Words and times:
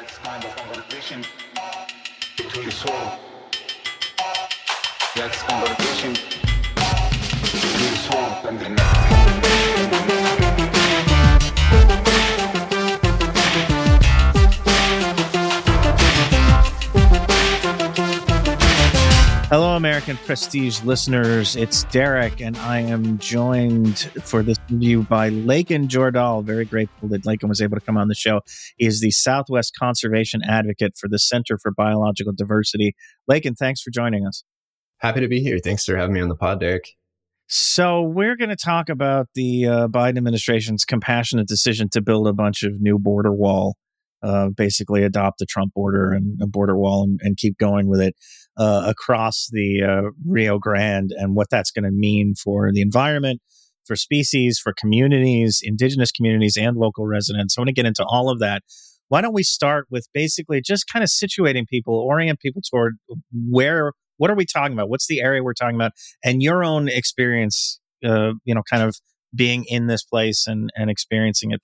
That's 0.00 0.18
kind 0.18 0.44
of 0.44 0.54
conversation 0.54 1.24
between 2.36 2.70
soul. 2.70 3.18
That's 5.16 5.42
conversation 5.42 6.12
between 7.42 7.96
soul 8.06 8.30
and 8.46 8.60
the 8.60 8.68
mind. 8.68 9.18
Hello, 19.50 19.76
American 19.76 20.18
Prestige 20.18 20.82
listeners. 20.82 21.56
It's 21.56 21.84
Derek, 21.84 22.42
and 22.42 22.54
I 22.58 22.80
am 22.80 23.16
joined 23.16 24.00
for 24.22 24.42
this 24.42 24.58
interview 24.68 25.04
by 25.04 25.30
Laiken 25.30 25.88
Jordahl. 25.88 26.44
Very 26.44 26.66
grateful 26.66 27.08
that 27.08 27.22
Laiken 27.24 27.48
was 27.48 27.62
able 27.62 27.78
to 27.78 27.80
come 27.80 27.96
on 27.96 28.08
the 28.08 28.14
show. 28.14 28.42
He 28.76 28.84
is 28.84 29.00
the 29.00 29.10
Southwest 29.10 29.72
Conservation 29.78 30.42
Advocate 30.46 30.98
for 31.00 31.08
the 31.08 31.18
Center 31.18 31.56
for 31.56 31.72
Biological 31.72 32.34
Diversity. 32.34 32.94
Laiken, 33.28 33.56
thanks 33.56 33.80
for 33.80 33.90
joining 33.90 34.26
us. 34.26 34.44
Happy 34.98 35.20
to 35.20 35.28
be 35.28 35.40
here. 35.40 35.58
Thanks 35.64 35.86
for 35.86 35.96
having 35.96 36.12
me 36.12 36.20
on 36.20 36.28
the 36.28 36.36
pod, 36.36 36.60
Derek. 36.60 36.84
So, 37.46 38.02
we're 38.02 38.36
going 38.36 38.50
to 38.50 38.56
talk 38.56 38.90
about 38.90 39.28
the 39.34 39.66
uh, 39.66 39.88
Biden 39.88 40.18
administration's 40.18 40.84
compassionate 40.84 41.48
decision 41.48 41.88
to 41.92 42.02
build 42.02 42.28
a 42.28 42.34
bunch 42.34 42.64
of 42.64 42.82
new 42.82 42.98
border 42.98 43.32
wall, 43.32 43.76
uh, 44.22 44.48
basically 44.56 45.04
adopt 45.04 45.38
the 45.38 45.46
Trump 45.46 45.72
border 45.74 46.12
and 46.12 46.40
a 46.42 46.46
border 46.46 46.76
wall 46.76 47.04
and, 47.04 47.20
and 47.22 47.36
keep 47.36 47.56
going 47.58 47.88
with 47.88 48.00
it 48.00 48.14
uh, 48.56 48.82
across 48.86 49.48
the 49.52 49.82
uh, 49.82 50.10
Rio 50.26 50.58
Grande 50.58 51.12
and 51.16 51.34
what 51.36 51.50
that's 51.50 51.70
going 51.70 51.84
to 51.84 51.90
mean 51.90 52.34
for 52.34 52.70
the 52.72 52.80
environment, 52.80 53.40
for 53.86 53.96
species, 53.96 54.58
for 54.58 54.72
communities, 54.76 55.60
indigenous 55.62 56.10
communities, 56.10 56.56
and 56.56 56.76
local 56.76 57.06
residents. 57.06 57.56
I 57.56 57.60
want 57.60 57.68
to 57.68 57.74
get 57.74 57.86
into 57.86 58.04
all 58.04 58.30
of 58.30 58.40
that. 58.40 58.62
Why 59.08 59.20
don't 59.20 59.34
we 59.34 59.42
start 59.42 59.86
with 59.90 60.06
basically 60.12 60.60
just 60.60 60.86
kind 60.92 61.02
of 61.02 61.08
situating 61.08 61.66
people, 61.66 61.94
orient 61.94 62.40
people 62.40 62.60
toward 62.68 62.96
where, 63.32 63.92
what 64.18 64.30
are 64.30 64.36
we 64.36 64.44
talking 64.44 64.74
about? 64.74 64.90
What's 64.90 65.06
the 65.06 65.20
area 65.20 65.42
we're 65.42 65.54
talking 65.54 65.76
about? 65.76 65.92
And 66.22 66.42
your 66.42 66.62
own 66.62 66.88
experience, 66.88 67.80
uh, 68.04 68.32
you 68.44 68.54
know, 68.54 68.62
kind 68.68 68.82
of 68.82 68.96
being 69.34 69.64
in 69.68 69.86
this 69.86 70.02
place 70.04 70.46
and, 70.46 70.70
and 70.74 70.90
experiencing 70.90 71.52
it. 71.52 71.62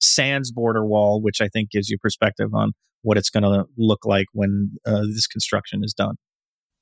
Sans 0.00 0.50
border 0.50 0.84
wall, 0.84 1.20
which 1.22 1.40
I 1.40 1.48
think 1.48 1.70
gives 1.70 1.88
you 1.88 1.98
perspective 1.98 2.54
on 2.54 2.72
what 3.02 3.16
it's 3.16 3.30
going 3.30 3.44
to 3.44 3.64
look 3.76 4.04
like 4.04 4.26
when 4.32 4.72
uh, 4.84 5.02
this 5.02 5.26
construction 5.26 5.82
is 5.84 5.94
done? 5.94 6.16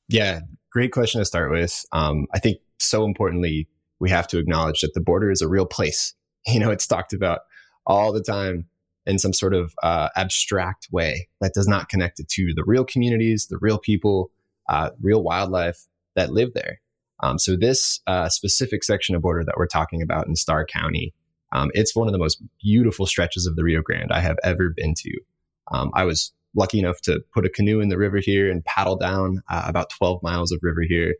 Yeah, 0.09 0.41
great 0.73 0.93
question 0.93 1.21
to 1.21 1.25
start 1.25 1.51
with. 1.51 1.85
Um, 1.93 2.27
I 2.35 2.39
think 2.39 2.59
so 2.79 3.05
importantly, 3.05 3.69
we 4.01 4.11
have 4.11 4.27
to 4.29 4.39
acknowledge 4.39 4.81
that 4.81 4.95
the 4.95 5.01
border 5.01 5.31
is 5.31 5.43
a 5.43 5.49
real 5.49 5.67
place. 5.67 6.15
You 6.47 6.61
know, 6.61 6.71
it's 6.71 6.87
talked 6.87 7.15
about 7.15 7.41
all 7.87 8.13
the 8.13 8.23
time 8.23 8.67
in 9.07 9.19
some 9.19 9.33
sort 9.33 9.55
of 9.55 9.73
uh, 9.83 10.11
abstract 10.15 10.89
way 10.93 11.27
that 11.41 11.55
does 11.55 11.67
not 11.67 11.89
connect 11.89 12.21
it 12.21 12.29
to 12.33 12.53
the 12.55 12.63
real 12.67 12.85
communities, 12.85 13.47
the 13.49 13.57
real 13.63 13.79
people, 13.79 14.31
uh, 14.69 14.91
real 15.01 15.23
wildlife 15.23 15.87
that 16.17 16.33
live 16.33 16.53
there. 16.53 16.83
Um, 17.23 17.39
so 17.39 17.57
this 17.57 18.01
uh, 18.07 18.29
specific 18.29 18.85
section 18.85 19.15
of 19.15 19.23
border 19.23 19.43
that 19.43 19.55
we're 19.57 19.67
talking 19.67 20.03
about 20.03 20.27
in 20.27 20.37
Starr 20.37 20.67
County, 20.67 21.15
um, 21.55 21.71
it's 21.73 21.95
one 21.95 22.09
of 22.09 22.13
the 22.13 22.19
most 22.19 22.43
beautiful 22.61 23.07
stretches 23.07 23.47
of 23.47 23.57
the 23.57 23.65
Rio 23.65 23.81
Grande 23.81 24.13
I 24.13 24.21
have 24.21 24.37
ever 24.43 24.71
been 24.71 24.95
to. 24.99 25.21
Um, 25.73 25.91
I 25.95 26.05
was 26.05 26.33
lucky 26.55 26.79
enough 26.79 27.01
to 27.03 27.21
put 27.33 27.47
a 27.47 27.51
canoe 27.51 27.81
in 27.81 27.89
the 27.89 27.97
river 27.97 28.19
here 28.19 28.51
and 28.51 28.65
paddle 28.65 28.97
down 28.97 29.43
uh, 29.49 29.63
about 29.67 29.91
12 29.91 30.23
miles 30.23 30.53
of 30.53 30.59
river 30.63 30.83
here. 30.83 31.15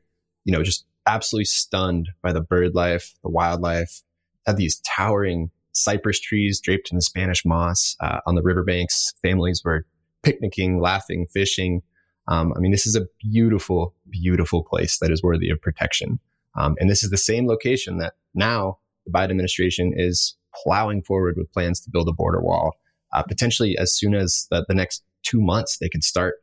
You 0.45 0.53
know, 0.53 0.63
just 0.63 0.85
absolutely 1.07 1.47
stunned 1.47 2.11
by 2.23 2.33
the 2.33 2.41
bird 2.41 2.75
life, 2.75 3.15
the 3.23 3.31
wildlife. 3.31 4.03
Had 4.47 4.57
these 4.57 4.81
towering 4.81 5.51
cypress 5.73 6.21
trees 6.21 6.61
draped 6.61 6.93
in 6.93 7.01
Spanish 7.01 7.45
moss 7.45 7.97
uh, 8.01 8.21
on 8.27 8.35
the 8.35 8.43
riverbanks. 8.43 9.15
Families 9.23 9.63
were 9.65 9.87
picnicking, 10.23 10.81
laughing, 10.81 11.27
fishing. 11.27 11.83
Um, 12.29 12.53
I 12.57 12.61
mean, 12.61 12.73
this 12.73 12.87
is 12.87 12.97
a 12.97 13.07
beautiful, 13.21 13.95
beautiful 14.11 14.63
place 14.63 14.99
that 14.99 15.11
is 15.11 15.23
worthy 15.23 15.51
of 15.51 15.61
protection. 15.61 16.19
Um, 16.57 16.77
and 16.79 16.91
this 16.91 17.03
is 17.03 17.11
the 17.11 17.17
same 17.17 17.47
location 17.47 17.99
that 17.99 18.15
now 18.35 18.79
the 19.07 19.13
Biden 19.13 19.31
administration 19.31 19.93
is 19.97 20.37
plowing 20.63 21.03
forward 21.03 21.35
with 21.37 21.53
plans 21.53 21.81
to 21.81 21.91
build 21.91 22.09
a 22.09 22.13
border 22.13 22.41
wall 22.41 22.75
uh, 23.15 23.23
potentially 23.23 23.77
as 23.79 23.97
soon 23.97 24.15
as 24.15 24.47
the, 24.51 24.65
the 24.69 24.75
next 24.75 25.03
two 25.23 25.41
months 25.41 25.79
they 25.79 25.89
could 25.89 26.05
start. 26.05 26.35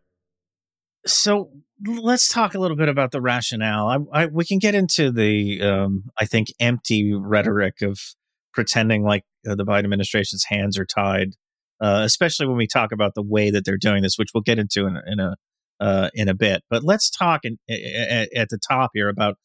So 1.06 1.52
let's 1.86 2.30
talk 2.30 2.56
a 2.56 2.60
little 2.60 2.78
bit 2.78 2.90
about 2.90 3.12
the 3.12 3.22
rationale. 3.22 4.08
I, 4.14 4.24
I, 4.24 4.26
we 4.28 4.46
can 4.46 4.60
get 4.60 4.76
into 4.76 5.12
the, 5.12 5.62
um, 5.62 6.06
I 6.20 6.26
think, 6.26 6.48
empty 6.60 7.14
rhetoric 7.14 7.82
of 7.82 8.00
pretending 8.54 9.04
like 9.04 9.24
uh, 9.48 9.56
the 9.56 9.66
Biden 9.66 9.84
administration's 9.86 10.46
hands 10.46 10.78
are 10.78 10.86
tied, 10.86 11.32
uh, 11.82 12.02
especially 12.06 12.48
when 12.48 12.58
we 12.58 12.68
talk 12.68 12.92
about 12.92 13.16
the 13.16 13.24
way 13.24 13.50
that 13.50 13.66
they're 13.66 13.78
doing 13.78 14.04
this, 14.04 14.18
which 14.18 14.30
we'll 14.34 14.42
get 14.42 14.60
into 14.60 14.86
in, 14.86 14.98
in 15.08 15.20
a 15.20 15.36
uh, 15.80 16.12
in 16.14 16.30
a 16.30 16.36
bit. 16.36 16.62
But 16.70 16.84
let's 16.84 17.10
talk 17.10 17.42
in, 17.44 17.58
at 17.68 18.50
the 18.50 18.60
top 18.70 18.92
here 18.94 19.10
about 19.10 19.38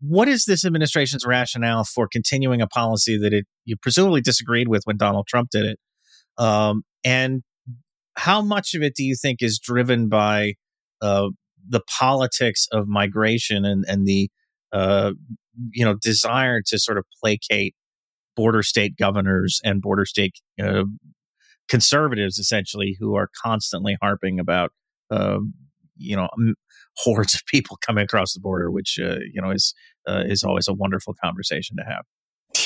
what 0.00 0.28
is 0.28 0.44
this 0.44 0.64
administration's 0.64 1.24
rationale 1.26 1.84
for 1.84 2.08
continuing 2.08 2.60
a 2.60 2.66
policy 2.66 3.18
that 3.18 3.32
it 3.32 3.46
you 3.64 3.76
presumably 3.76 4.20
disagreed 4.20 4.68
with 4.68 4.82
when 4.84 4.96
Donald 4.96 5.26
Trump 5.26 5.50
did 5.50 5.64
it, 5.64 5.78
um, 6.38 6.82
and 7.04 7.42
how 8.16 8.42
much 8.42 8.74
of 8.74 8.82
it 8.82 8.94
do 8.94 9.04
you 9.04 9.14
think 9.14 9.42
is 9.42 9.58
driven 9.58 10.08
by 10.08 10.54
uh, 11.02 11.28
the 11.68 11.80
politics 11.88 12.66
of 12.72 12.86
migration 12.88 13.64
and, 13.64 13.84
and 13.88 14.06
the 14.06 14.30
uh, 14.72 15.12
you 15.70 15.84
know 15.84 15.94
desire 16.00 16.62
to 16.66 16.78
sort 16.78 16.98
of 16.98 17.04
placate 17.20 17.74
border 18.36 18.62
state 18.62 18.96
governors 18.96 19.60
and 19.64 19.80
border 19.80 20.04
state 20.04 20.34
uh, 20.62 20.84
conservatives, 21.68 22.38
essentially, 22.38 22.96
who 22.98 23.16
are 23.16 23.30
constantly 23.42 23.96
harping 24.00 24.38
about 24.38 24.72
um, 25.10 25.54
you 25.96 26.16
know 26.16 26.28
hordes 26.96 27.34
of 27.34 27.44
people 27.46 27.78
coming 27.84 28.04
across 28.04 28.34
the 28.34 28.40
border, 28.40 28.70
which 28.70 28.98
uh, 29.02 29.18
you 29.32 29.40
know 29.40 29.50
is 29.50 29.74
uh, 30.08 30.22
is 30.26 30.42
always 30.42 30.68
a 30.68 30.74
wonderful 30.74 31.14
conversation 31.22 31.76
to 31.76 31.84
have. 31.84 32.04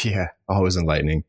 Yeah, 0.04 0.28
always 0.48 0.76
enlightening 0.76 1.24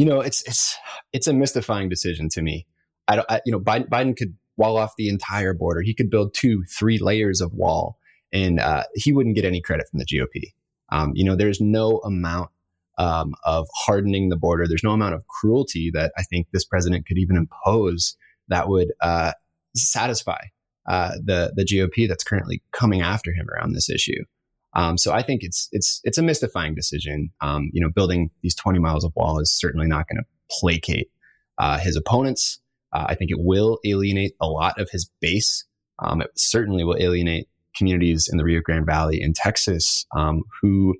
you 0.00 0.06
know, 0.06 0.22
it's 0.22 0.42
it's 0.48 0.78
it's 1.12 1.26
a 1.26 1.34
mystifying 1.34 1.90
decision 1.90 2.30
to 2.30 2.40
me. 2.40 2.66
I 3.06 3.16
don't, 3.16 3.30
I, 3.30 3.42
you 3.44 3.52
know, 3.52 3.60
Biden, 3.60 3.86
Biden 3.90 4.16
could 4.16 4.34
wall 4.56 4.78
off 4.78 4.94
the 4.96 5.10
entire 5.10 5.52
border. 5.52 5.82
He 5.82 5.92
could 5.92 6.08
build 6.08 6.32
two, 6.32 6.64
three 6.64 6.96
layers 6.98 7.42
of 7.42 7.52
wall, 7.52 7.98
and 8.32 8.60
uh, 8.60 8.84
he 8.94 9.12
wouldn't 9.12 9.34
get 9.34 9.44
any 9.44 9.60
credit 9.60 9.88
from 9.90 9.98
the 9.98 10.06
GOP. 10.06 10.54
Um, 10.90 11.12
you 11.14 11.22
know, 11.22 11.36
there's 11.36 11.60
no 11.60 11.98
amount 11.98 12.48
um, 12.96 13.34
of 13.44 13.68
hardening 13.74 14.30
the 14.30 14.38
border. 14.38 14.66
There's 14.66 14.82
no 14.82 14.92
amount 14.92 15.16
of 15.16 15.26
cruelty 15.26 15.90
that 15.92 16.12
I 16.16 16.22
think 16.22 16.46
this 16.50 16.64
president 16.64 17.06
could 17.06 17.18
even 17.18 17.36
impose 17.36 18.16
that 18.48 18.70
would 18.70 18.92
uh, 19.02 19.32
satisfy 19.76 20.40
uh, 20.90 21.12
the 21.24 21.52
the 21.54 21.64
GOP 21.64 22.08
that's 22.08 22.24
currently 22.24 22.62
coming 22.72 23.00
after 23.00 23.32
him 23.32 23.46
around 23.48 23.72
this 23.72 23.88
issue. 23.88 24.24
Um, 24.74 24.98
so 24.98 25.12
I 25.12 25.22
think 25.22 25.44
it's 25.44 25.68
it's 25.70 26.00
it's 26.02 26.18
a 26.18 26.22
mystifying 26.22 26.74
decision. 26.74 27.30
Um, 27.40 27.70
you 27.72 27.80
know, 27.80 27.90
building 27.94 28.30
these 28.42 28.56
20 28.56 28.80
miles 28.80 29.04
of 29.04 29.12
wall 29.14 29.38
is 29.38 29.56
certainly 29.56 29.86
not 29.86 30.08
going 30.08 30.18
to 30.18 30.26
placate 30.58 31.08
uh, 31.58 31.78
his 31.78 31.94
opponents. 31.94 32.60
Uh, 32.92 33.04
I 33.08 33.14
think 33.14 33.30
it 33.30 33.38
will 33.38 33.78
alienate 33.84 34.34
a 34.40 34.48
lot 34.48 34.80
of 34.80 34.90
his 34.90 35.08
base. 35.20 35.64
Um, 36.00 36.22
it 36.22 36.30
certainly 36.36 36.82
will 36.82 36.96
alienate 36.98 37.48
communities 37.76 38.28
in 38.28 38.36
the 38.36 38.42
Rio 38.42 38.60
Grande 38.60 38.84
Valley 38.84 39.22
in 39.22 39.32
Texas 39.32 40.06
um, 40.16 40.42
who 40.60 40.96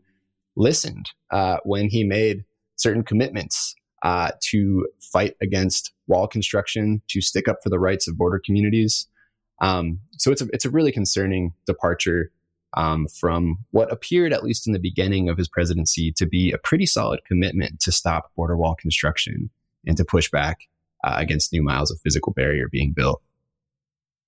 listened 0.57 1.07
uh, 1.33 1.57
when 1.65 1.89
he 1.89 2.05
made 2.05 2.45
certain 2.77 3.03
commitments 3.03 3.75
uh, 4.05 4.31
to 4.51 4.87
fight 5.01 5.35
against 5.43 5.93
wall 6.07 6.29
construction, 6.29 7.03
to 7.09 7.21
stick 7.21 7.49
up 7.49 7.59
for 7.61 7.71
the 7.71 7.81
rights 7.81 8.07
of 8.07 8.17
border 8.17 8.41
communities. 8.45 9.09
Um, 9.61 10.01
so 10.17 10.31
it's 10.31 10.43
a 10.43 10.47
it's 10.53 10.65
a 10.65 10.71
really 10.71 10.93
concerning 10.93 11.53
departure 11.67 12.31
um, 12.75 13.09
from 13.09 13.59
what 13.71 13.93
appeared, 13.93 14.33
at 14.33 14.45
least 14.45 14.67
in 14.67 14.73
the 14.73 14.79
beginning 14.79 15.29
of 15.29 15.37
his 15.37 15.49
presidency, 15.49 16.13
to 16.13 16.27
be 16.27 16.53
a 16.53 16.59
pretty 16.59 16.87
solid 16.87 17.21
commitment 17.27 17.81
to 17.81 17.93
stop 17.93 18.33
border 18.37 18.57
wall 18.57 18.75
construction 18.75 19.51
and 19.87 19.97
to 19.97 20.05
push 20.05 20.31
back 20.31 20.69
uh, 21.05 21.15
against 21.17 21.53
new 21.53 21.63
miles 21.63 21.91
of 21.91 21.99
physical 22.01 22.33
barrier 22.33 22.69
being 22.71 22.93
built. 22.95 23.23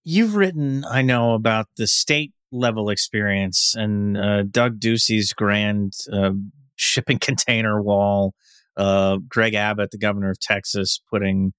You've 0.05 0.35
written, 0.35 0.85
I 0.85 1.03
know, 1.03 1.35
about 1.35 1.69
the 1.77 1.87
state 1.87 2.33
level 2.51 2.91
experience 2.91 3.75
and 3.77 4.17
uh, 4.17 4.43
Doug 4.43 4.81
Ducey's 4.81 5.33
grand 5.33 5.95
uh, 6.13 6.33
shipping 6.77 7.19
container 7.21 7.81
wall. 7.81 8.35
Uh, 8.77 9.19
Greg 9.29 9.55
Abbott, 9.55 9.91
the 9.91 9.99
governor 9.99 10.31
of 10.31 10.41
Texas, 10.41 11.01
putting 11.11 11.53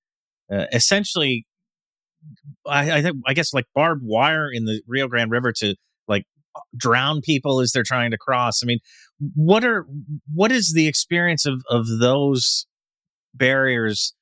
uh, 0.51 0.65
essentially, 0.74 1.45
I, 2.67 2.91
I, 2.91 3.01
think, 3.01 3.17
I 3.25 3.33
guess, 3.33 3.53
like 3.53 3.65
barbed 3.73 4.03
wire 4.03 4.49
in 4.51 4.65
the 4.65 4.81
Rio 4.87 5.07
Grande 5.07 5.31
River 5.31 5.51
to 5.57 5.75
like 6.07 6.25
drown 6.75 7.21
people 7.21 7.59
as 7.59 7.71
they're 7.71 7.83
trying 7.83 8.11
to 8.11 8.17
cross. 8.17 8.61
I 8.63 8.65
mean, 8.65 8.79
what 9.35 9.63
are 9.63 9.85
what 10.33 10.51
is 10.51 10.73
the 10.73 10.87
experience 10.87 11.45
of 11.45 11.63
of 11.69 11.85
those 11.99 12.65
barriers 13.33 14.13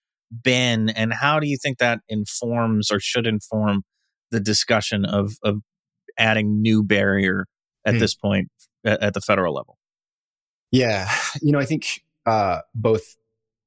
been, 0.43 0.89
and 0.89 1.13
how 1.13 1.39
do 1.39 1.47
you 1.47 1.57
think 1.61 1.77
that 1.79 1.99
informs 2.07 2.91
or 2.91 2.99
should 2.99 3.27
inform 3.27 3.83
the 4.31 4.39
discussion 4.39 5.05
of 5.05 5.33
of 5.43 5.59
adding 6.17 6.61
new 6.61 6.83
barrier 6.83 7.45
at 7.85 7.93
hmm. 7.93 7.99
this 7.99 8.15
point 8.15 8.49
at, 8.85 9.01
at, 9.01 9.13
the 9.13 9.21
federal 9.21 9.53
level? 9.53 9.77
Yeah, 10.71 11.09
you 11.41 11.51
know, 11.51 11.59
I 11.59 11.65
think 11.65 12.01
uh, 12.25 12.59
both 12.73 13.15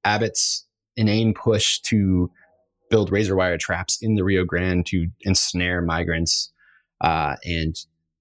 Abbott's 0.04 0.66
inane 0.96 1.34
push 1.34 1.81
to 1.81 2.31
build 2.90 3.10
razor 3.10 3.36
wire 3.36 3.58
traps 3.58 3.98
in 4.00 4.14
the 4.14 4.25
Rio 4.25 4.44
Grande 4.44 4.86
to 4.86 5.08
ensnare 5.22 5.81
migrants 5.82 6.52
uh, 7.00 7.36
and 7.44 7.76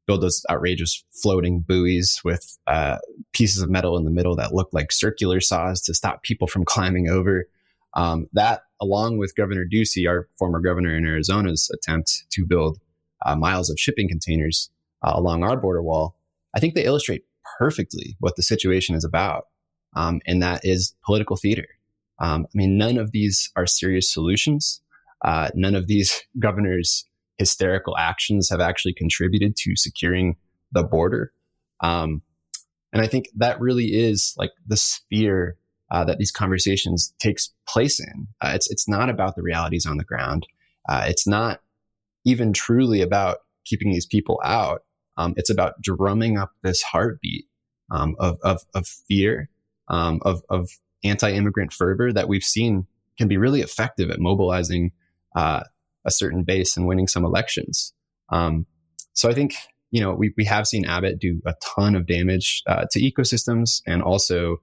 build 0.06 0.22
those 0.22 0.44
outrageous 0.50 1.04
floating 1.12 1.62
buoys 1.62 2.20
with 2.26 2.58
uh, 2.68 2.98
pieces 3.34 3.62
of 3.62 3.70
metal 3.70 3.98
in 3.98 4.04
the 4.04 4.12
middle 4.12 4.36
that 4.36 4.54
look 4.54 4.70
like 4.74 4.92
circular 4.92 5.40
saws 5.40 5.82
to 5.82 5.94
stop 5.94 6.24
people 6.24 6.48
from 6.48 6.66
climbing 6.66 7.10
over. 7.10 7.48
Um, 7.96 8.28
that, 8.34 8.64
along 8.82 9.18
with 9.18 9.36
Governor 9.36 9.66
Ducey, 9.72 10.10
our 10.10 10.28
former 10.38 10.60
governor 10.60 10.96
in 10.96 11.06
Arizona's 11.06 11.70
attempt 11.74 12.24
to 12.32 12.46
build 12.46 12.80
uh, 13.26 13.36
miles 13.36 13.70
of 13.70 13.80
shipping 13.80 14.10
containers 14.10 14.70
uh, 15.04 15.14
along 15.16 15.44
our 15.44 15.56
border 15.56 15.82
wall, 15.82 16.16
I 16.56 16.60
think 16.60 16.74
they 16.74 16.86
illustrate 16.86 17.24
perfectly 17.58 18.16
what 18.20 18.36
the 18.36 18.44
situation 18.44 18.96
is 18.96 19.04
about. 19.04 19.46
Um, 19.96 20.22
and 20.26 20.42
that 20.42 20.62
is 20.64 20.96
political 21.06 21.36
theater. 21.36 21.68
Um, 22.24 22.46
I 22.46 22.58
mean, 22.58 22.78
none 22.78 22.98
of 22.98 23.12
these 23.12 23.52
are 23.58 23.68
serious 23.68 24.12
solutions. 24.12 24.82
Uh, 25.26 25.50
none 25.54 25.76
of 25.76 25.88
these 25.88 26.22
governors' 26.40 27.06
hysterical 27.38 27.98
actions 27.98 28.50
have 28.50 28.62
actually 28.62 28.94
contributed 28.94 29.56
to 29.58 29.76
securing 29.76 30.38
the 30.72 30.84
border. 30.84 31.34
Um, 31.82 32.22
and 32.94 33.02
I 33.02 33.08
think 33.08 33.28
that 33.36 33.60
really 33.60 33.88
is 33.88 34.34
like 34.38 34.52
the 34.66 34.78
sphere 34.78 35.58
uh, 35.92 36.06
that 36.06 36.18
these 36.18 36.32
conversations 36.32 37.14
takes 37.20 37.52
place 37.68 38.00
in. 38.00 38.28
Uh, 38.40 38.52
it's 38.56 38.72
it's 38.72 38.88
not 38.88 39.10
about 39.10 39.36
the 39.36 39.42
realities 39.42 39.86
on 39.86 39.98
the 39.98 40.04
ground. 40.04 40.48
Uh, 40.88 41.06
it's 41.08 41.28
not 41.28 41.62
even 42.26 42.54
truly 42.54 43.02
about 43.02 43.40
keeping 43.66 43.92
these 43.92 44.06
people 44.06 44.40
out. 44.46 44.84
Um, 45.18 45.34
it's 45.36 45.50
about 45.50 45.82
drumming 45.82 46.38
up 46.38 46.52
this 46.64 46.82
heartbeat 46.82 47.46
um, 47.92 48.16
of, 48.18 48.38
of, 48.44 48.62
of 48.74 48.88
fear, 48.88 49.50
um, 49.88 50.20
of, 50.24 50.42
of 50.50 50.70
anti-immigrant 51.04 51.74
fervor 51.74 52.12
that 52.14 52.28
we've 52.28 52.44
seen 52.44 52.88
can 53.18 53.28
be 53.28 53.38
really 53.38 53.62
effective 53.62 54.10
at 54.10 54.20
mobilizing 54.20 54.92
uh, 55.36 55.64
a 56.06 56.12
certain 56.12 56.44
base 56.44 56.76
and 56.78 56.88
winning 56.88 57.08
some 57.08 57.26
elections. 57.26 57.94
Um, 58.30 58.66
so 59.14 59.30
I 59.30 59.34
think 59.34 59.54
you 59.92 60.02
know 60.02 60.14
we 60.14 60.34
we 60.38 60.46
have 60.46 60.68
seen 60.68 60.86
Abbott 60.86 61.20
do 61.20 61.42
a 61.46 61.54
ton 61.64 61.96
of 61.96 62.08
damage 62.08 62.64
uh, 62.68 62.86
to 62.92 63.00
ecosystems 63.00 63.82
and 63.86 64.02
also 64.02 64.58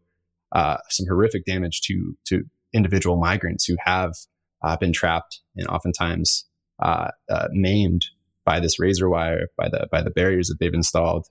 uh, 0.52 0.78
some 0.88 1.06
horrific 1.06 1.44
damage 1.44 1.80
to 1.82 2.16
to 2.26 2.42
individual 2.72 3.16
migrants 3.16 3.64
who 3.64 3.76
have 3.84 4.14
uh, 4.62 4.76
been 4.76 4.92
trapped 4.92 5.40
and 5.56 5.66
oftentimes 5.68 6.44
uh, 6.82 7.10
uh, 7.28 7.48
maimed 7.52 8.06
by 8.44 8.60
this 8.60 8.78
razor 8.78 9.08
wire 9.08 9.46
by 9.56 9.68
the 9.68 9.86
by 9.90 10.02
the 10.02 10.10
barriers 10.10 10.48
that 10.48 10.58
they've 10.58 10.74
installed. 10.74 11.26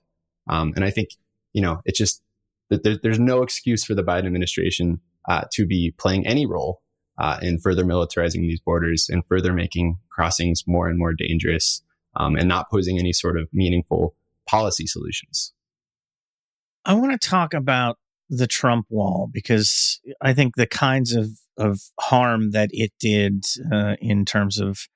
Um, 0.48 0.72
and 0.76 0.84
I 0.84 0.90
think 0.90 1.10
you 1.52 1.62
know 1.62 1.80
it's 1.84 1.98
just 1.98 2.22
there, 2.70 2.96
there's 3.02 3.18
no 3.18 3.42
excuse 3.42 3.84
for 3.84 3.94
the 3.94 4.02
Biden 4.04 4.26
administration 4.26 5.00
uh, 5.28 5.42
to 5.52 5.66
be 5.66 5.94
playing 5.98 6.26
any 6.26 6.46
role 6.46 6.82
uh, 7.18 7.38
in 7.42 7.58
further 7.58 7.84
militarizing 7.84 8.40
these 8.40 8.60
borders 8.60 9.08
and 9.10 9.22
further 9.26 9.52
making 9.52 9.98
crossings 10.08 10.64
more 10.66 10.88
and 10.88 10.98
more 10.98 11.12
dangerous 11.12 11.82
um, 12.16 12.36
and 12.36 12.48
not 12.48 12.70
posing 12.70 12.98
any 12.98 13.12
sort 13.12 13.38
of 13.38 13.48
meaningful 13.52 14.14
policy 14.46 14.86
solutions. 14.86 15.52
I 16.84 16.94
want 16.94 17.20
to 17.20 17.28
talk 17.28 17.52
about 17.52 17.98
the 18.30 18.46
Trump 18.46 18.86
wall 18.88 19.28
because 19.30 20.00
I 20.20 20.32
think 20.32 20.54
the 20.56 20.66
kinds 20.66 21.14
of, 21.14 21.28
of 21.58 21.80
harm 21.98 22.52
that 22.52 22.70
it 22.72 22.92
did 22.98 23.44
uh, 23.70 23.96
in 24.00 24.24
terms 24.24 24.58
of 24.58 24.88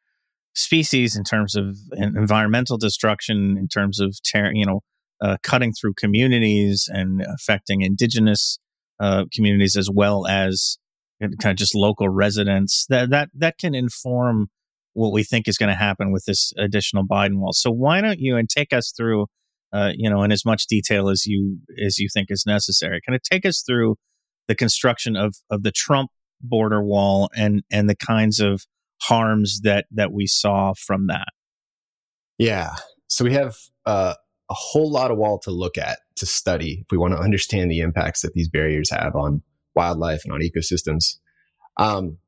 species, 0.54 1.16
in 1.16 1.24
terms 1.24 1.56
of 1.56 1.76
environmental 1.92 2.78
destruction, 2.78 3.58
in 3.58 3.68
terms 3.68 4.00
of 4.00 4.16
you 4.34 4.64
know 4.64 4.80
uh, 5.20 5.36
cutting 5.42 5.72
through 5.72 5.94
communities 5.94 6.88
and 6.92 7.22
affecting 7.22 7.82
indigenous 7.82 8.58
uh, 9.00 9.24
communities 9.32 9.76
as 9.76 9.90
well 9.90 10.26
as 10.26 10.78
kind 11.20 11.52
of 11.52 11.56
just 11.56 11.74
local 11.74 12.08
residents. 12.08 12.86
That 12.88 13.10
that 13.10 13.30
that 13.34 13.58
can 13.58 13.74
inform 13.74 14.48
what 14.92 15.12
we 15.12 15.24
think 15.24 15.48
is 15.48 15.58
going 15.58 15.70
to 15.70 15.76
happen 15.76 16.12
with 16.12 16.24
this 16.24 16.52
additional 16.56 17.04
Biden 17.04 17.38
wall. 17.38 17.52
So 17.52 17.70
why 17.70 18.00
don't 18.00 18.20
you 18.20 18.36
and 18.36 18.48
take 18.48 18.72
us 18.72 18.92
through, 18.96 19.26
uh, 19.72 19.90
you 19.96 20.08
know, 20.08 20.22
in 20.22 20.30
as 20.30 20.44
much 20.44 20.66
detail 20.66 21.08
as 21.08 21.26
you 21.26 21.58
as 21.84 21.98
you 21.98 22.08
think 22.12 22.28
is 22.30 22.44
necessary? 22.46 23.00
Kind 23.06 23.16
of 23.16 23.22
take 23.22 23.44
us 23.44 23.62
through 23.66 23.96
the 24.48 24.54
construction 24.54 25.16
of 25.16 25.36
of 25.50 25.62
the 25.62 25.72
Trump 25.72 26.10
border 26.40 26.82
wall 26.82 27.30
and 27.36 27.62
and 27.70 27.88
the 27.88 27.96
kinds 27.96 28.40
of 28.40 28.62
harms 29.02 29.60
that 29.62 29.86
that 29.90 30.12
we 30.12 30.26
saw 30.26 30.72
from 30.74 31.06
that. 31.08 31.28
Yeah. 32.38 32.74
So 33.08 33.24
we 33.24 33.32
have 33.34 33.56
uh, 33.86 34.14
a 34.50 34.54
whole 34.54 34.90
lot 34.90 35.10
of 35.10 35.16
wall 35.16 35.38
to 35.40 35.50
look 35.50 35.78
at 35.78 36.00
to 36.16 36.26
study 36.26 36.80
if 36.82 36.86
we 36.90 36.98
want 36.98 37.14
to 37.14 37.20
understand 37.20 37.70
the 37.70 37.80
impacts 37.80 38.22
that 38.22 38.34
these 38.34 38.48
barriers 38.48 38.90
have 38.90 39.14
on 39.16 39.42
wildlife 39.74 40.22
and 40.24 40.32
on 40.32 40.40
ecosystems. 40.40 41.16
Um, 41.76 42.18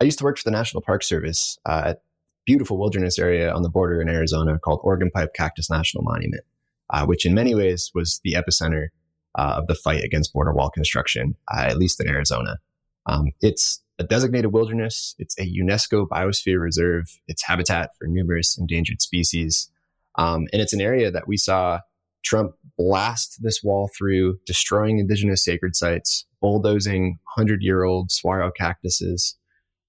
I 0.00 0.04
used 0.04 0.18
to 0.18 0.24
work 0.24 0.38
for 0.38 0.44
the 0.44 0.56
National 0.56 0.82
Park 0.82 1.02
Service 1.02 1.58
uh, 1.66 1.82
at 1.86 2.02
beautiful 2.44 2.78
wilderness 2.78 3.18
area 3.18 3.52
on 3.52 3.62
the 3.62 3.68
border 3.68 4.00
in 4.00 4.08
Arizona 4.08 4.58
called 4.58 4.80
Organ 4.84 5.10
Pipe 5.10 5.34
Cactus 5.34 5.70
National 5.70 6.04
Monument, 6.04 6.44
uh, 6.90 7.04
which 7.06 7.26
in 7.26 7.34
many 7.34 7.54
ways 7.54 7.90
was 7.94 8.20
the 8.22 8.34
epicenter 8.34 8.88
uh, 9.36 9.56
of 9.58 9.66
the 9.66 9.74
fight 9.74 10.04
against 10.04 10.32
border 10.32 10.52
wall 10.52 10.70
construction, 10.70 11.34
uh, 11.52 11.62
at 11.62 11.78
least 11.78 12.00
in 12.00 12.08
Arizona. 12.08 12.58
Um, 13.06 13.32
it's 13.40 13.82
a 13.98 14.04
designated 14.04 14.52
wilderness. 14.52 15.14
It's 15.18 15.38
a 15.38 15.42
UNESCO 15.42 16.06
biosphere 16.06 16.60
reserve. 16.60 17.20
It's 17.26 17.42
habitat 17.44 17.90
for 17.98 18.06
numerous 18.06 18.58
endangered 18.58 19.00
species. 19.00 19.70
Um, 20.16 20.46
and 20.52 20.62
it's 20.62 20.72
an 20.72 20.80
area 20.80 21.10
that 21.10 21.28
we 21.28 21.36
saw 21.36 21.80
Trump 22.24 22.52
blast 22.76 23.42
this 23.42 23.62
wall 23.62 23.90
through, 23.96 24.38
destroying 24.46 24.98
indigenous 24.98 25.44
sacred 25.44 25.76
sites, 25.76 26.26
bulldozing 26.40 27.18
100 27.36 27.62
year 27.62 27.84
old 27.84 28.10
saguaro 28.10 28.50
cactuses. 28.50 29.36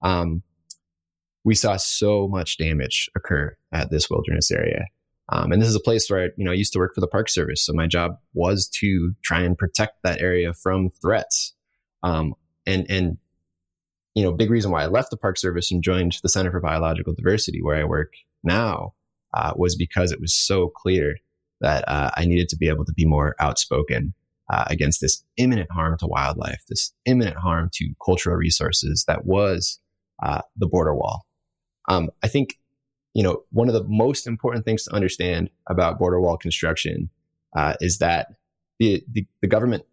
Um, 0.01 0.43
we 1.43 1.55
saw 1.55 1.77
so 1.77 2.27
much 2.27 2.57
damage 2.57 3.09
occur 3.15 3.55
at 3.71 3.89
this 3.89 4.09
wilderness 4.09 4.51
area. 4.51 4.85
Um, 5.29 5.51
and 5.51 5.61
this 5.61 5.69
is 5.69 5.75
a 5.75 5.81
place 5.81 6.09
where 6.09 6.25
I, 6.25 6.29
you 6.37 6.45
know, 6.45 6.51
I 6.51 6.55
used 6.55 6.73
to 6.73 6.79
work 6.79 6.93
for 6.93 7.01
the 7.01 7.07
Park 7.07 7.29
Service. 7.29 7.65
So 7.65 7.73
my 7.73 7.87
job 7.87 8.17
was 8.33 8.69
to 8.79 9.13
try 9.23 9.41
and 9.41 9.57
protect 9.57 10.03
that 10.03 10.21
area 10.21 10.53
from 10.53 10.89
threats. 10.89 11.53
Um, 12.03 12.33
and, 12.65 12.85
and, 12.89 13.17
you 14.13 14.23
know, 14.23 14.31
big 14.31 14.49
reason 14.49 14.71
why 14.71 14.83
I 14.83 14.87
left 14.87 15.09
the 15.09 15.17
Park 15.17 15.37
Service 15.37 15.71
and 15.71 15.83
joined 15.83 16.17
the 16.23 16.29
Center 16.29 16.51
for 16.51 16.61
Biological 16.61 17.13
Diversity, 17.13 17.61
where 17.61 17.75
I 17.75 17.83
work 17.83 18.13
now, 18.43 18.93
uh, 19.33 19.53
was 19.55 19.75
because 19.75 20.11
it 20.11 20.21
was 20.21 20.33
so 20.33 20.69
clear 20.69 21.15
that 21.61 21.83
uh, 21.87 22.11
I 22.15 22.25
needed 22.25 22.49
to 22.49 22.57
be 22.57 22.69
able 22.69 22.85
to 22.85 22.93
be 22.93 23.05
more 23.05 23.35
outspoken 23.39 24.13
uh, 24.49 24.65
against 24.67 25.01
this 25.01 25.23
imminent 25.37 25.71
harm 25.71 25.97
to 25.99 26.07
wildlife, 26.07 26.63
this 26.69 26.93
imminent 27.05 27.37
harm 27.37 27.69
to 27.73 27.93
cultural 28.03 28.35
resources 28.35 29.03
that 29.07 29.25
was 29.25 29.79
uh, 30.23 30.41
the 30.55 30.67
border 30.67 30.95
wall. 30.95 31.25
Um, 31.89 32.09
I 32.23 32.27
think, 32.27 32.57
you 33.13 33.23
know, 33.23 33.43
one 33.51 33.67
of 33.67 33.73
the 33.73 33.83
most 33.83 34.27
important 34.27 34.65
things 34.65 34.83
to 34.83 34.93
understand 34.93 35.49
about 35.69 35.99
border 35.99 36.21
wall 36.21 36.37
construction 36.37 37.09
uh, 37.55 37.73
is 37.81 37.97
that 37.97 38.27
the, 38.79 39.03
the, 39.11 39.25
the 39.41 39.47
government 39.47 39.83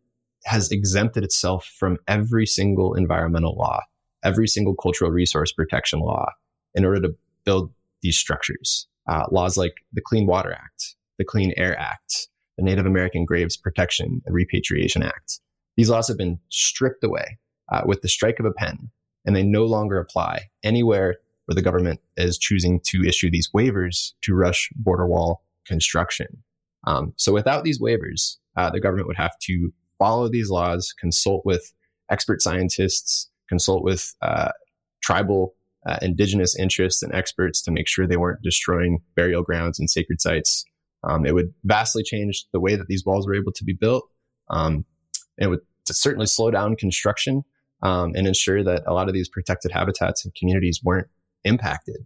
has 0.45 0.71
exempted 0.71 1.25
itself 1.25 1.65
from 1.79 1.99
every 2.07 2.47
single 2.47 2.95
environmental 2.95 3.57
law, 3.57 3.81
every 4.23 4.47
single 4.47 4.75
cultural 4.75 5.11
resource 5.11 5.53
protection 5.53 6.01
law 6.01 6.31
in 6.75 6.85
order 6.85 7.01
to 7.01 7.15
build 7.45 7.73
these 8.03 8.19
structures. 8.19 8.87
Uh, 9.07 9.25
laws 9.31 9.57
like 9.57 9.75
the 9.93 10.01
Clean 10.01 10.27
Water 10.27 10.53
Act, 10.53 10.97
the 11.19 11.25
Clean 11.25 11.53
Air 11.57 11.79
Act, 11.79 12.29
the 12.57 12.65
Native 12.65 12.87
American 12.87 13.25
Graves 13.25 13.57
Protection 13.57 14.23
and 14.25 14.35
Repatriation 14.35 15.03
Act. 15.03 15.41
These 15.77 15.91
laws 15.91 16.09
have 16.09 16.17
been 16.17 16.39
stripped 16.51 17.05
away 17.05 17.39
uh, 17.73 17.83
with 17.85 18.03
the 18.03 18.09
strike 18.09 18.39
of 18.39 18.47
a 18.47 18.53
pen, 18.53 18.91
and 19.25 19.35
they 19.35 19.43
no 19.43 19.65
longer 19.65 19.99
apply 19.99 20.51
anywhere 20.63 21.17
where 21.47 21.55
the 21.55 21.63
government 21.63 22.01
is 22.17 22.39
choosing 22.39 22.81
to 22.87 23.05
issue 23.05 23.31
these 23.31 23.51
waivers 23.55 24.13
to 24.23 24.35
rush 24.35 24.71
border 24.77 25.07
wall 25.07 25.43
construction. 25.67 26.43
Um, 26.87 27.13
so 27.17 27.33
without 27.33 27.65
these 27.65 27.81
waivers, 27.81 28.37
uh, 28.57 28.71
the 28.71 28.81
government 28.81 29.09
would 29.09 29.17
have 29.17 29.39
to 29.41 29.73
follow 29.99 30.29
these 30.29 30.51
laws, 30.51 30.95
consult 30.99 31.45
with 31.45 31.73
expert 32.11 32.43
scientists, 32.43 33.31
consult 33.49 33.83
with 33.83 34.15
uh, 34.23 34.53
tribal, 35.03 35.55
uh, 35.87 35.99
indigenous 36.03 36.59
interests 36.59 37.03
and 37.03 37.15
experts 37.15 37.63
to 37.63 37.71
make 37.71 37.89
sure 37.89 38.07
they 38.07 38.17
weren't 38.17 38.43
destroying 38.43 39.01
burial 39.15 39.43
grounds 39.43 39.79
and 39.79 39.91
sacred 39.91 40.21
sites 40.21 40.65
um, 41.07 41.27
it 41.27 41.35
would 41.35 41.53
vastly 41.65 42.03
change 42.03 42.47
the 42.53 42.61
way 42.61 42.77
that 42.77 42.87
these 42.87 43.05
walls 43.05 43.27
were 43.27 43.35
able 43.35 43.53
to 43.53 43.65
be 43.65 43.75
built. 43.75 44.09
Um, 44.49 44.85
it 45.39 45.49
would 45.49 45.61
certainly 45.87 46.27
slow 46.27 46.51
down 46.51 46.77
construction 46.77 47.43
um, 47.83 48.13
and 48.15 48.27
ensure 48.27 48.65
that 48.65 48.83
a 48.87 48.95
lot 48.95 49.09
of 49.09 49.15
these 49.15 49.29
protected 49.29 49.71
habitats 49.71 50.25
and 50.25 50.35
communities 50.35 50.81
weren't 50.83 51.09
impacted. 51.45 51.99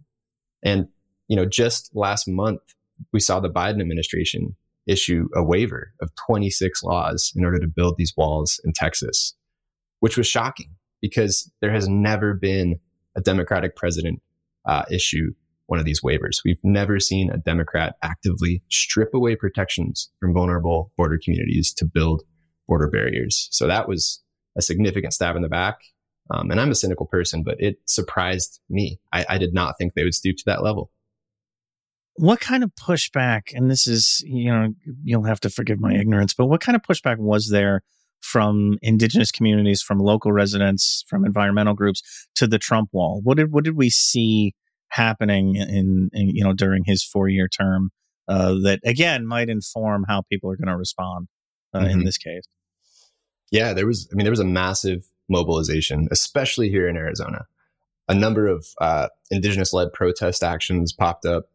And 0.63 0.87
you 1.27 1.35
know, 1.35 1.45
just 1.45 1.91
last 1.93 2.27
month 2.27 2.61
we 3.13 3.19
saw 3.19 3.39
the 3.39 3.49
Biden 3.49 3.79
administration 3.79 4.55
issue 4.87 5.29
a 5.35 5.43
waiver 5.43 5.93
of 6.01 6.09
26 6.15 6.83
laws 6.83 7.31
in 7.35 7.45
order 7.45 7.59
to 7.59 7.67
build 7.67 7.95
these 7.97 8.13
walls 8.17 8.59
in 8.65 8.73
Texas, 8.73 9.35
which 9.99 10.17
was 10.17 10.27
shocking 10.27 10.75
because 11.01 11.49
there 11.61 11.71
has 11.71 11.87
never 11.87 12.33
been 12.33 12.79
a 13.15 13.21
Democratic 13.21 13.75
president 13.75 14.21
uh, 14.65 14.83
issue 14.91 15.31
one 15.69 15.79
of 15.79 15.85
these 15.85 16.01
waivers. 16.01 16.41
We've 16.43 16.59
never 16.63 16.99
seen 16.99 17.29
a 17.29 17.37
Democrat 17.37 17.95
actively 18.01 18.63
strip 18.69 19.13
away 19.13 19.35
protections 19.35 20.09
from 20.19 20.33
vulnerable 20.33 20.91
border 20.97 21.19
communities 21.23 21.71
to 21.75 21.85
build 21.85 22.23
border 22.67 22.89
barriers. 22.89 23.47
So 23.51 23.67
that 23.67 23.87
was 23.87 24.21
a 24.57 24.63
significant 24.63 25.13
stab 25.13 25.35
in 25.35 25.43
the 25.43 25.47
back. 25.47 25.77
Um, 26.31 26.49
and 26.49 26.59
I'm 26.59 26.71
a 26.71 26.75
cynical 26.75 27.05
person, 27.05 27.43
but 27.43 27.55
it 27.59 27.77
surprised 27.85 28.59
me. 28.69 28.99
I, 29.13 29.25
I 29.29 29.37
did 29.37 29.53
not 29.53 29.75
think 29.77 29.93
they 29.93 30.03
would 30.03 30.15
stoop 30.15 30.37
to 30.37 30.43
that 30.47 30.63
level. 30.63 30.91
What 32.15 32.39
kind 32.39 32.63
of 32.63 32.71
pushback, 32.75 33.53
and 33.53 33.69
this 33.69 33.87
is, 33.87 34.23
you 34.25 34.51
know, 34.51 34.73
you'll 35.03 35.23
have 35.23 35.39
to 35.41 35.49
forgive 35.49 35.79
my 35.79 35.93
ignorance, 35.93 36.33
but 36.33 36.47
what 36.47 36.61
kind 36.61 36.75
of 36.75 36.81
pushback 36.81 37.17
was 37.17 37.49
there 37.49 37.83
from 38.21 38.77
indigenous 38.81 39.31
communities, 39.31 39.81
from 39.81 39.99
local 39.99 40.31
residents, 40.31 41.03
from 41.07 41.25
environmental 41.25 41.73
groups 41.73 42.27
to 42.35 42.47
the 42.47 42.59
Trump 42.59 42.89
wall? 42.91 43.21
What 43.23 43.37
did 43.37 43.51
what 43.51 43.63
did 43.63 43.75
we 43.75 43.89
see 43.89 44.53
happening 44.89 45.55
in, 45.55 46.09
in 46.13 46.29
you 46.29 46.43
know 46.43 46.53
during 46.53 46.83
his 46.85 47.03
four 47.03 47.27
year 47.27 47.47
term 47.47 47.91
uh, 48.27 48.55
that 48.63 48.79
again 48.83 49.25
might 49.25 49.49
inform 49.49 50.05
how 50.07 50.23
people 50.31 50.51
are 50.51 50.57
going 50.57 50.67
to 50.67 50.77
respond 50.77 51.27
uh, 51.73 51.79
mm-hmm. 51.79 51.99
in 51.99 52.03
this 52.05 52.17
case? 52.17 52.43
Yeah, 53.51 53.73
there 53.73 53.87
was. 53.87 54.07
I 54.11 54.15
mean, 54.15 54.25
there 54.25 54.31
was 54.31 54.39
a 54.39 54.45
massive 54.45 55.07
mobilization, 55.29 56.07
especially 56.11 56.69
here 56.69 56.87
in 56.87 56.97
Arizona. 56.97 57.45
A 58.07 58.15
number 58.15 58.47
of 58.47 58.67
uh, 58.81 59.07
indigenous 59.29 59.73
led 59.73 59.93
protest 59.93 60.43
actions 60.43 60.91
popped 60.91 61.25
up. 61.25 61.45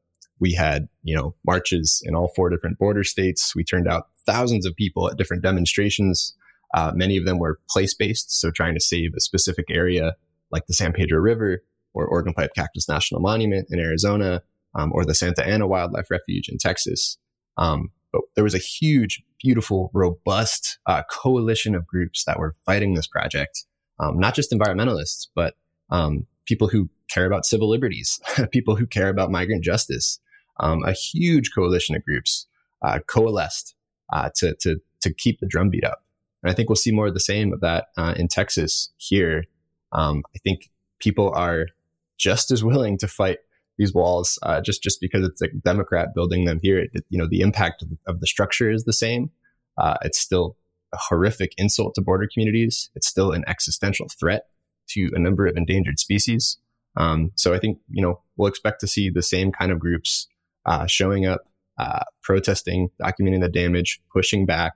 We 0.40 0.52
had, 0.52 0.88
you 1.02 1.16
know, 1.16 1.34
marches 1.46 2.02
in 2.04 2.14
all 2.14 2.28
four 2.28 2.50
different 2.50 2.78
border 2.78 3.04
states. 3.04 3.54
We 3.54 3.64
turned 3.64 3.88
out 3.88 4.08
thousands 4.26 4.66
of 4.66 4.74
people 4.76 5.08
at 5.10 5.16
different 5.16 5.42
demonstrations. 5.42 6.34
Uh, 6.74 6.92
many 6.94 7.16
of 7.16 7.24
them 7.24 7.38
were 7.38 7.60
place 7.70 7.94
based, 7.94 8.38
so 8.38 8.50
trying 8.50 8.74
to 8.74 8.80
save 8.80 9.14
a 9.14 9.20
specific 9.20 9.66
area 9.70 10.14
like 10.50 10.66
the 10.66 10.74
San 10.74 10.92
Pedro 10.92 11.20
River 11.20 11.62
or 11.94 12.06
Organ 12.06 12.34
Pipe 12.34 12.50
Cactus 12.54 12.88
National 12.88 13.20
Monument 13.20 13.68
in 13.70 13.78
Arizona, 13.78 14.42
um, 14.74 14.92
or 14.92 15.04
the 15.04 15.14
Santa 15.14 15.46
Ana 15.46 15.66
Wildlife 15.66 16.10
Refuge 16.10 16.48
in 16.48 16.58
Texas. 16.58 17.16
Um, 17.56 17.90
but 18.12 18.22
there 18.34 18.44
was 18.44 18.54
a 18.54 18.58
huge, 18.58 19.22
beautiful, 19.42 19.90
robust 19.94 20.78
uh, 20.86 21.02
coalition 21.10 21.74
of 21.74 21.86
groups 21.86 22.24
that 22.24 22.38
were 22.38 22.54
fighting 22.66 22.94
this 22.94 23.06
project. 23.06 23.64
Um, 24.00 24.18
not 24.18 24.34
just 24.34 24.52
environmentalists, 24.52 25.28
but 25.34 25.54
um, 25.90 26.26
people 26.46 26.68
who 26.68 26.88
care 27.08 27.26
about 27.26 27.46
civil 27.46 27.68
liberties, 27.68 28.20
people 28.50 28.76
who 28.76 28.86
care 28.86 29.08
about 29.08 29.30
migrant 29.30 29.64
justice. 29.64 30.18
Um, 30.60 30.84
a 30.84 30.92
huge 30.92 31.52
coalition 31.52 31.96
of 31.96 32.04
groups 32.04 32.46
uh, 32.82 33.00
coalesced 33.06 33.74
uh, 34.12 34.30
to 34.36 34.54
to 34.60 34.80
to 35.02 35.12
keep 35.12 35.40
the 35.40 35.46
drumbeat 35.46 35.84
up. 35.84 36.03
And 36.44 36.50
I 36.50 36.54
think 36.54 36.68
we'll 36.68 36.76
see 36.76 36.92
more 36.92 37.06
of 37.06 37.14
the 37.14 37.20
same 37.20 37.54
of 37.54 37.60
that 37.60 37.86
uh, 37.96 38.12
in 38.16 38.28
Texas 38.28 38.92
here. 38.98 39.44
Um, 39.92 40.22
I 40.36 40.38
think 40.40 40.70
people 40.98 41.32
are 41.34 41.68
just 42.18 42.50
as 42.50 42.62
willing 42.62 42.98
to 42.98 43.08
fight 43.08 43.38
these 43.78 43.94
walls 43.94 44.38
uh, 44.42 44.60
just 44.60 44.82
just 44.82 45.00
because 45.00 45.26
it's 45.26 45.42
a 45.42 45.48
Democrat 45.48 46.14
building 46.14 46.44
them 46.44 46.60
here. 46.62 46.78
It, 46.78 47.04
you 47.08 47.18
know, 47.18 47.26
the 47.26 47.40
impact 47.40 47.82
of 47.82 47.88
the, 47.88 47.96
of 48.06 48.20
the 48.20 48.26
structure 48.26 48.70
is 48.70 48.84
the 48.84 48.92
same. 48.92 49.30
Uh, 49.78 49.96
it's 50.02 50.20
still 50.20 50.56
a 50.92 50.98
horrific 50.98 51.54
insult 51.56 51.94
to 51.94 52.02
border 52.02 52.28
communities. 52.32 52.90
It's 52.94 53.08
still 53.08 53.32
an 53.32 53.44
existential 53.48 54.06
threat 54.08 54.44
to 54.90 55.10
a 55.14 55.18
number 55.18 55.46
of 55.46 55.56
endangered 55.56 55.98
species. 55.98 56.58
Um, 56.96 57.32
so 57.36 57.54
I 57.54 57.58
think 57.58 57.78
you 57.90 58.02
know 58.02 58.20
we'll 58.36 58.48
expect 58.48 58.80
to 58.80 58.86
see 58.86 59.08
the 59.08 59.22
same 59.22 59.50
kind 59.50 59.72
of 59.72 59.80
groups 59.80 60.28
uh, 60.66 60.86
showing 60.86 61.24
up, 61.24 61.48
uh, 61.78 62.04
protesting, 62.22 62.90
documenting 63.00 63.40
the 63.40 63.48
damage, 63.48 64.02
pushing 64.12 64.44
back, 64.44 64.74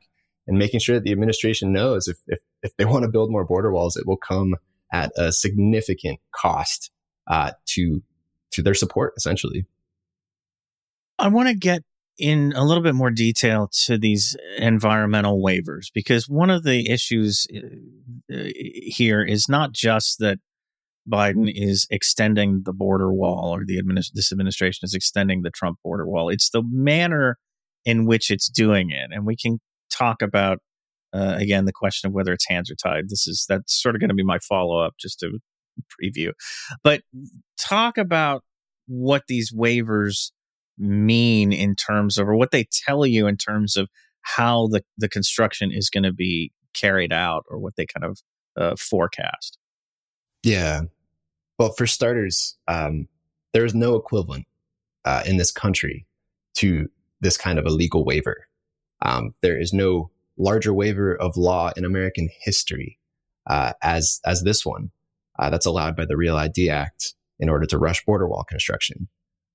and 0.49 0.59
making 0.59 0.81
sure 0.81 0.97
that 0.97 1.05
the 1.05 1.13
administration 1.13 1.73
knows 1.73 2.09
if, 2.09 2.17
if, 2.27 2.41
if 2.63 2.77
they 2.77 2.85
want 2.85 3.05
to 3.05 3.11
build 3.11 3.31
more 3.31 3.45
border 3.45 3.71
walls, 3.71 3.97
it 3.97 4.07
will 4.07 4.17
come 4.17 4.57
at 4.93 5.13
a 5.17 5.33
significant 5.33 6.19
cost 6.35 6.91
uh, 7.29 7.53
to 7.67 8.03
to 8.51 8.63
their 8.63 8.75
support, 8.75 9.13
essentially. 9.17 9.67
I 11.19 11.29
want 11.29 11.49
to 11.49 11.55
get 11.55 11.83
in 12.19 12.53
a 12.57 12.65
little 12.65 12.83
bit 12.83 12.95
more 12.95 13.11
detail 13.11 13.69
to 13.85 13.99
these 13.99 14.37
environmental 14.57 15.43
waivers 15.43 15.87
because 15.95 16.29
one 16.29 16.51
of 16.51 16.65
the 16.65 16.91
issues 16.91 17.47
uh, 17.55 18.35
uh, 18.35 18.45
here 18.55 19.23
is 19.23 19.49
not 19.49 19.73
just 19.73 20.19
that 20.19 20.39
Biden 21.09 21.51
is 21.55 21.87
extending 21.91 22.63
the 22.65 22.73
border 22.73 23.13
wall 23.13 23.55
or 23.55 23.65
the 23.65 23.81
administ- 23.81 24.13
this 24.15 24.33
administration 24.33 24.85
is 24.85 24.95
extending 24.95 25.43
the 25.43 25.51
Trump 25.51 25.79
border 25.85 26.07
wall. 26.07 26.29
It's 26.31 26.51
the 26.51 26.63
manner 26.63 27.37
in 27.85 28.05
which 28.05 28.31
it's 28.31 28.49
doing 28.49 28.91
it. 28.91 29.11
And 29.13 29.25
we 29.25 29.37
can 29.37 29.61
talk 29.91 30.23
about 30.23 30.59
uh, 31.13 31.37
again 31.39 31.65
the 31.65 31.73
question 31.73 32.09
of 32.09 32.15
whether 32.15 32.33
its 32.33 32.47
hands 32.49 32.71
are 32.71 32.75
tied. 32.75 33.09
This 33.09 33.27
is 33.27 33.47
that's 33.49 33.81
sort 33.81 33.95
of 33.95 34.01
going 34.01 34.11
to 34.11 34.15
be 34.15 34.25
my 34.25 34.39
follow 34.39 34.81
up, 34.81 34.95
just 35.01 35.21
to 35.21 35.39
preview. 36.01 36.33
But 36.83 37.03
talk 37.59 37.99
about 37.99 38.43
what 38.87 39.25
these 39.29 39.53
waivers 39.53 40.31
mean 40.79 41.53
in 41.53 41.75
terms 41.75 42.19
of, 42.19 42.29
or 42.29 42.37
what 42.37 42.51
they 42.51 42.67
tell 42.87 43.05
you 43.05 43.27
in 43.27 43.37
terms 43.37 43.77
of 43.77 43.89
how 44.23 44.69
the 44.69 44.83
the 44.97 45.09
construction 45.09 45.71
is 45.73 45.91
going 45.91 46.05
to 46.05 46.13
be 46.13 46.53
carried 46.75 47.13
out, 47.13 47.45
or 47.49 47.59
what 47.59 47.77
they 47.77 47.87
kind 47.87 48.05
of 48.05 48.19
uh, 48.57 48.77
forecast. 48.77 49.59
Yeah. 50.43 50.83
Well, 51.59 51.71
for 51.71 51.87
starters, 51.87 52.57
um, 52.69 53.09
there 53.53 53.65
is 53.65 53.75
no 53.75 53.97
equivalent 53.97 54.47
uh, 55.05 55.23
in 55.27 55.37
this 55.37 55.51
country 55.51 56.07
to 56.55 56.89
this 57.21 57.37
kind 57.37 57.59
of 57.59 57.67
a 57.67 57.71
legal 57.71 58.05
waiver. 58.05 58.48
Um, 59.03 59.35
there 59.43 59.59
is 59.59 59.73
no 59.73 60.11
larger 60.37 60.73
waiver 60.73 61.15
of 61.15 61.37
law 61.37 61.73
in 61.77 61.85
American 61.85 62.29
history 62.41 62.99
uh, 63.47 63.73
as 63.83 64.21
as 64.25 64.43
this 64.43 64.65
one 64.65 64.91
uh, 65.39 65.51
that's 65.51 65.67
allowed 65.67 65.97
by 65.97 66.05
the 66.05 66.17
Real 66.17 66.37
ID 66.37 66.71
Act 66.71 67.15
in 67.41 67.49
order 67.49 67.67
to 67.67 67.79
rush 67.79 68.05
border 68.05 68.29
wall 68.29 68.45
construction. 68.45 69.09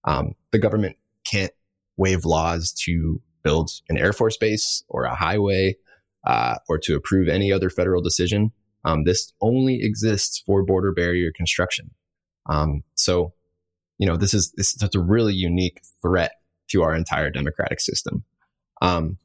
Um, 0.05 0.33
the 0.51 0.59
government 0.59 0.97
can't 1.25 1.51
waive 1.97 2.25
laws 2.25 2.71
to 2.85 3.21
build 3.43 3.69
an 3.89 3.97
air 3.97 4.13
force 4.13 4.37
base 4.37 4.83
or 4.87 5.03
a 5.03 5.15
highway 5.15 5.75
uh, 6.25 6.55
or 6.69 6.77
to 6.79 6.95
approve 6.95 7.27
any 7.27 7.51
other 7.51 7.69
federal 7.69 8.01
decision. 8.01 8.51
Um, 8.85 9.03
this 9.03 9.31
only 9.41 9.83
exists 9.83 10.41
for 10.45 10.63
border 10.63 10.91
barrier 10.91 11.31
construction. 11.35 11.91
Um, 12.47 12.83
so, 12.95 13.33
you 13.97 14.07
know, 14.07 14.17
this 14.17 14.33
is 14.33 14.51
this 14.53 14.75
is 14.75 14.95
a 14.95 14.99
really 14.99 15.33
unique 15.33 15.81
threat 16.01 16.33
to 16.69 16.83
our 16.83 16.95
entire 16.95 17.29
democratic 17.29 17.79
system. 17.79 18.23
Um, 18.81 19.17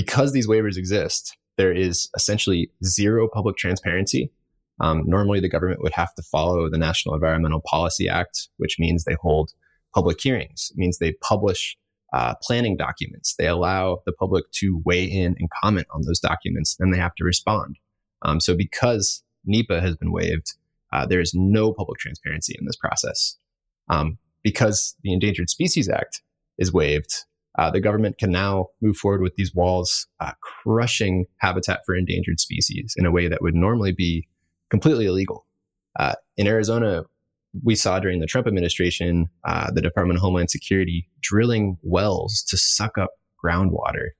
because 0.00 0.32
these 0.32 0.48
waivers 0.48 0.78
exist, 0.78 1.36
there 1.58 1.74
is 1.74 2.08
essentially 2.16 2.70
zero 2.82 3.28
public 3.30 3.58
transparency. 3.58 4.32
Um, 4.80 5.02
normally, 5.04 5.40
the 5.40 5.48
government 5.50 5.82
would 5.82 5.92
have 5.92 6.14
to 6.14 6.22
follow 6.22 6.70
the 6.70 6.78
National 6.78 7.14
Environmental 7.14 7.60
Policy 7.66 8.08
Act, 8.08 8.48
which 8.56 8.78
means 8.78 9.04
they 9.04 9.16
hold 9.20 9.50
public 9.94 10.18
hearings. 10.18 10.70
It 10.72 10.78
means 10.78 10.96
they 10.96 11.12
publish 11.20 11.76
uh, 12.14 12.34
planning 12.42 12.78
documents. 12.78 13.34
They 13.38 13.46
allow 13.46 14.00
the 14.06 14.12
public 14.12 14.50
to 14.52 14.80
weigh 14.86 15.04
in 15.04 15.36
and 15.38 15.50
comment 15.62 15.86
on 15.90 16.00
those 16.06 16.18
documents, 16.18 16.78
and 16.80 16.94
they 16.94 16.98
have 16.98 17.14
to 17.16 17.24
respond. 17.24 17.76
Um, 18.22 18.40
so, 18.40 18.56
because 18.56 19.22
NEPA 19.44 19.82
has 19.82 19.96
been 19.96 20.12
waived, 20.12 20.54
uh, 20.94 21.04
there 21.04 21.20
is 21.20 21.34
no 21.34 21.74
public 21.74 21.98
transparency 21.98 22.56
in 22.58 22.64
this 22.64 22.76
process. 22.76 23.36
Um, 23.90 24.16
because 24.42 24.96
the 25.02 25.12
Endangered 25.12 25.50
Species 25.50 25.90
Act 25.90 26.22
is 26.56 26.72
waived, 26.72 27.26
uh, 27.58 27.70
the 27.70 27.80
government 27.80 28.18
can 28.18 28.30
now 28.30 28.66
move 28.80 28.96
forward 28.96 29.22
with 29.22 29.34
these 29.36 29.54
walls, 29.54 30.06
uh, 30.20 30.32
crushing 30.40 31.26
habitat 31.38 31.80
for 31.84 31.94
endangered 31.94 32.40
species 32.40 32.94
in 32.96 33.06
a 33.06 33.10
way 33.10 33.28
that 33.28 33.42
would 33.42 33.54
normally 33.54 33.92
be 33.92 34.28
completely 34.70 35.06
illegal. 35.06 35.46
Uh, 35.98 36.14
in 36.36 36.46
Arizona, 36.46 37.04
we 37.64 37.74
saw 37.74 37.98
during 37.98 38.20
the 38.20 38.26
Trump 38.26 38.46
administration 38.46 39.28
uh, 39.44 39.70
the 39.72 39.82
Department 39.82 40.18
of 40.18 40.22
Homeland 40.22 40.50
Security 40.50 41.08
drilling 41.20 41.76
wells 41.82 42.44
to 42.48 42.56
suck 42.56 42.96
up 42.96 43.10
groundwater 43.44 44.10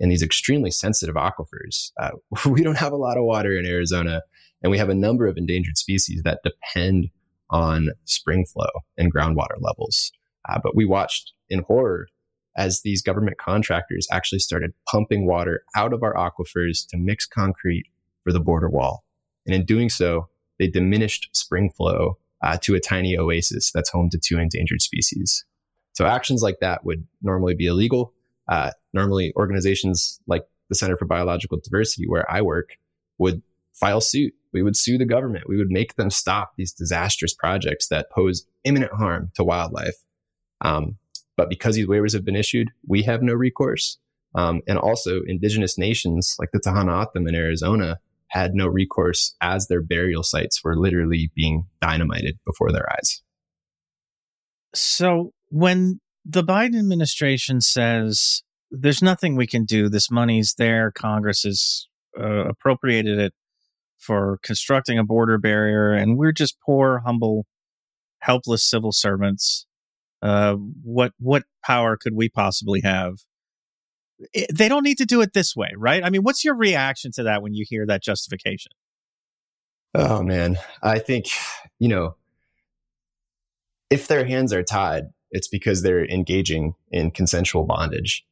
in 0.00 0.08
these 0.08 0.22
extremely 0.22 0.70
sensitive 0.70 1.14
aquifers. 1.14 1.92
Uh, 2.00 2.10
we 2.48 2.62
don't 2.62 2.78
have 2.78 2.92
a 2.92 2.96
lot 2.96 3.16
of 3.16 3.24
water 3.24 3.56
in 3.56 3.66
Arizona, 3.66 4.22
and 4.62 4.70
we 4.70 4.78
have 4.78 4.88
a 4.88 4.94
number 4.94 5.26
of 5.26 5.36
endangered 5.36 5.78
species 5.78 6.22
that 6.24 6.40
depend 6.42 7.10
on 7.50 7.90
spring 8.04 8.44
flow 8.44 8.68
and 8.96 9.14
groundwater 9.14 9.60
levels. 9.60 10.12
Uh, 10.48 10.58
but 10.62 10.74
we 10.74 10.84
watched 10.84 11.32
in 11.48 11.62
horror 11.62 12.08
as 12.56 12.82
these 12.82 13.02
government 13.02 13.38
contractors 13.38 14.06
actually 14.10 14.38
started 14.38 14.72
pumping 14.90 15.26
water 15.26 15.62
out 15.76 15.92
of 15.92 16.02
our 16.02 16.14
aquifers 16.14 16.86
to 16.88 16.96
mix 16.96 17.26
concrete 17.26 17.86
for 18.24 18.32
the 18.32 18.40
border 18.40 18.68
wall. 18.68 19.04
And 19.46 19.54
in 19.54 19.64
doing 19.64 19.88
so, 19.88 20.28
they 20.58 20.66
diminished 20.66 21.30
spring 21.32 21.70
flow 21.70 22.18
uh, 22.42 22.58
to 22.62 22.74
a 22.74 22.80
tiny 22.80 23.16
oasis 23.16 23.70
that's 23.72 23.90
home 23.90 24.10
to 24.10 24.18
two 24.18 24.38
endangered 24.38 24.82
species. 24.82 25.44
So 25.92 26.06
actions 26.06 26.42
like 26.42 26.60
that 26.60 26.84
would 26.84 27.06
normally 27.22 27.54
be 27.54 27.66
illegal. 27.66 28.12
Uh, 28.48 28.70
normally, 28.92 29.32
organizations 29.36 30.20
like 30.26 30.44
the 30.68 30.74
Center 30.74 30.96
for 30.96 31.04
Biological 31.04 31.58
Diversity, 31.62 32.06
where 32.06 32.30
I 32.30 32.42
work, 32.42 32.70
would 33.18 33.42
file 33.72 34.00
suit. 34.00 34.34
We 34.52 34.62
would 34.62 34.76
sue 34.76 34.98
the 34.98 35.04
government. 35.04 35.48
We 35.48 35.56
would 35.56 35.70
make 35.70 35.94
them 35.94 36.10
stop 36.10 36.52
these 36.56 36.72
disastrous 36.72 37.34
projects 37.34 37.88
that 37.88 38.10
pose 38.10 38.46
imminent 38.64 38.92
harm 38.92 39.30
to 39.34 39.44
wildlife. 39.44 39.94
Um, 40.60 40.96
but 41.40 41.48
because 41.48 41.74
these 41.74 41.86
waivers 41.86 42.12
have 42.12 42.22
been 42.22 42.36
issued, 42.36 42.70
we 42.86 43.02
have 43.04 43.22
no 43.22 43.32
recourse. 43.32 43.96
Um, 44.34 44.60
and 44.68 44.76
also, 44.76 45.22
indigenous 45.26 45.78
nations 45.78 46.36
like 46.38 46.50
the 46.52 46.60
Tohono 46.60 47.00
O'odham 47.00 47.26
in 47.26 47.34
Arizona 47.34 47.98
had 48.28 48.52
no 48.52 48.66
recourse 48.66 49.34
as 49.40 49.66
their 49.66 49.80
burial 49.80 50.22
sites 50.22 50.62
were 50.62 50.76
literally 50.76 51.30
being 51.34 51.64
dynamited 51.80 52.38
before 52.44 52.72
their 52.72 52.86
eyes. 52.92 53.22
So, 54.74 55.32
when 55.48 56.00
the 56.26 56.44
Biden 56.44 56.78
administration 56.78 57.62
says 57.62 58.42
there's 58.70 59.00
nothing 59.00 59.34
we 59.34 59.46
can 59.46 59.64
do, 59.64 59.88
this 59.88 60.10
money's 60.10 60.56
there, 60.58 60.90
Congress 60.90 61.44
has 61.44 61.86
uh, 62.20 62.48
appropriated 62.48 63.18
it 63.18 63.32
for 63.96 64.38
constructing 64.42 64.98
a 64.98 65.04
border 65.04 65.38
barrier, 65.38 65.92
and 65.92 66.18
we're 66.18 66.32
just 66.32 66.60
poor, 66.60 67.00
humble, 67.06 67.46
helpless 68.18 68.62
civil 68.62 68.92
servants. 68.92 69.64
Uh, 70.22 70.54
what 70.82 71.12
what 71.18 71.44
power 71.64 71.96
could 71.96 72.14
we 72.14 72.28
possibly 72.28 72.80
have? 72.82 73.20
It, 74.34 74.50
they 74.54 74.68
don't 74.68 74.82
need 74.82 74.98
to 74.98 75.06
do 75.06 75.20
it 75.22 75.32
this 75.32 75.56
way, 75.56 75.70
right? 75.76 76.04
I 76.04 76.10
mean, 76.10 76.22
what's 76.22 76.44
your 76.44 76.54
reaction 76.54 77.10
to 77.12 77.22
that 77.22 77.42
when 77.42 77.54
you 77.54 77.64
hear 77.68 77.86
that 77.86 78.02
justification? 78.02 78.72
Oh 79.94 80.22
man, 80.22 80.58
I 80.82 80.98
think 80.98 81.26
you 81.78 81.88
know 81.88 82.16
if 83.88 84.06
their 84.06 84.24
hands 84.24 84.52
are 84.52 84.62
tied, 84.62 85.04
it's 85.30 85.48
because 85.48 85.82
they're 85.82 86.06
engaging 86.06 86.74
in 86.90 87.10
consensual 87.10 87.64
bondage. 87.64 88.24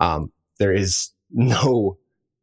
Um, 0.00 0.32
there 0.58 0.72
is 0.72 1.10
no 1.30 1.98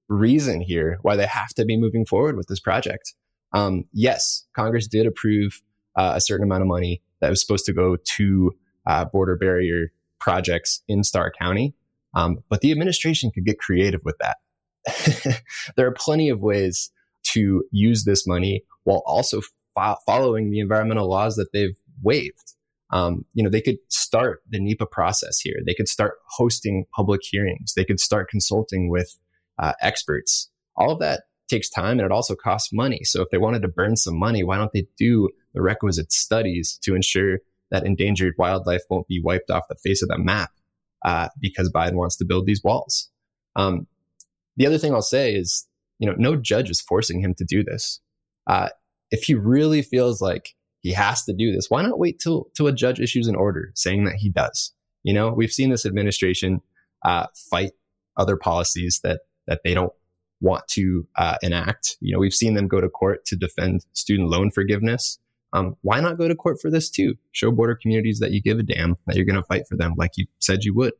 reason 0.07 0.61
here 0.61 0.99
why 1.01 1.15
they 1.15 1.25
have 1.25 1.49
to 1.49 1.65
be 1.65 1.77
moving 1.77 2.05
forward 2.05 2.35
with 2.35 2.47
this 2.47 2.59
project. 2.59 3.13
Um, 3.53 3.85
yes, 3.93 4.45
Congress 4.55 4.87
did 4.87 5.05
approve 5.05 5.61
uh, 5.95 6.13
a 6.15 6.21
certain 6.21 6.45
amount 6.45 6.61
of 6.61 6.67
money 6.67 7.01
that 7.19 7.29
was 7.29 7.41
supposed 7.41 7.65
to 7.65 7.73
go 7.73 7.97
to 8.15 8.51
uh, 8.85 9.05
border 9.05 9.35
barrier 9.35 9.91
projects 10.19 10.81
in 10.87 11.03
Starr 11.03 11.31
County, 11.39 11.73
um, 12.13 12.39
but 12.49 12.61
the 12.61 12.71
administration 12.71 13.31
could 13.31 13.45
get 13.45 13.59
creative 13.59 14.01
with 14.03 14.17
that. 14.19 15.43
there 15.75 15.87
are 15.87 15.93
plenty 15.93 16.29
of 16.29 16.41
ways 16.41 16.91
to 17.23 17.63
use 17.71 18.03
this 18.03 18.25
money 18.25 18.63
while 18.83 19.03
also 19.05 19.41
fo- 19.75 19.97
following 20.05 20.49
the 20.49 20.59
environmental 20.59 21.09
laws 21.09 21.35
that 21.35 21.51
they've 21.53 21.77
waived. 22.01 22.53
Um, 22.91 23.25
you 23.33 23.43
know, 23.43 23.49
they 23.49 23.61
could 23.61 23.77
start 23.87 24.41
the 24.49 24.59
NEPA 24.59 24.87
process 24.87 25.39
here. 25.39 25.55
They 25.65 25.73
could 25.73 25.87
start 25.87 26.15
hosting 26.29 26.85
public 26.93 27.21
hearings. 27.23 27.73
They 27.75 27.85
could 27.85 27.99
start 27.99 28.29
consulting 28.29 28.89
with 28.89 29.17
uh, 29.59 29.73
experts. 29.81 30.49
All 30.75 30.91
of 30.91 30.99
that 30.99 31.23
takes 31.47 31.69
time 31.69 31.99
and 31.99 32.05
it 32.05 32.11
also 32.11 32.35
costs 32.35 32.73
money. 32.73 33.01
So 33.03 33.21
if 33.21 33.29
they 33.29 33.37
wanted 33.37 33.61
to 33.61 33.67
burn 33.67 33.95
some 33.95 34.17
money, 34.17 34.43
why 34.43 34.57
don't 34.57 34.71
they 34.73 34.87
do 34.97 35.29
the 35.53 35.61
requisite 35.61 36.11
studies 36.11 36.79
to 36.83 36.95
ensure 36.95 37.39
that 37.71 37.85
endangered 37.85 38.35
wildlife 38.37 38.81
won't 38.89 39.07
be 39.07 39.21
wiped 39.23 39.49
off 39.49 39.63
the 39.69 39.75
face 39.75 40.01
of 40.01 40.09
the 40.09 40.17
map 40.17 40.51
uh, 41.03 41.29
because 41.39 41.71
Biden 41.71 41.95
wants 41.95 42.17
to 42.17 42.25
build 42.25 42.45
these 42.45 42.63
walls? 42.63 43.09
Um, 43.55 43.87
the 44.57 44.67
other 44.67 44.77
thing 44.77 44.93
I'll 44.93 45.01
say 45.01 45.33
is, 45.33 45.65
you 45.99 46.07
know, 46.07 46.15
no 46.17 46.35
judge 46.35 46.69
is 46.69 46.81
forcing 46.81 47.21
him 47.21 47.33
to 47.35 47.45
do 47.45 47.63
this. 47.63 47.99
Uh, 48.47 48.69
if 49.11 49.23
he 49.23 49.35
really 49.35 49.81
feels 49.81 50.21
like 50.21 50.55
he 50.81 50.93
has 50.93 51.23
to 51.25 51.33
do 51.33 51.51
this. 51.51 51.69
Why 51.69 51.83
not 51.83 51.99
wait 51.99 52.19
till 52.19 52.47
till 52.55 52.67
a 52.67 52.73
judge 52.73 52.99
issues 52.99 53.27
an 53.27 53.35
order 53.35 53.71
saying 53.75 54.05
that 54.05 54.15
he 54.15 54.29
does? 54.29 54.73
You 55.03 55.13
know, 55.13 55.31
we've 55.31 55.51
seen 55.51 55.69
this 55.69 55.85
administration 55.85 56.61
uh, 57.05 57.27
fight 57.49 57.71
other 58.17 58.35
policies 58.35 58.99
that 59.03 59.21
that 59.47 59.61
they 59.63 59.73
don't 59.73 59.93
want 60.41 60.67
to 60.69 61.07
uh, 61.17 61.37
enact. 61.43 61.97
You 62.01 62.13
know, 62.13 62.19
we've 62.19 62.33
seen 62.33 62.55
them 62.55 62.67
go 62.67 62.81
to 62.81 62.89
court 62.89 63.25
to 63.25 63.35
defend 63.35 63.85
student 63.93 64.29
loan 64.29 64.49
forgiveness. 64.51 65.19
Um, 65.53 65.75
why 65.81 65.99
not 65.99 66.17
go 66.17 66.27
to 66.27 66.35
court 66.35 66.59
for 66.61 66.71
this 66.71 66.89
too? 66.89 67.15
Show 67.31 67.51
border 67.51 67.75
communities 67.75 68.19
that 68.19 68.31
you 68.31 68.41
give 68.41 68.59
a 68.59 68.63
damn 68.63 68.95
that 69.05 69.15
you're 69.15 69.25
going 69.25 69.35
to 69.35 69.43
fight 69.43 69.67
for 69.67 69.75
them, 69.75 69.95
like 69.97 70.11
you 70.15 70.25
said 70.39 70.63
you 70.63 70.73
would. 70.75 70.93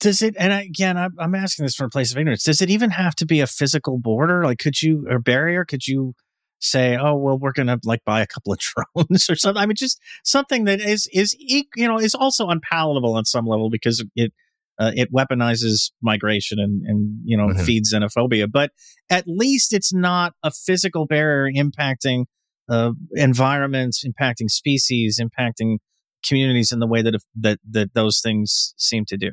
Does 0.00 0.22
it? 0.22 0.36
And 0.38 0.52
again, 0.52 0.96
I'm 0.96 1.34
asking 1.34 1.64
this 1.64 1.74
from 1.74 1.86
a 1.86 1.90
place 1.90 2.12
of 2.12 2.18
ignorance. 2.18 2.44
Does 2.44 2.62
it 2.62 2.70
even 2.70 2.90
have 2.90 3.16
to 3.16 3.26
be 3.26 3.40
a 3.40 3.48
physical 3.48 3.98
border? 3.98 4.44
Like, 4.44 4.58
could 4.58 4.80
you 4.80 5.06
or 5.10 5.18
barrier? 5.18 5.64
Could 5.64 5.86
you? 5.86 6.14
say, 6.60 6.96
oh 6.96 7.14
well, 7.14 7.38
we're 7.38 7.52
gonna 7.52 7.78
like 7.84 8.04
buy 8.04 8.20
a 8.20 8.26
couple 8.26 8.52
of 8.52 8.58
drones 8.94 9.30
or 9.30 9.36
something. 9.36 9.62
I 9.62 9.66
mean, 9.66 9.76
just 9.76 10.00
something 10.24 10.64
that 10.64 10.80
is 10.80 11.08
is 11.12 11.36
you 11.38 11.64
know 11.76 11.98
is 11.98 12.14
also 12.14 12.48
unpalatable 12.48 13.14
on 13.14 13.24
some 13.24 13.46
level 13.46 13.70
because 13.70 14.04
it 14.16 14.32
uh, 14.78 14.92
it 14.94 15.12
weaponizes 15.12 15.90
migration 16.02 16.58
and 16.58 16.82
and 16.86 17.20
you 17.24 17.36
know 17.36 17.48
mm-hmm. 17.48 17.64
feeds 17.64 17.94
xenophobia. 17.94 18.50
But 18.50 18.72
at 19.10 19.24
least 19.26 19.72
it's 19.72 19.92
not 19.92 20.34
a 20.42 20.50
physical 20.50 21.06
barrier 21.06 21.52
impacting 21.52 22.24
uh, 22.68 22.92
environments, 23.12 24.04
impacting 24.04 24.48
species, 24.48 25.20
impacting 25.20 25.78
communities 26.26 26.72
in 26.72 26.78
the 26.80 26.86
way 26.86 27.02
that 27.02 27.14
if, 27.14 27.22
that 27.36 27.58
that 27.70 27.94
those 27.94 28.20
things 28.20 28.74
seem 28.76 29.04
to 29.06 29.16
do. 29.16 29.30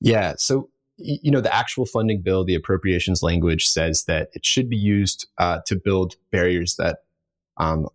Yeah. 0.00 0.34
So 0.38 0.68
you 0.98 1.30
know, 1.30 1.40
the 1.40 1.54
actual 1.54 1.86
funding 1.86 2.22
bill, 2.22 2.44
the 2.44 2.54
appropriations 2.54 3.22
language 3.22 3.64
says 3.64 4.04
that 4.04 4.28
it 4.34 4.44
should 4.44 4.68
be 4.68 4.76
used 4.76 5.26
uh, 5.38 5.60
to 5.66 5.80
build 5.82 6.14
barriers 6.30 6.76
that 6.76 6.98
um, 7.56 7.88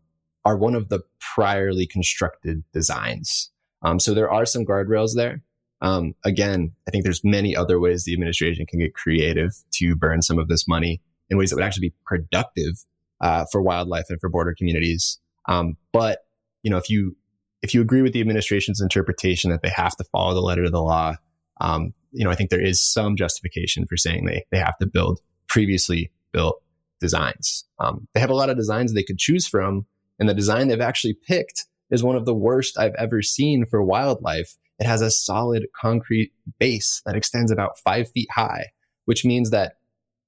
are 0.44 0.58
one 0.58 0.76
of 0.76 0.90
the 0.90 1.02
priorly 1.22 1.88
constructed 1.90 2.64
designs. 2.74 3.52
Um, 3.82 4.00
so 4.00 4.14
there 4.14 4.32
are 4.32 4.46
some 4.46 4.66
guardrails 4.66 5.12
there. 5.16 5.44
Um, 5.82 6.16
again, 6.26 6.72
I 6.88 6.92
think 6.92 7.04
there's 7.04 7.24
many 7.24 7.56
other 7.56 7.80
ways 7.80 8.04
the 8.04 8.14
administration 8.14 8.66
can 8.66 8.80
get 8.80 8.96
creative 8.96 9.52
to 9.76 9.96
burn 9.96 10.22
some 10.22 10.40
of 10.40 10.48
this 10.48 10.68
money 10.68 11.02
in 11.30 11.38
ways 11.38 11.50
that 11.50 11.56
would 11.56 11.66
actually 11.66 11.90
be 11.90 11.96
productive 12.06 12.84
uh, 13.22 13.46
for 13.52 13.62
wildlife 13.62 14.06
and 14.10 14.20
for 14.20 14.30
border 14.30 14.54
communities. 14.58 15.20
Um, 15.48 15.78
but 15.94 16.20
you 16.64 16.72
know, 16.72 16.78
if 16.78 16.90
you 16.90 17.16
if 17.62 17.74
you 17.74 17.82
agree 17.82 18.02
with 18.02 18.14
the 18.14 18.22
administration's 18.22 18.82
interpretation 18.82 19.50
that 19.52 19.62
they 19.62 19.70
have 19.70 19.96
to 19.98 20.04
follow 20.06 20.34
the 20.34 20.42
letter 20.42 20.64
of 20.64 20.72
the 20.72 20.82
law, 20.82 21.16
um, 21.60 21.94
you 22.12 22.24
know, 22.24 22.30
I 22.30 22.36
think 22.36 22.50
there 22.50 22.64
is 22.64 22.82
some 22.82 23.16
justification 23.16 23.86
for 23.88 23.98
saying 23.98 24.26
they, 24.26 24.46
they 24.52 24.60
have 24.60 24.78
to 24.78 24.86
build 24.86 25.22
previously 25.48 26.12
built 26.32 26.62
designs. 27.00 27.66
Um, 27.80 28.08
they 28.14 28.20
have 28.20 28.30
a 28.30 28.36
lot 28.36 28.50
of 28.50 28.58
designs 28.58 28.94
they 28.94 29.04
could 29.04 29.18
choose 29.18 29.48
from, 29.48 29.86
and 30.20 30.30
the 30.30 30.34
design 30.34 30.68
they've 30.68 30.82
actually 30.82 31.18
picked 31.28 31.66
is 31.90 32.04
one 32.04 32.16
of 32.16 32.26
the 32.26 32.34
worst 32.34 32.78
I've 32.78 32.96
ever 32.98 33.22
seen 33.22 33.66
for 33.66 33.84
wildlife. 33.84 34.56
It 34.80 34.86
has 34.86 35.02
a 35.02 35.10
solid 35.10 35.68
concrete 35.80 36.32
base 36.60 37.02
that 37.06 37.16
extends 37.16 37.52
about 37.52 37.80
five 37.80 38.10
feet 38.12 38.30
high, 38.32 38.68
which 39.06 39.26
means 39.26 39.50
that 39.50 39.74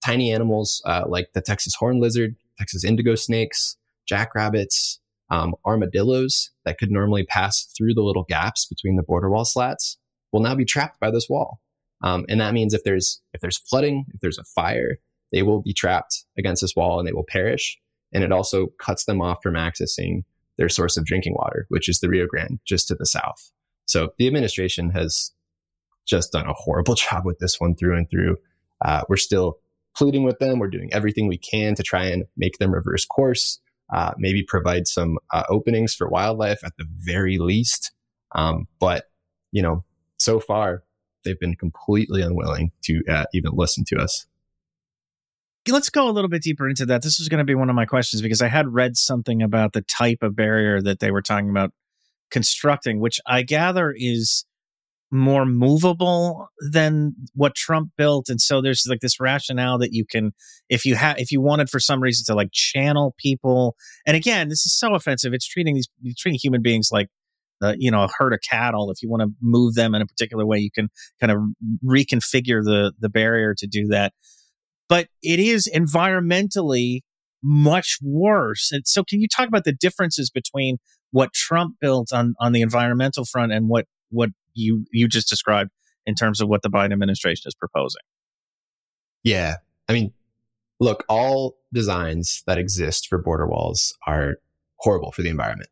tiny 0.03 0.31
animals 0.31 0.81
uh, 0.85 1.03
like 1.07 1.29
the 1.33 1.41
Texas 1.41 1.75
horn 1.75 1.99
lizard, 1.99 2.35
Texas 2.59 2.83
indigo 2.83 3.15
snakes, 3.15 3.77
jackrabbits, 4.07 4.99
um, 5.31 5.55
armadillos 5.65 6.51
that 6.65 6.77
could 6.77 6.91
normally 6.91 7.23
pass 7.23 7.67
through 7.77 7.93
the 7.93 8.01
little 8.01 8.25
gaps 8.27 8.65
between 8.65 8.95
the 8.95 9.03
border 9.03 9.29
wall 9.29 9.45
slats 9.45 9.97
will 10.31 10.41
now 10.41 10.55
be 10.55 10.65
trapped 10.65 10.99
by 10.99 11.11
this 11.11 11.27
wall. 11.29 11.59
Um, 12.01 12.25
and 12.29 12.39
that 12.41 12.53
means 12.53 12.73
if 12.73 12.83
there's 12.83 13.21
if 13.33 13.41
there's 13.41 13.57
flooding, 13.57 14.05
if 14.13 14.21
there's 14.21 14.37
a 14.37 14.43
fire, 14.43 14.97
they 15.31 15.43
will 15.43 15.61
be 15.61 15.73
trapped 15.73 16.25
against 16.37 16.61
this 16.61 16.75
wall 16.75 16.99
and 16.99 17.07
they 17.07 17.13
will 17.13 17.25
perish. 17.27 17.77
And 18.13 18.23
it 18.23 18.31
also 18.31 18.67
cuts 18.79 19.05
them 19.05 19.21
off 19.21 19.39
from 19.43 19.53
accessing 19.53 20.23
their 20.57 20.69
source 20.69 20.97
of 20.97 21.05
drinking 21.05 21.35
water, 21.35 21.65
which 21.69 21.87
is 21.87 21.99
the 21.99 22.09
Rio 22.09 22.25
Grande 22.25 22.59
just 22.65 22.87
to 22.87 22.95
the 22.95 23.05
south. 23.05 23.51
So 23.85 24.13
the 24.17 24.27
administration 24.27 24.91
has 24.91 25.31
just 26.07 26.31
done 26.31 26.47
a 26.47 26.53
horrible 26.53 26.95
job 26.95 27.25
with 27.25 27.39
this 27.39 27.59
one 27.59 27.75
through 27.75 27.97
and 27.97 28.09
through. 28.09 28.37
Uh, 28.83 29.03
we're 29.09 29.17
still 29.17 29.59
pleading 29.99 30.23
with 30.23 30.39
them. 30.39 30.57
We're 30.57 30.69
doing 30.69 30.89
everything 30.93 31.27
we 31.27 31.37
can 31.37 31.75
to 31.75 31.83
try 31.83 32.05
and 32.05 32.23
make 32.37 32.57
them 32.57 32.73
reverse 32.73 33.05
course, 33.05 33.59
uh, 33.93 34.13
maybe 34.17 34.41
provide 34.41 34.87
some 34.87 35.19
uh, 35.31 35.43
openings 35.49 35.93
for 35.93 36.09
wildlife 36.09 36.63
at 36.63 36.71
the 36.77 36.85
very 36.95 37.37
least. 37.37 37.91
Um, 38.31 38.67
but, 38.79 39.05
you 39.51 39.61
know, 39.61 39.83
so 40.17 40.39
far, 40.39 40.83
they've 41.25 41.39
been 41.39 41.55
completely 41.55 42.21
unwilling 42.21 42.71
to 42.83 43.03
uh, 43.09 43.25
even 43.33 43.51
listen 43.53 43.83
to 43.87 43.97
us. 43.97 44.25
Let's 45.67 45.89
go 45.89 46.09
a 46.09 46.11
little 46.11 46.29
bit 46.29 46.43
deeper 46.43 46.67
into 46.67 46.85
that. 46.85 47.03
This 47.03 47.19
was 47.19 47.27
going 47.27 47.39
to 47.39 47.43
be 47.43 47.53
one 47.53 47.69
of 47.69 47.75
my 47.75 47.85
questions 47.85 48.21
because 48.21 48.41
I 48.41 48.47
had 48.47 48.73
read 48.73 48.95
something 48.95 49.43
about 49.43 49.73
the 49.73 49.81
type 49.81 50.23
of 50.23 50.35
barrier 50.35 50.81
that 50.81 50.99
they 50.99 51.11
were 51.11 51.21
talking 51.21 51.49
about 51.49 51.73
constructing, 52.31 53.01
which 53.01 53.19
I 53.27 53.41
gather 53.43 53.93
is 53.95 54.45
more 55.11 55.45
movable 55.45 56.49
than 56.71 57.15
what 57.33 57.55
Trump 57.55 57.89
built. 57.97 58.29
And 58.29 58.39
so 58.39 58.61
there's 58.61 58.85
like 58.87 58.99
this 58.99 59.19
rationale 59.19 59.79
that 59.79 59.91
you 59.91 60.05
can, 60.05 60.33
if 60.69 60.85
you 60.85 60.95
have, 60.95 61.17
if 61.17 61.31
you 61.31 61.41
wanted 61.41 61.69
for 61.69 61.79
some 61.79 62.01
reason 62.01 62.25
to 62.27 62.35
like 62.35 62.51
channel 62.51 63.15
people. 63.17 63.75
And 64.05 64.15
again, 64.15 64.49
this 64.49 64.65
is 64.65 64.77
so 64.77 64.93
offensive. 64.93 65.33
It's 65.33 65.47
treating 65.47 65.75
these, 65.75 65.87
treating 66.17 66.39
human 66.41 66.61
beings 66.61 66.89
like 66.91 67.07
uh, 67.61 67.73
you 67.77 67.91
know 67.91 68.03
a 68.03 68.09
herd 68.17 68.33
of 68.33 68.39
cattle 68.47 68.89
if 68.89 69.01
you 69.01 69.09
want 69.09 69.21
to 69.21 69.29
move 69.41 69.75
them 69.75 69.93
in 69.93 70.01
a 70.01 70.05
particular 70.05 70.45
way 70.45 70.57
you 70.59 70.71
can 70.71 70.87
kind 71.19 71.31
of 71.31 71.39
reconfigure 71.85 72.63
the 72.63 72.93
the 72.99 73.09
barrier 73.09 73.53
to 73.53 73.67
do 73.67 73.87
that 73.87 74.13
but 74.87 75.07
it 75.21 75.39
is 75.39 75.69
environmentally 75.75 77.01
much 77.43 77.97
worse 78.01 78.71
and 78.71 78.87
so 78.87 79.03
can 79.03 79.19
you 79.19 79.27
talk 79.27 79.47
about 79.47 79.65
the 79.65 79.73
differences 79.73 80.29
between 80.29 80.77
what 81.11 81.33
trump 81.33 81.75
built 81.81 82.13
on 82.13 82.33
on 82.39 82.53
the 82.53 82.61
environmental 82.61 83.25
front 83.25 83.51
and 83.51 83.67
what 83.67 83.85
what 84.09 84.29
you 84.53 84.85
you 84.91 85.07
just 85.07 85.29
described 85.29 85.71
in 86.05 86.15
terms 86.15 86.41
of 86.41 86.47
what 86.47 86.61
the 86.61 86.69
biden 86.69 86.93
administration 86.93 87.47
is 87.47 87.55
proposing. 87.55 88.01
Yeah. 89.23 89.55
I 89.87 89.93
mean 89.93 90.13
look 90.79 91.03
all 91.09 91.57
designs 91.73 92.43
that 92.47 92.57
exist 92.57 93.07
for 93.07 93.17
border 93.17 93.45
walls 93.45 93.93
are 94.07 94.35
horrible 94.77 95.11
for 95.11 95.21
the 95.21 95.29
environment. 95.29 95.69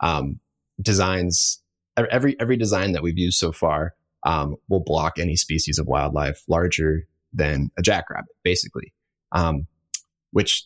Um, 0.00 0.40
designs 0.80 1.62
every 1.96 2.38
every 2.40 2.56
design 2.56 2.92
that 2.92 3.02
we've 3.02 3.18
used 3.18 3.38
so 3.38 3.52
far 3.52 3.94
um, 4.24 4.56
will 4.68 4.80
block 4.80 5.18
any 5.18 5.36
species 5.36 5.78
of 5.78 5.86
wildlife 5.86 6.42
larger 6.48 7.06
than 7.32 7.70
a 7.78 7.82
jackrabbit, 7.82 8.34
basically, 8.42 8.92
um, 9.32 9.66
which 10.32 10.64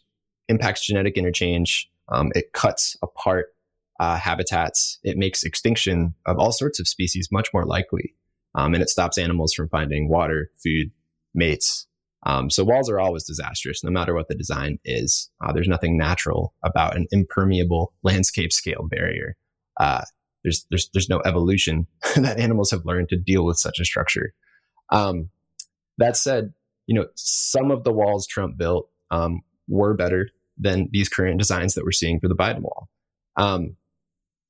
impacts 0.48 0.86
genetic 0.86 1.16
interchange. 1.16 1.90
Um, 2.08 2.32
it 2.34 2.52
cuts 2.52 2.96
apart 3.02 3.53
uh, 4.00 4.16
habitats. 4.16 4.98
It 5.02 5.16
makes 5.16 5.42
extinction 5.42 6.14
of 6.26 6.38
all 6.38 6.52
sorts 6.52 6.80
of 6.80 6.88
species 6.88 7.28
much 7.30 7.48
more 7.52 7.64
likely, 7.64 8.14
um, 8.54 8.74
and 8.74 8.82
it 8.82 8.90
stops 8.90 9.18
animals 9.18 9.54
from 9.54 9.68
finding 9.68 10.08
water, 10.08 10.50
food, 10.62 10.90
mates. 11.34 11.86
Um, 12.26 12.48
so 12.48 12.64
walls 12.64 12.88
are 12.88 12.98
always 12.98 13.24
disastrous, 13.24 13.84
no 13.84 13.90
matter 13.90 14.14
what 14.14 14.28
the 14.28 14.34
design 14.34 14.78
is. 14.84 15.30
Uh, 15.44 15.52
there's 15.52 15.68
nothing 15.68 15.98
natural 15.98 16.54
about 16.62 16.96
an 16.96 17.06
impermeable 17.10 17.92
landscape 18.02 18.52
scale 18.52 18.86
barrier. 18.88 19.36
Uh, 19.78 20.02
there's 20.42 20.66
there's 20.70 20.90
there's 20.92 21.08
no 21.08 21.20
evolution 21.24 21.86
that 22.16 22.38
animals 22.38 22.70
have 22.70 22.84
learned 22.84 23.08
to 23.10 23.16
deal 23.16 23.44
with 23.44 23.58
such 23.58 23.78
a 23.80 23.84
structure. 23.84 24.32
Um, 24.90 25.30
that 25.98 26.16
said, 26.16 26.52
you 26.86 26.94
know 26.94 27.06
some 27.14 27.70
of 27.70 27.84
the 27.84 27.92
walls 27.92 28.26
Trump 28.26 28.56
built 28.56 28.88
um, 29.10 29.42
were 29.68 29.94
better 29.94 30.28
than 30.58 30.88
these 30.92 31.08
current 31.08 31.38
designs 31.38 31.74
that 31.74 31.84
we're 31.84 31.92
seeing 31.92 32.20
for 32.20 32.28
the 32.28 32.36
Biden 32.36 32.60
wall. 32.60 32.88
Um, 33.36 33.76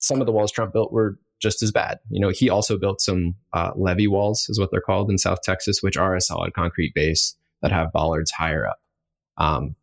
some 0.05 0.21
of 0.21 0.27
the 0.27 0.33
walls 0.33 0.53
Trump 0.53 0.73
built 0.73 0.93
were 0.93 1.19
just 1.41 1.63
as 1.63 1.73
bad. 1.73 1.99
You 2.11 2.21
know, 2.21 2.31
he 2.31 2.49
also 2.49 2.79
built 2.79 3.01
some 3.01 3.35
uh, 3.53 3.73
levee 3.77 4.07
walls, 4.07 4.47
is 4.49 4.59
what 4.59 4.71
they're 4.71 4.81
called 4.81 5.11
in 5.11 5.19
South 5.19 5.43
Texas, 5.43 5.83
which 5.83 5.97
are 5.97 6.15
a 6.15 6.21
solid 6.21 6.55
concrete 6.55 6.95
base 6.95 7.37
that 7.63 7.73
have 7.73 7.93
bollards 7.93 8.31
higher 8.31 8.67
up. 8.67 8.79
Um, 9.37 9.77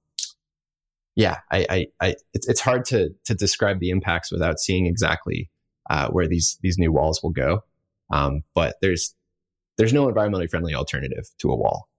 yeah, 1.15 1.39
I, 1.51 1.65
I, 1.69 1.87
I 1.99 2.15
it's, 2.33 2.47
it's 2.47 2.61
hard 2.61 2.85
to 2.85 3.09
to 3.25 3.33
describe 3.33 3.79
the 3.79 3.89
impacts 3.89 4.31
without 4.31 4.59
seeing 4.59 4.85
exactly 4.85 5.49
uh, 5.89 6.09
where 6.09 6.27
these 6.27 6.57
these 6.61 6.77
new 6.77 6.91
walls 6.91 7.21
will 7.21 7.31
go. 7.31 7.63
Um, 8.11 8.43
but 8.55 8.75
there's 8.81 9.13
there's 9.77 9.93
no 9.93 10.07
environmentally 10.07 10.49
friendly 10.49 10.73
alternative 10.73 11.25
to 11.39 11.51
a 11.51 11.55
wall. 11.55 11.89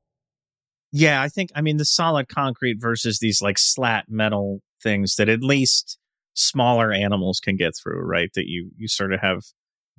Yeah, 0.93 1.23
I 1.23 1.29
think 1.29 1.51
I 1.55 1.61
mean 1.61 1.77
the 1.77 1.85
solid 1.85 2.29
concrete 2.29 2.79
versus 2.81 3.19
these 3.19 3.43
like 3.43 3.59
slat 3.59 4.07
metal 4.09 4.61
things 4.83 5.17
that 5.17 5.29
at 5.29 5.41
least 5.41 5.99
smaller 6.35 6.93
animals 6.93 7.41
can 7.41 7.57
get 7.57 7.75
through, 7.81 8.01
right? 8.01 8.31
That 8.35 8.47
you 8.47 8.71
you 8.77 8.89
sort 8.89 9.13
of 9.13 9.21
have, 9.21 9.43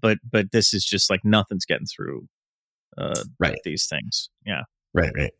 but 0.01 0.17
but 0.29 0.51
this 0.51 0.73
is 0.73 0.85
just 0.85 1.09
like 1.09 1.21
nothing's 1.23 1.65
getting 1.65 1.87
through, 1.87 2.27
uh, 2.97 3.23
right? 3.39 3.59
These 3.63 3.87
things, 3.87 4.29
yeah, 4.45 4.63
right, 4.93 5.11
right. 5.15 5.33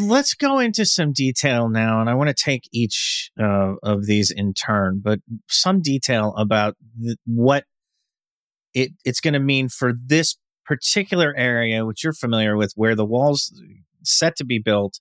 Let's 0.00 0.34
go 0.34 0.58
into 0.58 0.86
some 0.86 1.12
detail 1.12 1.68
now, 1.68 2.00
and 2.00 2.08
I 2.08 2.14
want 2.14 2.28
to 2.28 2.34
take 2.34 2.68
each 2.72 3.30
uh, 3.40 3.74
of 3.82 4.06
these 4.06 4.30
in 4.30 4.54
turn, 4.54 5.00
but 5.04 5.20
some 5.48 5.82
detail 5.82 6.34
about 6.36 6.76
th- 7.00 7.18
what 7.26 7.64
it 8.72 8.92
it's 9.04 9.20
going 9.20 9.34
to 9.34 9.40
mean 9.40 9.68
for 9.68 9.92
this 9.94 10.36
particular 10.64 11.34
area, 11.36 11.84
which 11.84 12.02
you're 12.02 12.14
familiar 12.14 12.56
with, 12.56 12.72
where 12.74 12.94
the 12.94 13.04
walls 13.04 13.52
set 14.02 14.36
to 14.36 14.44
be 14.44 14.58
built. 14.58 15.00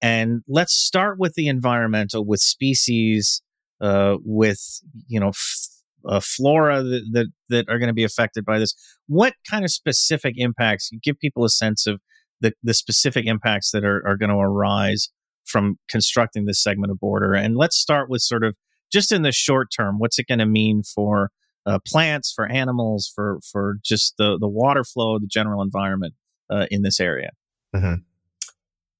And 0.00 0.42
let's 0.48 0.74
start 0.74 1.18
with 1.18 1.34
the 1.34 1.46
environmental, 1.46 2.24
with 2.24 2.40
species 2.40 3.42
uh, 3.82 4.16
with 4.24 4.80
you 5.08 5.20
know 5.20 5.28
f- 5.28 5.68
uh, 6.08 6.20
flora 6.20 6.82
that, 6.82 7.06
that, 7.12 7.26
that 7.48 7.68
are 7.68 7.78
going 7.78 7.88
to 7.88 7.94
be 7.94 8.04
affected 8.04 8.44
by 8.44 8.58
this. 8.58 8.74
What 9.06 9.34
kind 9.48 9.64
of 9.64 9.70
specific 9.70 10.34
impacts? 10.36 10.90
You 10.90 11.00
give 11.02 11.18
people 11.18 11.44
a 11.44 11.50
sense 11.50 11.86
of 11.86 12.00
the 12.40 12.52
the 12.62 12.74
specific 12.74 13.26
impacts 13.26 13.70
that 13.72 13.84
are 13.84 14.02
are 14.06 14.16
going 14.16 14.30
to 14.30 14.36
arise 14.36 15.10
from 15.44 15.78
constructing 15.88 16.44
this 16.44 16.62
segment 16.62 16.92
of 16.92 17.00
border. 17.00 17.34
And 17.34 17.56
let's 17.56 17.76
start 17.76 18.08
with 18.08 18.22
sort 18.22 18.44
of 18.44 18.56
just 18.92 19.12
in 19.12 19.22
the 19.22 19.32
short 19.32 19.68
term. 19.76 19.98
What's 19.98 20.18
it 20.18 20.26
going 20.28 20.38
to 20.38 20.46
mean 20.46 20.82
for 20.82 21.30
uh, 21.66 21.78
plants, 21.86 22.32
for 22.32 22.46
animals, 22.46 23.10
for 23.12 23.40
for 23.50 23.78
just 23.84 24.14
the 24.18 24.38
the 24.38 24.48
water 24.48 24.84
flow, 24.84 25.18
the 25.18 25.26
general 25.26 25.62
environment 25.62 26.14
uh, 26.50 26.66
in 26.70 26.82
this 26.82 27.00
area? 27.00 27.30
Mm-hmm. 27.74 28.02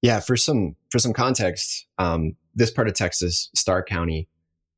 Yeah, 0.01 0.21
for 0.21 0.37
some 0.37 0.77
for 0.90 0.99
some 0.99 1.12
context, 1.12 1.87
um, 1.99 2.37
this 2.55 2.71
part 2.71 2.88
of 2.88 2.95
Texas, 2.95 3.51
Starr 3.55 3.85
County, 3.85 4.29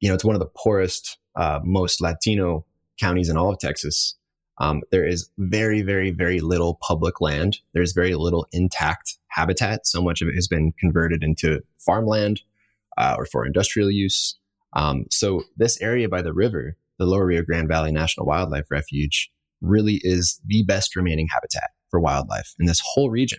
you 0.05 0.11
know, 0.11 0.14
it's 0.14 0.25
one 0.25 0.37
of 0.37 0.40
the 0.40 0.51
poorest, 0.55 1.17
uh, 1.35 1.61
most 1.64 2.03
Latino 2.03 2.67
counties 3.01 3.31
in 3.31 3.38
all 3.38 3.49
of 3.49 3.59
Texas. 3.59 4.14
Um, 4.59 4.83
there 4.90 5.07
is 5.07 5.31
very, 5.38 5.81
very, 5.81 6.11
very 6.11 6.40
little 6.40 6.79
public 6.83 7.23
land. 7.23 7.61
There's 7.73 7.95
very 7.95 8.14
little 8.14 8.47
intact 8.53 9.17
habitat. 9.29 9.87
So 9.87 10.03
much 10.03 10.21
of 10.21 10.29
it 10.29 10.35
has 10.35 10.47
been 10.47 10.75
converted 10.79 11.25
into 11.25 11.62
farmland 11.79 12.43
uh, 12.99 13.14
or 13.17 13.25
for 13.25 13.47
industrial 13.47 13.90
use. 13.90 14.37
Um, 14.75 15.07
so 15.11 15.45
this 15.57 15.81
area 15.81 16.07
by 16.07 16.21
the 16.21 16.35
river, 16.35 16.77
the 16.99 17.07
Lower 17.07 17.25
Rio 17.25 17.40
Grande 17.40 17.69
Valley 17.69 17.90
National 17.90 18.27
Wildlife 18.27 18.71
Refuge, 18.71 19.33
really 19.62 20.03
is 20.05 20.38
the 20.45 20.64
best 20.64 20.97
remaining 20.97 21.29
habitat 21.33 21.71
for 21.90 21.99
wildlife 21.99 22.55
in 22.61 22.67
this 22.67 22.83
whole 22.85 23.09
region. 23.09 23.38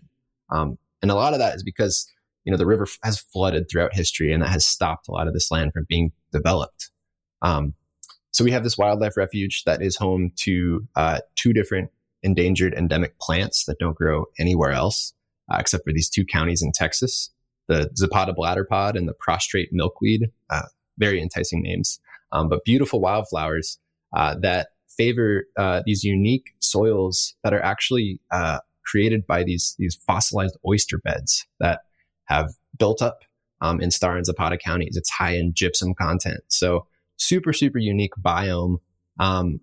Um, 0.49 0.79
and 1.03 1.11
a 1.11 1.15
lot 1.15 1.33
of 1.33 1.39
that 1.39 1.53
is 1.53 1.61
because 1.61 2.11
you 2.45 2.51
know, 2.51 2.57
the 2.57 2.65
river 2.65 2.87
has 3.03 3.19
flooded 3.19 3.69
throughout 3.69 3.93
history 3.93 4.31
and 4.31 4.41
that 4.41 4.49
has 4.49 4.65
stopped 4.65 5.07
a 5.07 5.11
lot 5.11 5.27
of 5.27 5.33
this 5.33 5.51
land 5.51 5.73
from 5.73 5.85
being 5.89 6.11
developed. 6.31 6.91
Um, 7.41 7.73
so 8.31 8.43
we 8.43 8.51
have 8.51 8.63
this 8.63 8.77
wildlife 8.77 9.17
refuge 9.17 9.63
that 9.65 9.81
is 9.81 9.97
home 9.97 10.31
to 10.37 10.87
uh, 10.95 11.19
two 11.35 11.53
different 11.53 11.89
endangered 12.23 12.73
endemic 12.73 13.17
plants 13.19 13.65
that 13.65 13.79
don't 13.79 13.95
grow 13.95 14.25
anywhere 14.39 14.71
else 14.71 15.13
uh, 15.51 15.57
except 15.59 15.83
for 15.83 15.93
these 15.93 16.09
two 16.09 16.25
counties 16.25 16.61
in 16.61 16.71
Texas 16.71 17.29
the 17.67 17.89
Zapata 17.95 18.33
bladderpod 18.33 18.95
and 18.95 19.07
the 19.07 19.13
prostrate 19.13 19.69
milkweed. 19.71 20.31
Uh, 20.49 20.63
very 20.97 21.21
enticing 21.21 21.61
names, 21.61 21.99
um, 22.31 22.47
but 22.47 22.63
beautiful 22.63 23.01
wildflowers 23.01 23.77
uh, 24.15 24.35
that 24.39 24.69
favor 24.87 25.45
uh, 25.57 25.81
these 25.85 26.05
unique 26.05 26.53
soils 26.59 27.35
that 27.43 27.53
are 27.53 27.61
actually 27.61 28.21
uh, 28.31 28.59
created 28.85 29.27
by 29.27 29.43
these, 29.43 29.75
these 29.77 29.95
fossilized 29.95 30.55
oyster 30.65 30.97
beds 30.99 31.45
that 31.59 31.81
have 32.25 32.53
built 32.77 33.01
up 33.01 33.19
um, 33.61 33.81
in 33.81 33.91
Starr 33.91 34.17
and 34.17 34.25
Zapata 34.25 34.57
counties. 34.57 34.97
It's 34.97 35.09
high 35.09 35.35
in 35.35 35.53
gypsum 35.53 35.93
content. 35.93 36.41
So 36.47 36.87
super, 37.17 37.53
super 37.53 37.79
unique 37.79 38.13
biome. 38.23 38.77
Um, 39.19 39.61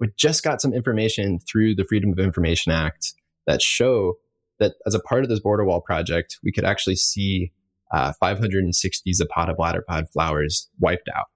we 0.00 0.08
just 0.16 0.44
got 0.44 0.60
some 0.60 0.72
information 0.72 1.40
through 1.40 1.74
the 1.74 1.84
Freedom 1.84 2.12
of 2.12 2.18
Information 2.18 2.72
Act 2.72 3.14
that 3.46 3.60
show 3.60 4.14
that 4.60 4.74
as 4.86 4.94
a 4.94 5.00
part 5.00 5.24
of 5.24 5.28
this 5.28 5.40
border 5.40 5.64
wall 5.64 5.80
project, 5.80 6.38
we 6.42 6.52
could 6.52 6.64
actually 6.64 6.96
see 6.96 7.52
uh, 7.92 8.12
560 8.20 9.12
Zapata 9.12 9.54
bladderpod 9.54 10.10
flowers 10.10 10.68
wiped 10.78 11.08
out. 11.16 11.26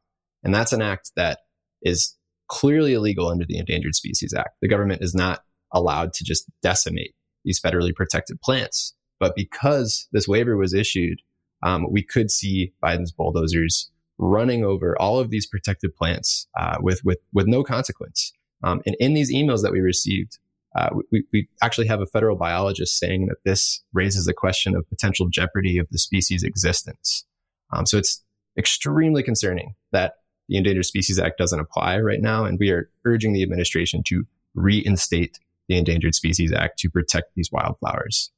And 0.44 0.54
that's 0.54 0.72
an 0.72 0.82
act 0.82 1.12
that 1.16 1.40
is 1.82 2.16
clearly 2.48 2.94
illegal 2.94 3.28
under 3.28 3.44
the 3.46 3.58
Endangered 3.58 3.94
Species 3.94 4.34
Act. 4.34 4.50
The 4.60 4.68
government 4.68 5.02
is 5.02 5.14
not 5.14 5.40
allowed 5.72 6.12
to 6.14 6.24
just 6.24 6.44
decimate 6.62 7.14
these 7.44 7.60
federally 7.60 7.94
protected 7.94 8.40
plants. 8.42 8.94
But 9.22 9.36
because 9.36 10.08
this 10.10 10.26
waiver 10.26 10.56
was 10.56 10.74
issued, 10.74 11.20
um, 11.62 11.86
we 11.88 12.02
could 12.02 12.28
see 12.28 12.72
Biden's 12.82 13.12
bulldozers 13.12 13.88
running 14.18 14.64
over 14.64 15.00
all 15.00 15.20
of 15.20 15.30
these 15.30 15.46
protected 15.46 15.94
plants 15.94 16.48
uh, 16.58 16.78
with, 16.80 17.04
with, 17.04 17.18
with 17.32 17.46
no 17.46 17.62
consequence. 17.62 18.32
Um, 18.64 18.82
and 18.84 18.96
in 18.98 19.14
these 19.14 19.32
emails 19.32 19.62
that 19.62 19.70
we 19.70 19.78
received, 19.78 20.38
uh, 20.74 20.88
we, 21.12 21.22
we 21.32 21.48
actually 21.62 21.86
have 21.86 22.00
a 22.00 22.06
federal 22.06 22.34
biologist 22.34 22.98
saying 22.98 23.26
that 23.26 23.36
this 23.44 23.84
raises 23.92 24.24
the 24.24 24.34
question 24.34 24.74
of 24.74 24.88
potential 24.88 25.28
jeopardy 25.28 25.78
of 25.78 25.86
the 25.92 25.98
species' 25.98 26.42
existence. 26.42 27.24
Um, 27.72 27.86
so 27.86 27.98
it's 27.98 28.24
extremely 28.58 29.22
concerning 29.22 29.76
that 29.92 30.14
the 30.48 30.56
Endangered 30.56 30.86
Species 30.86 31.20
Act 31.20 31.38
doesn't 31.38 31.60
apply 31.60 32.00
right 32.00 32.20
now, 32.20 32.44
and 32.44 32.58
we 32.58 32.70
are 32.70 32.90
urging 33.04 33.34
the 33.34 33.44
administration 33.44 34.02
to 34.06 34.24
reinstate 34.56 35.38
the 35.68 35.78
Endangered 35.78 36.16
Species 36.16 36.52
Act 36.52 36.80
to 36.80 36.90
protect 36.90 37.36
these 37.36 37.52
wildflowers 37.52 38.32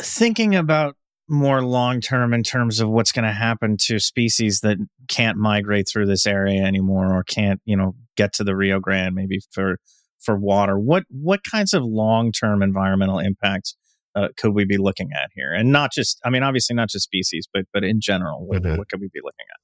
thinking 0.00 0.54
about 0.54 0.96
more 1.28 1.62
long 1.62 2.00
term 2.00 2.32
in 2.32 2.42
terms 2.42 2.80
of 2.80 2.88
what's 2.88 3.12
going 3.12 3.24
to 3.24 3.32
happen 3.32 3.76
to 3.76 3.98
species 3.98 4.60
that 4.60 4.76
can't 5.08 5.36
migrate 5.36 5.88
through 5.88 6.06
this 6.06 6.26
area 6.26 6.62
anymore 6.62 7.12
or 7.16 7.24
can't 7.24 7.60
you 7.64 7.76
know 7.76 7.96
get 8.16 8.32
to 8.32 8.44
the 8.44 8.54
rio 8.54 8.78
grande 8.78 9.14
maybe 9.14 9.40
for 9.50 9.78
for 10.20 10.38
water 10.38 10.78
what 10.78 11.02
what 11.10 11.40
kinds 11.42 11.74
of 11.74 11.82
long 11.82 12.30
term 12.30 12.62
environmental 12.62 13.18
impacts 13.18 13.76
uh, 14.16 14.28
could 14.38 14.54
we 14.54 14.64
be 14.64 14.78
looking 14.78 15.10
at 15.14 15.30
here? 15.34 15.52
And 15.52 15.70
not 15.70 15.92
just 15.92 16.18
i 16.24 16.30
mean 16.30 16.42
obviously 16.42 16.74
not 16.74 16.88
just 16.88 17.04
species 17.04 17.46
but 17.52 17.64
but 17.72 17.84
in 17.84 18.00
general 18.00 18.46
what, 18.46 18.62
mm-hmm. 18.62 18.78
what 18.78 18.88
could 18.88 19.00
we 19.00 19.08
be 19.12 19.20
looking 19.22 19.46
at? 19.50 19.60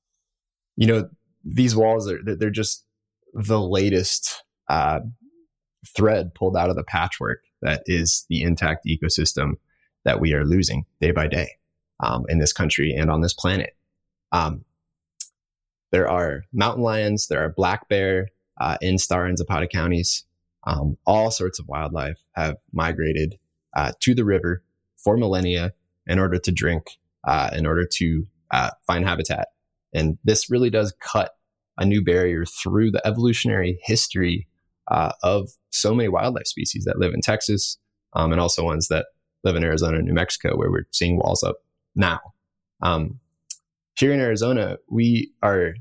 You 0.77 0.87
know 0.87 1.09
these 1.45 1.75
walls 1.75 2.11
are 2.11 2.19
they're 2.23 2.51
just 2.51 2.85
the 3.33 3.61
latest 3.61 4.45
uh, 4.69 5.01
thread 5.97 6.35
pulled 6.35 6.57
out 6.57 6.71
of 6.71 6.77
the 6.77 6.85
patchwork 6.85 7.41
that 7.63 7.83
is 7.87 8.27
the 8.29 8.43
intact 8.43 8.87
ecosystem 8.87 9.55
that 10.05 10.21
we 10.21 10.35
are 10.35 10.45
losing 10.45 10.85
day 11.01 11.11
by 11.11 11.27
day 11.27 11.51
um, 12.01 12.25
in 12.29 12.39
this 12.39 12.53
country 12.53 12.93
and 12.93 13.11
on 13.11 13.21
this 13.21 13.35
planet. 13.35 13.77
Um, 14.33 14.65
there 15.91 16.09
are 16.09 16.45
mountain 16.53 16.83
lions, 16.83 17.29
there 17.29 17.45
are 17.45 17.51
black 17.51 17.89
bear 17.89 18.29
uh, 18.61 18.79
in 18.81 18.99
Starr 18.99 19.27
and 19.27 19.39
Zapata 19.39 19.67
counties. 19.67 20.25
Um, 20.65 20.97
all 21.07 21.31
sorts 21.31 21.59
of 21.59 21.67
wildlife 21.69 22.25
have 22.33 22.57
migrated 22.73 23.39
uh, 23.77 23.93
to 24.01 24.15
the 24.15 24.25
river 24.25 24.63
for 24.97 25.17
millennia 25.17 25.73
in 26.07 26.19
order 26.19 26.39
to 26.39 26.53
drink, 26.53 26.85
uh, 27.27 27.51
in 27.53 27.67
order 27.67 27.87
to 27.95 28.27
uh, 28.51 28.71
find 28.87 29.07
habitat. 29.07 29.49
And 29.93 30.19
this 30.25 30.51
really 30.51 30.71
does 30.71 30.95
cut 31.01 31.33
a 31.79 31.85
new 31.85 32.03
barrier 32.03 32.45
through 32.45 32.91
the 32.91 33.07
evolutionary 33.07 33.79
history 33.83 34.47
uh, 34.91 35.13
of 35.23 35.51
so 35.71 35.95
many 35.95 36.09
wildlife 36.09 36.47
species 36.47 36.85
that 36.85 36.99
live 36.99 37.15
in 37.15 37.21
Texas 37.21 37.79
um, 38.15 38.33
and 38.33 38.41
also 38.41 38.65
ones 38.65 38.89
that 38.89 39.07
live 39.45 39.57
in 39.57 39.65
Arizona 39.65 39.99
and 39.99 40.07
New 40.07 40.15
Mexico, 40.15 40.57
where 40.57 40.71
we're 40.71 40.87
seeing 40.91 41.17
walls 41.17 41.43
up 41.43 41.57
now. 41.95 42.21
Um, 42.83 43.19
here 43.95 44.13
in 44.13 44.21
Arizona, 44.21 44.79
we 44.89 45.33
are 45.43 45.75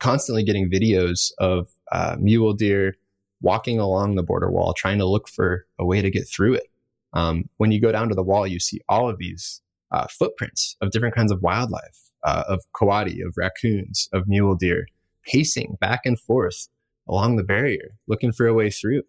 constantly 0.00 0.42
getting 0.42 0.70
videos 0.70 1.32
of 1.38 1.68
uh, 1.92 2.16
mule 2.18 2.52
deer 2.52 2.94
walking 3.40 3.78
along 3.78 4.14
the 4.14 4.22
border 4.22 4.50
wall, 4.50 4.74
trying 4.74 4.98
to 4.98 5.06
look 5.06 5.28
for 5.28 5.66
a 5.78 5.84
way 5.84 6.00
to 6.02 6.10
get 6.10 6.26
through 6.28 6.54
it. 6.54 6.68
Um, 7.12 7.44
when 7.58 7.70
you 7.70 7.80
go 7.80 7.92
down 7.92 8.08
to 8.08 8.14
the 8.14 8.22
wall, 8.22 8.46
you 8.46 8.58
see 8.58 8.80
all 8.88 9.08
of 9.08 9.18
these 9.18 9.60
uh, 9.92 10.06
footprints 10.08 10.76
of 10.80 10.90
different 10.90 11.14
kinds 11.14 11.30
of 11.30 11.42
wildlife, 11.42 12.10
uh, 12.24 12.44
of 12.48 12.62
coati, 12.74 13.24
of 13.24 13.34
raccoons, 13.36 14.08
of 14.12 14.26
mule 14.26 14.56
deer, 14.56 14.86
pacing 15.24 15.76
back 15.80 16.00
and 16.04 16.18
forth 16.18 16.68
along 17.08 17.36
the 17.36 17.44
barrier, 17.44 17.94
looking 18.08 18.32
for 18.32 18.46
a 18.46 18.54
way 18.54 18.70
through. 18.70 19.02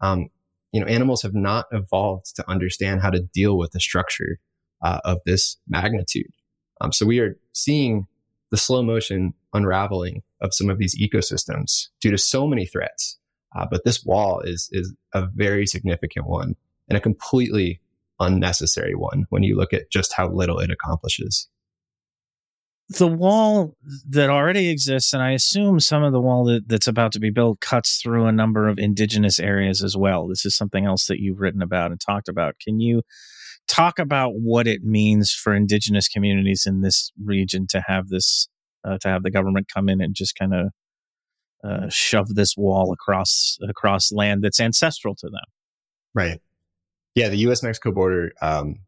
Um, 0.00 0.30
you 0.72 0.80
know, 0.80 0.86
animals 0.86 1.22
have 1.22 1.34
not 1.34 1.66
evolved 1.72 2.34
to 2.36 2.48
understand 2.48 3.00
how 3.00 3.10
to 3.10 3.20
deal 3.20 3.58
with 3.58 3.72
the 3.72 3.80
structure 3.80 4.38
uh, 4.82 5.00
of 5.04 5.18
this 5.26 5.56
magnitude. 5.68 6.30
Um, 6.80 6.92
so 6.92 7.04
we 7.04 7.18
are 7.20 7.36
seeing 7.52 8.06
the 8.50 8.56
slow 8.56 8.82
motion 8.82 9.34
unraveling 9.52 10.22
of 10.40 10.54
some 10.54 10.70
of 10.70 10.78
these 10.78 10.98
ecosystems 10.98 11.88
due 12.00 12.10
to 12.10 12.18
so 12.18 12.46
many 12.46 12.66
threats. 12.66 13.18
Uh, 13.56 13.66
but 13.70 13.84
this 13.84 14.04
wall 14.04 14.40
is 14.40 14.68
is 14.72 14.94
a 15.12 15.26
very 15.26 15.66
significant 15.66 16.26
one 16.26 16.54
and 16.88 16.96
a 16.96 17.00
completely 17.00 17.80
unnecessary 18.20 18.94
one 18.94 19.26
when 19.30 19.42
you 19.42 19.56
look 19.56 19.72
at 19.72 19.90
just 19.90 20.12
how 20.12 20.28
little 20.28 20.58
it 20.58 20.70
accomplishes. 20.70 21.48
The 22.98 23.06
wall 23.06 23.76
that 24.08 24.30
already 24.30 24.68
exists, 24.68 25.12
and 25.12 25.22
I 25.22 25.30
assume 25.30 25.78
some 25.78 26.02
of 26.02 26.12
the 26.12 26.20
wall 26.20 26.44
that, 26.46 26.68
that's 26.68 26.88
about 26.88 27.12
to 27.12 27.20
be 27.20 27.30
built 27.30 27.60
cuts 27.60 28.00
through 28.02 28.26
a 28.26 28.32
number 28.32 28.68
of 28.68 28.78
indigenous 28.78 29.38
areas 29.38 29.84
as 29.84 29.96
well. 29.96 30.26
This 30.26 30.44
is 30.44 30.56
something 30.56 30.86
else 30.86 31.06
that 31.06 31.20
you've 31.20 31.38
written 31.38 31.62
about 31.62 31.92
and 31.92 32.00
talked 32.00 32.28
about. 32.28 32.56
Can 32.60 32.80
you 32.80 33.02
talk 33.68 34.00
about 34.00 34.32
what 34.34 34.66
it 34.66 34.82
means 34.82 35.32
for 35.32 35.54
indigenous 35.54 36.08
communities 36.08 36.64
in 36.66 36.80
this 36.80 37.12
region 37.22 37.68
to 37.68 37.80
have 37.86 38.08
this, 38.08 38.48
uh, 38.84 38.98
to 39.02 39.08
have 39.08 39.22
the 39.22 39.30
government 39.30 39.68
come 39.72 39.88
in 39.88 40.00
and 40.00 40.14
just 40.14 40.36
kind 40.36 40.52
of 40.52 40.66
uh, 41.62 41.88
shove 41.88 42.34
this 42.34 42.56
wall 42.56 42.92
across 42.92 43.56
across 43.68 44.10
land 44.10 44.42
that's 44.42 44.58
ancestral 44.58 45.14
to 45.14 45.28
them? 45.28 45.44
Right. 46.12 46.40
Yeah, 47.14 47.28
the 47.28 47.36
U.S. 47.38 47.62
Mexico 47.62 47.92
border 47.92 48.32
um, 48.42 48.80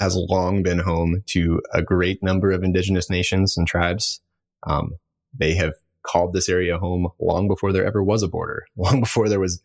has 0.00 0.16
long 0.16 0.62
been 0.62 0.78
home 0.78 1.22
to 1.26 1.60
a 1.72 1.82
great 1.82 2.22
number 2.22 2.50
of 2.50 2.62
indigenous 2.62 3.10
nations 3.10 3.56
and 3.56 3.66
tribes. 3.66 4.20
Um, 4.66 4.92
they 5.38 5.54
have 5.54 5.74
called 6.02 6.32
this 6.32 6.48
area 6.48 6.78
home 6.78 7.08
long 7.20 7.48
before 7.48 7.72
there 7.72 7.86
ever 7.86 8.02
was 8.02 8.22
a 8.22 8.28
border, 8.28 8.66
long 8.76 9.00
before 9.00 9.28
there 9.28 9.40
was 9.40 9.62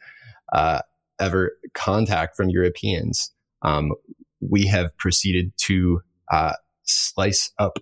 uh, 0.54 0.82
ever 1.20 1.58
contact 1.74 2.36
from 2.36 2.50
Europeans. 2.50 3.32
Um, 3.62 3.94
we 4.40 4.68
have 4.68 4.96
proceeded 4.98 5.52
to 5.58 6.02
uh, 6.32 6.54
slice 6.84 7.52
up 7.58 7.80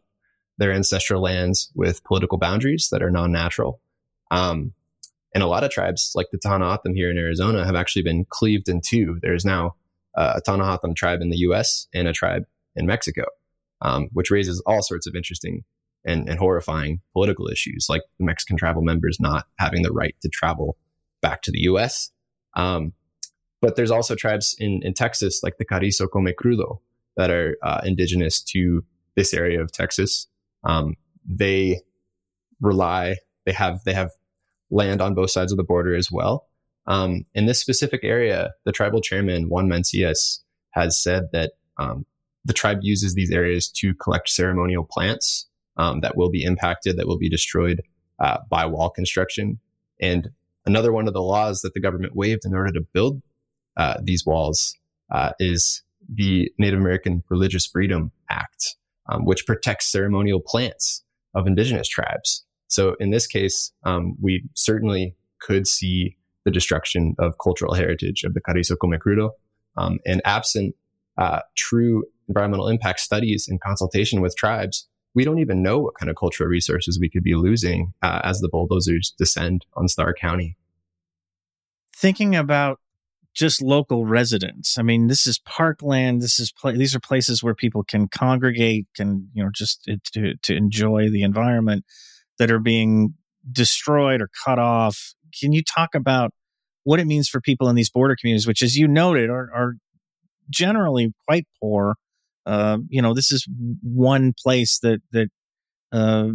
their 0.57 0.71
ancestral 0.71 1.21
lands 1.21 1.71
with 1.75 2.03
political 2.05 2.37
boundaries 2.37 2.89
that 2.91 3.03
are 3.03 3.11
non-natural. 3.11 3.81
Um, 4.31 4.73
and 5.33 5.43
a 5.43 5.47
lot 5.47 5.65
of 5.65 5.69
tribes, 5.69 6.13
like 6.15 6.27
the 6.31 6.39
O'odham 6.45 6.95
here 6.95 7.11
in 7.11 7.17
Arizona, 7.17 7.65
have 7.65 7.75
actually 7.75 8.03
been 8.03 8.25
cleaved 8.29 8.69
in 8.69 8.79
two. 8.79 9.19
There's 9.21 9.43
now 9.43 9.75
uh, 10.17 10.39
a 10.45 10.51
O'odham 10.51 10.93
tribe 10.93 11.21
in 11.21 11.29
the 11.29 11.37
U.S. 11.37 11.87
and 11.93 12.07
a 12.07 12.13
tribe 12.13 12.43
in 12.75 12.85
Mexico, 12.85 13.25
um, 13.81 14.09
which 14.13 14.31
raises 14.31 14.61
all 14.65 14.81
sorts 14.81 15.07
of 15.07 15.15
interesting 15.15 15.63
and, 16.05 16.29
and, 16.29 16.37
horrifying 16.37 17.01
political 17.13 17.47
issues, 17.47 17.87
like 17.89 18.01
the 18.19 18.25
Mexican 18.25 18.57
tribal 18.57 18.83
members 18.83 19.17
not 19.19 19.45
having 19.57 19.81
the 19.81 19.91
right 19.91 20.15
to 20.21 20.29
travel 20.29 20.77
back 21.21 21.41
to 21.41 21.51
the 21.51 21.61
U.S. 21.61 22.11
Um, 22.55 22.93
but 23.61 23.75
there's 23.75 23.91
also 23.91 24.15
tribes 24.15 24.55
in, 24.59 24.81
in 24.83 24.93
Texas, 24.93 25.41
like 25.41 25.57
the 25.57 25.65
Carrizo 25.65 26.07
Comecrudo, 26.07 26.79
that 27.17 27.31
are 27.31 27.57
uh, 27.63 27.81
indigenous 27.83 28.41
to 28.43 28.83
this 29.15 29.33
area 29.33 29.61
of 29.61 29.71
Texas. 29.71 30.27
Um, 30.63 30.95
they 31.27 31.81
rely, 32.61 33.15
they 33.45 33.53
have, 33.53 33.83
they 33.83 33.93
have 33.93 34.11
land 34.69 35.01
on 35.01 35.15
both 35.15 35.31
sides 35.31 35.51
of 35.51 35.57
the 35.57 35.63
border 35.63 35.95
as 35.95 36.11
well. 36.11 36.47
Um, 36.87 37.25
in 37.33 37.45
this 37.45 37.59
specific 37.59 38.01
area, 38.03 38.53
the 38.63 38.71
tribal 38.71 39.01
chairman, 39.01 39.49
Juan 39.49 39.67
Mancias, 39.67 40.39
has 40.71 41.01
said 41.01 41.23
that 41.31 41.53
um, 41.77 42.05
the 42.43 42.53
tribe 42.53 42.79
uses 42.81 43.15
these 43.15 43.31
areas 43.31 43.69
to 43.69 43.93
collect 43.95 44.29
ceremonial 44.29 44.87
plants 44.89 45.47
um, 45.77 46.01
that 46.01 46.15
will 46.15 46.29
be 46.29 46.43
impacted, 46.43 46.97
that 46.97 47.07
will 47.07 47.17
be 47.17 47.29
destroyed 47.29 47.81
uh, 48.19 48.37
by 48.49 48.65
wall 48.65 48.89
construction. 48.89 49.59
And 49.99 50.29
another 50.65 50.91
one 50.91 51.07
of 51.07 51.13
the 51.13 51.21
laws 51.21 51.61
that 51.61 51.73
the 51.73 51.81
government 51.81 52.15
waived 52.15 52.45
in 52.45 52.53
order 52.53 52.71
to 52.73 52.81
build 52.93 53.21
uh, 53.77 53.95
these 54.03 54.25
walls 54.25 54.75
uh, 55.11 55.31
is 55.39 55.83
the 56.13 56.51
Native 56.57 56.79
American 56.79 57.23
Religious 57.29 57.65
Freedom 57.65 58.11
Act, 58.29 58.75
um, 59.09 59.25
which 59.25 59.45
protects 59.45 59.91
ceremonial 59.91 60.39
plants 60.39 61.03
of 61.33 61.47
indigenous 61.47 61.87
tribes. 61.87 62.45
So 62.67 62.95
in 62.99 63.09
this 63.09 63.27
case, 63.27 63.71
um, 63.83 64.15
we 64.21 64.43
certainly 64.53 65.15
could 65.39 65.67
see 65.67 66.17
the 66.45 66.51
destruction 66.51 67.15
of 67.19 67.35
cultural 67.43 67.73
heritage 67.73 68.23
of 68.23 68.33
the 68.33 68.41
Carrizo 68.41 68.75
Comecrudo. 68.75 69.31
Um, 69.77 69.99
and 70.05 70.21
absent 70.23 70.75
uh, 71.17 71.41
true 71.55 72.05
environmental 72.27 72.67
impact 72.67 72.99
studies 73.01 73.47
in 73.49 73.59
consultation 73.59 74.21
with 74.21 74.35
tribes, 74.37 74.87
we 75.13 75.23
don't 75.23 75.39
even 75.39 75.61
know 75.61 75.79
what 75.79 75.95
kind 75.95 76.09
of 76.09 76.15
cultural 76.15 76.49
resources 76.49 76.99
we 76.99 77.09
could 77.09 77.23
be 77.23 77.35
losing 77.35 77.93
uh, 78.01 78.21
as 78.23 78.39
the 78.39 78.49
bulldozers 78.49 79.13
descend 79.17 79.65
on 79.75 79.87
Starr 79.87 80.13
County. 80.13 80.57
Thinking 81.95 82.35
about 82.35 82.79
just 83.33 83.61
local 83.61 84.05
residents. 84.05 84.77
I 84.77 84.81
mean, 84.81 85.07
this 85.07 85.27
is 85.27 85.39
parkland. 85.39 86.21
This 86.21 86.39
is 86.39 86.53
these 86.73 86.95
are 86.95 86.99
places 86.99 87.43
where 87.43 87.55
people 87.55 87.83
can 87.83 88.07
congregate, 88.07 88.87
can 88.95 89.29
you 89.33 89.43
know, 89.43 89.49
just 89.53 89.89
to 90.13 90.35
to 90.35 90.55
enjoy 90.55 91.09
the 91.09 91.23
environment 91.23 91.85
that 92.39 92.51
are 92.51 92.59
being 92.59 93.13
destroyed 93.49 94.21
or 94.21 94.29
cut 94.45 94.59
off. 94.59 95.13
Can 95.37 95.51
you 95.51 95.63
talk 95.63 95.95
about 95.95 96.31
what 96.85 96.99
it 96.99 97.05
means 97.05 97.27
for 97.27 97.41
people 97.41 97.67
in 97.67 97.75
these 97.75 97.89
border 97.89 98.15
communities, 98.15 98.47
which, 98.47 98.61
as 98.61 98.77
you 98.77 98.87
noted, 98.87 99.29
are, 99.29 99.49
are 99.53 99.73
generally 100.49 101.13
quite 101.27 101.45
poor? 101.61 101.95
Uh, 102.45 102.77
you 102.87 103.01
know, 103.01 103.13
this 103.13 103.31
is 103.31 103.45
one 103.83 104.33
place 104.41 104.79
that 104.79 105.01
that 105.11 105.27
uh, 105.91 106.29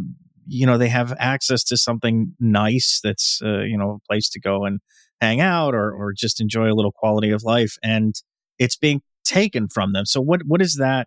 you 0.46 0.66
know 0.66 0.76
they 0.76 0.88
have 0.88 1.14
access 1.18 1.64
to 1.64 1.76
something 1.76 2.34
nice. 2.38 3.00
That's 3.02 3.40
uh, 3.42 3.60
you 3.60 3.78
know 3.78 4.00
a 4.02 4.12
place 4.12 4.28
to 4.30 4.40
go 4.40 4.64
and 4.64 4.80
hang 5.20 5.40
out 5.40 5.74
or 5.74 5.92
or 5.92 6.12
just 6.12 6.40
enjoy 6.40 6.70
a 6.70 6.74
little 6.74 6.92
quality 6.92 7.30
of 7.30 7.44
life, 7.44 7.76
and 7.82 8.14
it's 8.58 8.76
being 8.76 9.02
taken 9.24 9.68
from 9.68 9.92
them. 9.92 10.04
So, 10.04 10.20
what 10.20 10.42
what 10.44 10.60
does 10.60 10.74
that 10.74 11.06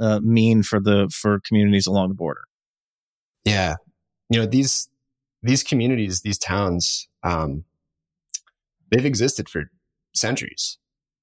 uh, 0.00 0.18
mean 0.20 0.64
for 0.64 0.80
the 0.80 1.08
for 1.14 1.40
communities 1.46 1.86
along 1.86 2.08
the 2.08 2.14
border? 2.16 2.42
Yeah, 3.44 3.76
you 4.28 4.40
know 4.40 4.46
these 4.46 4.88
these 5.42 5.62
communities, 5.62 6.22
these 6.22 6.38
towns, 6.38 7.08
um, 7.22 7.64
they've 8.90 9.04
existed 9.04 9.48
for 9.48 9.70
centuries. 10.14 10.78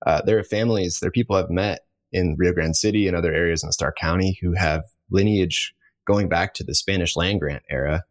Uh, 0.06 0.22
there 0.26 0.38
are 0.38 0.44
families, 0.44 1.00
there 1.00 1.10
are 1.10 1.12
people 1.12 1.36
I've 1.36 1.50
met 1.50 1.82
in 2.12 2.36
Rio 2.38 2.54
Grande 2.54 2.76
City 2.76 3.08
and 3.08 3.16
other 3.16 3.34
areas 3.34 3.64
in 3.64 3.72
Starr 3.72 3.94
County 4.00 4.38
who 4.42 4.54
have 4.54 4.84
lineage 5.10 5.74
going 6.06 6.30
back 6.30 6.54
to 6.56 6.64
the 6.64 6.76
Spanish 6.76 7.16
land 7.16 7.40
grant 7.40 7.64
era. 7.70 8.04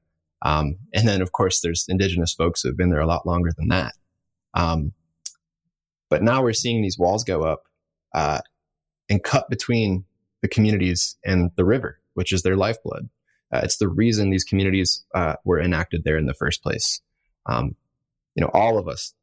Um, 0.43 0.77
and 0.93 1.09
then, 1.09 1.23
of 1.23 1.33
course, 1.33 1.61
there's 1.61 1.87
indigenous 1.89 2.35
folks 2.35 2.61
who 2.61 2.69
have 2.69 2.77
been 2.77 2.91
there 2.91 3.01
a 3.01 3.07
lot 3.07 3.27
longer 3.27 3.51
than 3.57 3.69
that. 3.69 3.95
Um, 4.55 4.93
but 6.11 6.23
now 6.23 6.43
we're 6.43 6.53
seeing 6.53 6.83
these 6.83 6.99
walls 6.99 7.25
go 7.25 7.43
up 7.43 7.65
uh, 8.15 8.41
and 9.09 9.23
cut 9.23 9.49
between 9.49 10.05
the 10.43 10.49
communities 10.49 11.17
and 11.25 11.51
the 11.57 11.65
river, 11.65 11.99
which 12.15 12.33
is 12.33 12.43
their 12.43 12.57
lifeblood. 12.57 13.09
Uh, 13.53 13.61
it's 13.63 13.79
the 13.79 13.89
reason 13.89 14.31
these 14.31 14.45
communities 14.45 15.05
uh, 15.15 15.35
were 15.45 15.61
enacted 15.61 16.03
there 16.05 16.19
in 16.19 16.27
the 16.27 16.35
first 16.35 16.63
place. 16.63 17.01
Um, 17.47 17.77
you 18.35 18.43
know, 18.43 18.51
all 18.53 18.79
of 18.79 18.89
us, 18.89 19.15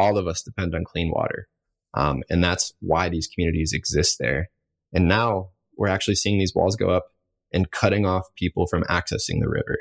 all 0.00 0.16
of 0.16 0.26
us 0.26 0.42
depend 0.42 0.74
on 0.74 0.84
clean 0.84 1.10
water, 1.10 1.48
um, 1.94 2.22
and 2.30 2.42
that's 2.42 2.72
why 2.80 3.08
these 3.08 3.28
communities 3.28 3.72
exist 3.72 4.16
there. 4.18 4.50
And 4.92 5.06
now 5.06 5.50
we're 5.76 5.88
actually 5.88 6.16
seeing 6.16 6.38
these 6.38 6.54
walls 6.54 6.76
go 6.76 6.90
up 6.90 7.06
and 7.52 7.70
cutting 7.70 8.06
off 8.06 8.26
people 8.36 8.66
from 8.66 8.82
accessing 8.84 9.40
the 9.40 9.48
river. 9.48 9.78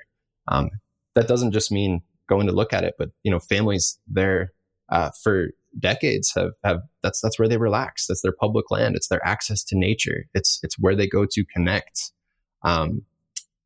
Um, 0.48 0.70
that 1.16 1.28
doesn't 1.28 1.52
just 1.52 1.72
mean 1.72 2.02
going 2.28 2.48
to 2.48 2.54
look 2.54 2.74
at 2.74 2.84
it, 2.84 2.96
but 2.98 3.10
you 3.24 3.32
know, 3.32 3.40
families 3.40 4.00
there 4.08 4.52
uh, 4.90 5.12
for 5.24 5.50
decades 5.78 6.34
have 6.36 6.54
have 6.64 6.82
that's 7.04 7.22
that's 7.22 7.38
where 7.38 7.48
they 7.48 7.58
relax. 7.58 8.08
That's 8.08 8.22
their 8.22 8.32
public 8.34 8.72
land. 8.72 8.96
It's 8.96 9.08
their 9.08 9.26
access 9.26 9.64
to 9.66 9.78
nature. 9.78 10.26
It's 10.34 10.60
it's 10.64 10.80
where 10.80 10.96
they 10.96 11.08
go 11.08 11.26
to 11.26 11.46
connect. 11.46 12.12
Um, 12.64 13.04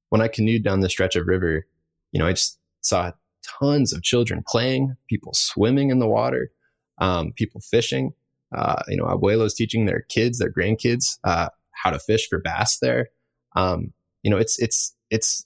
when 0.09 0.21
I 0.21 0.27
canoed 0.27 0.63
down 0.63 0.81
the 0.81 0.89
stretch 0.89 1.15
of 1.15 1.27
river, 1.27 1.65
you 2.11 2.19
know, 2.19 2.27
I 2.27 2.33
just 2.33 2.59
saw 2.81 3.11
tons 3.59 3.93
of 3.93 4.03
children 4.03 4.43
playing, 4.47 4.95
people 5.07 5.33
swimming 5.33 5.89
in 5.89 5.99
the 5.99 6.07
water, 6.07 6.51
um, 6.99 7.33
people 7.33 7.61
fishing. 7.61 8.13
Uh, 8.55 8.83
you 8.87 8.95
know, 8.95 9.05
abuelos 9.05 9.55
teaching 9.55 9.87
their 9.87 10.01
kids, 10.09 10.37
their 10.37 10.51
grandkids, 10.51 11.17
uh, 11.23 11.49
how 11.71 11.89
to 11.89 11.97
fish 11.97 12.27
for 12.29 12.37
bass 12.39 12.77
there. 12.77 13.09
Um, 13.55 13.93
you 14.21 14.29
know, 14.29 14.37
it's 14.37 14.59
it's 14.59 14.95
it's 15.09 15.45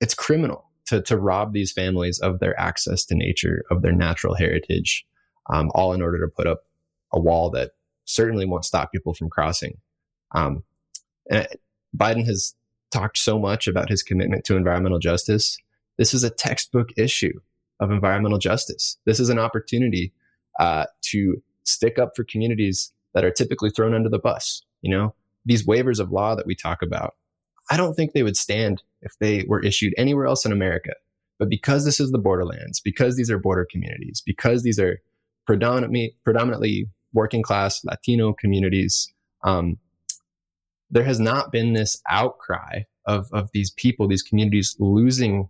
it's 0.00 0.14
criminal 0.14 0.64
to 0.86 1.02
to 1.02 1.18
rob 1.18 1.52
these 1.52 1.72
families 1.72 2.18
of 2.18 2.38
their 2.38 2.58
access 2.58 3.04
to 3.06 3.14
nature, 3.14 3.64
of 3.70 3.82
their 3.82 3.92
natural 3.92 4.34
heritage, 4.34 5.06
um, 5.50 5.70
all 5.74 5.92
in 5.92 6.00
order 6.00 6.18
to 6.20 6.28
put 6.28 6.46
up 6.46 6.60
a 7.12 7.20
wall 7.20 7.50
that 7.50 7.72
certainly 8.06 8.46
won't 8.46 8.64
stop 8.64 8.92
people 8.92 9.12
from 9.12 9.28
crossing. 9.28 9.78
Um, 10.34 10.64
and 11.30 11.46
Biden 11.96 12.24
has 12.26 12.54
talked 12.90 13.18
so 13.18 13.38
much 13.38 13.66
about 13.66 13.88
his 13.88 14.02
commitment 14.02 14.44
to 14.44 14.56
environmental 14.56 14.98
justice. 14.98 15.58
This 15.98 16.14
is 16.14 16.24
a 16.24 16.30
textbook 16.30 16.90
issue 16.96 17.40
of 17.80 17.90
environmental 17.90 18.38
justice. 18.38 18.98
This 19.04 19.20
is 19.20 19.28
an 19.28 19.38
opportunity 19.38 20.12
uh, 20.58 20.86
to 21.02 21.42
stick 21.64 21.98
up 21.98 22.12
for 22.16 22.24
communities 22.24 22.92
that 23.14 23.24
are 23.24 23.30
typically 23.30 23.70
thrown 23.70 23.94
under 23.94 24.08
the 24.08 24.18
bus. 24.18 24.62
You 24.82 24.90
know, 24.90 25.14
these 25.44 25.66
waivers 25.66 26.00
of 26.00 26.10
law 26.10 26.34
that 26.34 26.46
we 26.46 26.54
talk 26.54 26.82
about, 26.82 27.14
I 27.70 27.76
don't 27.76 27.94
think 27.94 28.12
they 28.12 28.22
would 28.22 28.36
stand 28.36 28.82
if 29.02 29.18
they 29.18 29.44
were 29.48 29.62
issued 29.62 29.94
anywhere 29.96 30.26
else 30.26 30.44
in 30.44 30.52
America. 30.52 30.92
But 31.38 31.48
because 31.48 31.84
this 31.84 32.00
is 32.00 32.12
the 32.12 32.18
borderlands, 32.18 32.80
because 32.80 33.16
these 33.16 33.30
are 33.30 33.38
border 33.38 33.66
communities, 33.70 34.22
because 34.24 34.62
these 34.62 34.78
are 34.78 35.00
predominantly 35.46 36.16
predominantly 36.24 36.88
working 37.12 37.42
class 37.42 37.84
Latino 37.84 38.32
communities, 38.32 39.12
um, 39.44 39.78
there 40.90 41.04
has 41.04 41.20
not 41.20 41.52
been 41.52 41.72
this 41.72 42.00
outcry 42.08 42.82
of 43.04 43.28
of 43.32 43.50
these 43.52 43.70
people, 43.70 44.08
these 44.08 44.22
communities 44.22 44.76
losing 44.78 45.48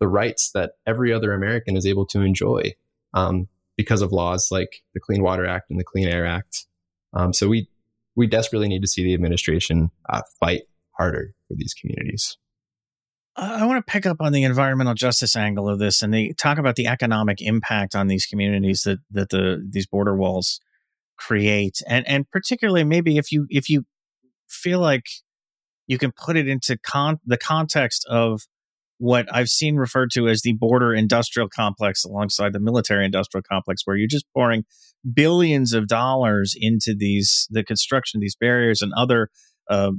the 0.00 0.08
rights 0.08 0.50
that 0.52 0.72
every 0.86 1.12
other 1.12 1.32
American 1.32 1.76
is 1.76 1.86
able 1.86 2.06
to 2.06 2.20
enjoy 2.20 2.74
um, 3.14 3.48
because 3.76 4.02
of 4.02 4.12
laws 4.12 4.48
like 4.50 4.82
the 4.94 5.00
Clean 5.00 5.22
Water 5.22 5.46
Act 5.46 5.70
and 5.70 5.78
the 5.78 5.84
Clean 5.84 6.08
Air 6.08 6.26
Act. 6.26 6.66
Um, 7.12 7.32
so 7.32 7.48
we 7.48 7.68
we 8.16 8.26
desperately 8.26 8.68
need 8.68 8.82
to 8.82 8.88
see 8.88 9.04
the 9.04 9.14
administration 9.14 9.90
uh, 10.10 10.22
fight 10.40 10.62
harder 10.90 11.34
for 11.46 11.54
these 11.54 11.72
communities. 11.72 12.36
I 13.36 13.64
want 13.66 13.84
to 13.84 13.90
pick 13.90 14.04
up 14.04 14.16
on 14.20 14.32
the 14.32 14.42
environmental 14.42 14.94
justice 14.94 15.36
angle 15.36 15.68
of 15.68 15.78
this, 15.78 16.02
and 16.02 16.12
they 16.12 16.30
talk 16.30 16.58
about 16.58 16.74
the 16.74 16.88
economic 16.88 17.40
impact 17.40 17.94
on 17.94 18.08
these 18.08 18.26
communities 18.26 18.82
that 18.82 18.98
that 19.12 19.30
the 19.30 19.64
these 19.70 19.86
border 19.86 20.16
walls 20.16 20.60
create, 21.16 21.80
and 21.86 22.06
and 22.08 22.28
particularly 22.30 22.82
maybe 22.82 23.16
if 23.16 23.30
you 23.30 23.46
if 23.48 23.70
you 23.70 23.84
feel 24.48 24.80
like 24.80 25.04
you 25.86 25.98
can 25.98 26.10
put 26.12 26.36
it 26.36 26.48
into 26.48 26.76
con- 26.78 27.20
the 27.24 27.38
context 27.38 28.04
of 28.08 28.42
what 28.98 29.26
I've 29.32 29.48
seen 29.48 29.76
referred 29.76 30.10
to 30.14 30.28
as 30.28 30.42
the 30.42 30.52
border 30.52 30.92
industrial 30.92 31.48
complex 31.48 32.04
alongside 32.04 32.52
the 32.52 32.60
military 32.60 33.04
industrial 33.04 33.42
complex, 33.50 33.82
where 33.84 33.96
you're 33.96 34.08
just 34.08 34.26
pouring 34.34 34.64
billions 35.14 35.72
of 35.72 35.86
dollars 35.86 36.54
into 36.56 36.94
these 36.96 37.46
the 37.50 37.64
construction 37.64 38.18
of 38.18 38.22
these 38.22 38.36
barriers 38.36 38.82
and 38.82 38.92
other 38.96 39.30
uh, 39.70 39.92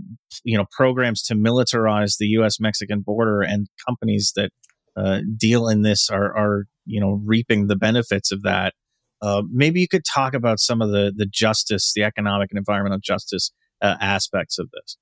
you 0.43 0.57
know 0.57 0.65
programs 0.71 1.21
to 1.23 1.35
militarize 1.35 2.17
the 2.17 2.27
U.S. 2.27 2.59
Mexican 2.59 3.01
border, 3.01 3.41
and 3.41 3.67
companies 3.87 4.33
that 4.35 4.51
uh, 4.97 5.21
deal 5.37 5.67
in 5.67 5.81
this 5.81 6.09
are 6.09 6.35
are 6.35 6.65
you 6.85 6.99
know 6.99 7.21
reaping 7.25 7.67
the 7.67 7.75
benefits 7.75 8.31
of 8.31 8.43
that. 8.43 8.73
Uh, 9.21 9.43
maybe 9.51 9.81
you 9.81 9.87
could 9.87 10.05
talk 10.05 10.33
about 10.33 10.59
some 10.59 10.81
of 10.81 10.91
the 10.91 11.13
the 11.15 11.25
justice, 11.25 11.93
the 11.95 12.03
economic 12.03 12.49
and 12.51 12.57
environmental 12.57 12.99
justice 13.01 13.51
uh, 13.81 13.95
aspects 14.01 14.59
of 14.59 14.69
this. 14.71 14.97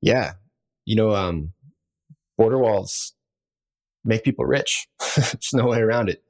Yeah, 0.00 0.32
you 0.86 0.96
know, 0.96 1.14
um, 1.14 1.52
border 2.40 2.58
walls 2.58 3.12
make 4.02 4.24
people 4.24 4.46
rich. 4.46 4.88
There's 5.14 5.50
no 5.52 5.66
way 5.66 5.80
around 5.80 6.08
it. 6.08 6.22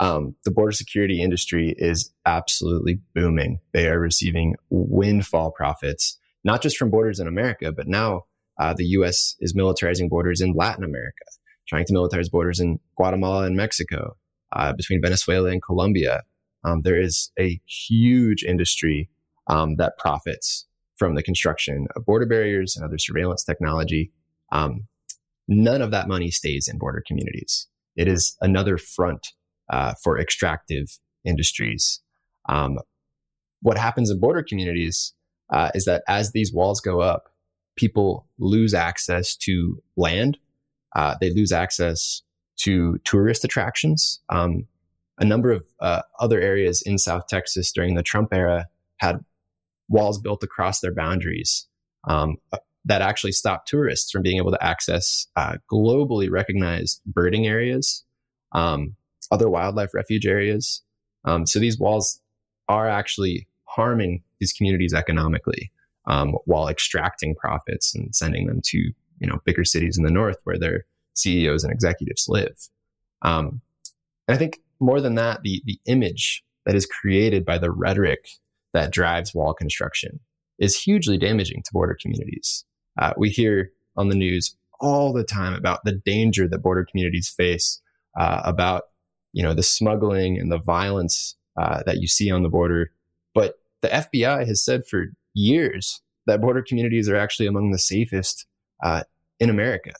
Um, 0.00 0.34
the 0.44 0.50
border 0.50 0.72
security 0.72 1.22
industry 1.22 1.76
is 1.78 2.12
absolutely 2.26 2.98
booming. 3.14 3.60
They 3.72 3.86
are 3.86 4.00
receiving 4.00 4.56
windfall 4.70 5.52
profits 5.52 6.18
not 6.42 6.60
just 6.60 6.76
from 6.76 6.90
borders 6.90 7.20
in 7.20 7.28
America, 7.28 7.70
but 7.70 7.86
now 7.86 8.22
uh, 8.60 8.74
the 8.76 8.84
U.S. 8.98 9.36
is 9.38 9.54
militarizing 9.54 10.08
borders 10.08 10.40
in 10.40 10.54
Latin 10.54 10.82
America, 10.82 11.24
trying 11.68 11.86
to 11.86 11.92
militarize 11.92 12.30
borders 12.30 12.58
in 12.58 12.80
Guatemala 12.96 13.44
and 13.44 13.56
Mexico, 13.56 14.16
uh, 14.52 14.72
between 14.72 15.00
Venezuela 15.00 15.50
and 15.50 15.62
Colombia. 15.62 16.22
Um, 16.64 16.82
there 16.82 17.00
is 17.00 17.30
a 17.38 17.60
huge 17.64 18.42
industry 18.42 19.08
um, 19.46 19.76
that 19.76 19.98
profits 19.98 20.66
from 20.96 21.14
the 21.14 21.22
construction 21.22 21.86
of 21.94 22.04
border 22.04 22.26
barriers 22.26 22.76
and 22.76 22.84
other 22.84 22.98
surveillance 22.98 23.44
technology. 23.44 24.10
Um, 24.50 24.88
none 25.48 25.82
of 25.82 25.90
that 25.90 26.08
money 26.08 26.30
stays 26.30 26.68
in 26.68 26.78
border 26.78 27.02
communities. 27.06 27.68
It 27.96 28.08
is 28.08 28.36
another 28.40 28.78
front 28.78 29.28
uh, 29.70 29.94
for 30.02 30.18
extractive 30.18 30.98
industries. 31.24 32.00
Um, 32.48 32.78
what 33.62 33.78
happens 33.78 34.10
in 34.10 34.20
border 34.20 34.42
communities 34.42 35.14
uh, 35.52 35.70
is 35.74 35.84
that 35.84 36.02
as 36.08 36.32
these 36.32 36.52
walls 36.52 36.80
go 36.80 37.00
up, 37.00 37.28
people 37.76 38.26
lose 38.38 38.74
access 38.74 39.36
to 39.36 39.82
land. 39.96 40.38
Uh, 40.94 41.16
they 41.20 41.30
lose 41.30 41.52
access 41.52 42.22
to 42.56 42.98
tourist 43.04 43.44
attractions. 43.44 44.20
Um, 44.28 44.66
a 45.18 45.24
number 45.24 45.50
of 45.50 45.64
uh, 45.80 46.02
other 46.18 46.40
areas 46.40 46.82
in 46.82 46.98
South 46.98 47.26
Texas 47.28 47.72
during 47.72 47.94
the 47.94 48.02
Trump 48.02 48.32
era 48.32 48.66
had 48.98 49.24
walls 49.88 50.18
built 50.18 50.42
across 50.42 50.80
their 50.80 50.94
boundaries 50.94 51.66
um, 52.08 52.36
that 52.84 53.02
actually 53.02 53.32
stop 53.32 53.66
tourists 53.66 54.10
from 54.10 54.22
being 54.22 54.36
able 54.36 54.50
to 54.50 54.64
access 54.64 55.26
uh, 55.36 55.56
globally 55.72 56.30
recognized 56.30 57.00
birding 57.06 57.46
areas, 57.46 58.04
um, 58.52 58.94
other 59.30 59.48
wildlife 59.48 59.94
refuge 59.94 60.26
areas. 60.26 60.82
Um, 61.24 61.46
so 61.46 61.58
these 61.58 61.78
walls 61.78 62.20
are 62.68 62.88
actually 62.88 63.48
harming 63.64 64.22
these 64.38 64.52
communities 64.52 64.94
economically 64.94 65.72
um, 66.06 66.36
while 66.44 66.68
extracting 66.68 67.34
profits 67.34 67.94
and 67.94 68.14
sending 68.14 68.46
them 68.46 68.60
to 68.64 68.78
you 69.20 69.26
know 69.26 69.40
bigger 69.44 69.64
cities 69.64 69.96
in 69.96 70.04
the 70.04 70.10
north 70.10 70.36
where 70.44 70.58
their 70.58 70.84
CEOs 71.14 71.64
and 71.64 71.72
executives 71.72 72.26
live. 72.28 72.68
Um, 73.22 73.60
and 74.28 74.34
I 74.34 74.38
think 74.38 74.60
more 74.80 75.00
than 75.00 75.14
that, 75.14 75.42
the 75.42 75.62
the 75.64 75.80
image 75.86 76.44
that 76.66 76.74
is 76.74 76.86
created 76.86 77.44
by 77.44 77.58
the 77.58 77.70
rhetoric 77.70 78.28
that 78.72 78.92
drives 78.92 79.34
wall 79.34 79.54
construction 79.54 80.20
is 80.58 80.80
hugely 80.80 81.18
damaging 81.18 81.62
to 81.64 81.72
border 81.72 81.96
communities. 82.00 82.64
Uh, 83.00 83.12
we 83.16 83.30
hear 83.30 83.70
on 83.96 84.08
the 84.08 84.14
news 84.14 84.56
all 84.80 85.12
the 85.12 85.24
time 85.24 85.54
about 85.54 85.84
the 85.84 85.92
danger 85.92 86.48
that 86.48 86.58
border 86.58 86.84
communities 86.88 87.28
face, 87.28 87.80
uh, 88.18 88.42
about 88.44 88.84
you 89.32 89.42
know 89.42 89.54
the 89.54 89.62
smuggling 89.62 90.38
and 90.38 90.50
the 90.50 90.58
violence 90.58 91.36
uh, 91.56 91.82
that 91.86 91.98
you 91.98 92.06
see 92.06 92.30
on 92.30 92.42
the 92.42 92.48
border. 92.48 92.90
But 93.34 93.54
the 93.82 93.88
FBI 93.88 94.46
has 94.46 94.64
said 94.64 94.86
for 94.86 95.06
years 95.34 96.00
that 96.26 96.40
border 96.40 96.62
communities 96.62 97.08
are 97.08 97.16
actually 97.16 97.46
among 97.46 97.70
the 97.70 97.78
safest 97.78 98.46
uh, 98.82 99.02
in 99.40 99.50
America. 99.50 99.92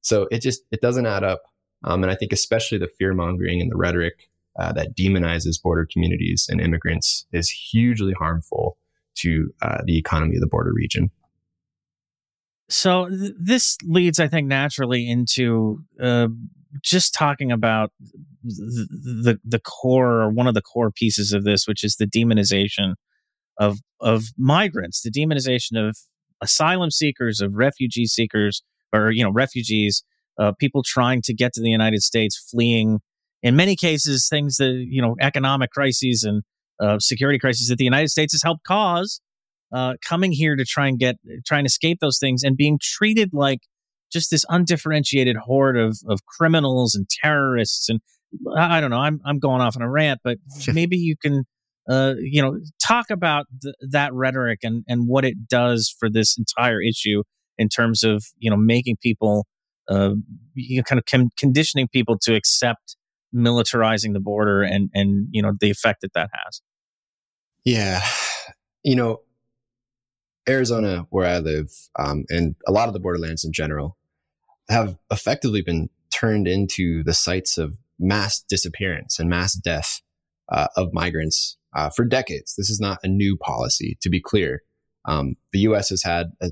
So 0.00 0.26
it 0.30 0.40
just 0.40 0.62
it 0.70 0.80
doesn't 0.80 1.06
add 1.06 1.24
up, 1.24 1.42
um, 1.84 2.02
and 2.02 2.10
I 2.10 2.14
think 2.14 2.32
especially 2.32 2.78
the 2.78 2.88
fear 2.98 3.14
mongering 3.14 3.60
and 3.60 3.70
the 3.70 3.76
rhetoric 3.76 4.28
uh, 4.58 4.72
that 4.72 4.96
demonizes 4.96 5.62
border 5.62 5.86
communities 5.90 6.46
and 6.48 6.60
immigrants 6.60 7.26
is 7.32 7.50
hugely 7.50 8.12
harmful 8.12 8.76
to 9.16 9.52
uh, 9.62 9.78
the 9.84 9.98
economy 9.98 10.36
of 10.36 10.40
the 10.40 10.46
border 10.46 10.72
region. 10.72 11.10
So 12.68 13.08
th- 13.08 13.32
this 13.38 13.76
leads, 13.84 14.20
I 14.20 14.28
think, 14.28 14.46
naturally 14.46 15.08
into 15.08 15.80
uh, 16.00 16.28
just 16.82 17.14
talking 17.14 17.50
about 17.50 17.92
the, 18.44 19.38
the 19.44 19.58
core 19.58 20.20
or 20.22 20.30
one 20.30 20.46
of 20.46 20.54
the 20.54 20.62
core 20.62 20.90
pieces 20.90 21.32
of 21.32 21.44
this, 21.44 21.66
which 21.66 21.82
is 21.82 21.96
the 21.96 22.06
demonization 22.06 22.94
of 23.58 23.78
of 24.00 24.26
migrants, 24.36 25.02
the 25.02 25.10
demonization 25.10 25.88
of 25.88 25.96
asylum 26.40 26.90
seekers, 26.90 27.40
of 27.40 27.54
refugee 27.54 28.06
seekers, 28.06 28.62
or 28.92 29.10
you 29.10 29.24
know 29.24 29.30
refugees, 29.30 30.04
uh, 30.38 30.52
people 30.58 30.82
trying 30.82 31.22
to 31.22 31.34
get 31.34 31.52
to 31.54 31.60
the 31.60 31.70
United 31.70 32.02
States, 32.02 32.36
fleeing. 32.50 33.00
In 33.42 33.54
many 33.54 33.76
cases, 33.76 34.28
things 34.28 34.56
that 34.56 34.84
you 34.88 35.00
know, 35.00 35.14
economic 35.20 35.70
crises 35.70 36.24
and 36.24 36.42
uh, 36.80 36.98
security 36.98 37.38
crises 37.38 37.68
that 37.68 37.78
the 37.78 37.84
United 37.84 38.08
States 38.08 38.32
has 38.32 38.42
helped 38.42 38.64
cause, 38.64 39.20
uh, 39.72 39.94
coming 40.04 40.32
here 40.32 40.56
to 40.56 40.64
try 40.64 40.88
and 40.88 40.98
get, 40.98 41.16
try 41.46 41.58
and 41.58 41.66
escape 41.66 41.98
those 42.00 42.18
things, 42.18 42.42
and 42.42 42.56
being 42.56 42.78
treated 42.80 43.30
like 43.32 43.60
just 44.12 44.30
this 44.30 44.44
undifferentiated 44.48 45.36
horde 45.36 45.76
of 45.76 45.98
of 46.08 46.24
criminals 46.26 46.94
and 46.94 47.08
terrorists. 47.08 47.88
And 47.88 48.00
I 48.56 48.80
don't 48.80 48.90
know, 48.90 48.98
I'm 48.98 49.20
I'm 49.24 49.38
going 49.38 49.60
off 49.60 49.76
on 49.76 49.82
a 49.82 49.90
rant, 49.90 50.20
but 50.24 50.38
maybe 50.72 50.96
you 50.96 51.16
can 51.16 51.44
uh, 51.88 52.14
you 52.20 52.42
know, 52.42 52.60
talk 52.86 53.06
about 53.10 53.46
th- 53.62 53.74
that 53.80 54.12
rhetoric 54.12 54.60
and, 54.62 54.84
and 54.86 55.08
what 55.08 55.24
it 55.24 55.48
does 55.48 55.94
for 55.98 56.10
this 56.10 56.36
entire 56.36 56.82
issue 56.82 57.22
in 57.56 57.68
terms 57.68 58.04
of, 58.04 58.24
you 58.38 58.50
know, 58.50 58.56
making 58.56 58.96
people, 59.02 59.46
uh, 59.88 60.10
you 60.54 60.76
know, 60.76 60.82
kind 60.82 60.98
of 60.98 61.06
con- 61.06 61.30
conditioning 61.38 61.88
people 61.88 62.18
to 62.20 62.34
accept 62.34 62.96
militarizing 63.34 64.12
the 64.12 64.20
border 64.20 64.62
and, 64.62 64.90
and, 64.92 65.28
you 65.30 65.40
know, 65.40 65.52
the 65.58 65.70
effect 65.70 66.02
that 66.02 66.12
that 66.12 66.28
has. 66.44 66.60
Yeah. 67.64 68.02
You 68.84 68.96
know, 68.96 69.20
Arizona, 70.48 71.06
where 71.10 71.26
I 71.26 71.38
live, 71.38 71.70
um, 71.98 72.24
and 72.28 72.54
a 72.66 72.72
lot 72.72 72.88
of 72.88 72.94
the 72.94 73.00
borderlands 73.00 73.44
in 73.44 73.52
general, 73.52 73.96
have 74.68 74.96
effectively 75.10 75.62
been 75.62 75.88
turned 76.10 76.48
into 76.48 77.02
the 77.04 77.14
sites 77.14 77.58
of 77.58 77.76
mass 77.98 78.40
disappearance 78.40 79.18
and 79.18 79.28
mass 79.28 79.54
death 79.54 80.00
uh, 80.50 80.68
of 80.76 80.92
migrants 80.92 81.56
uh, 81.74 81.90
for 81.90 82.04
decades. 82.04 82.54
This 82.56 82.70
is 82.70 82.80
not 82.80 82.98
a 83.02 83.08
new 83.08 83.36
policy, 83.36 83.98
to 84.00 84.08
be 84.08 84.20
clear. 84.20 84.62
Um, 85.04 85.36
the 85.52 85.60
U.S. 85.60 85.90
has 85.90 86.02
had 86.02 86.32
a, 86.40 86.50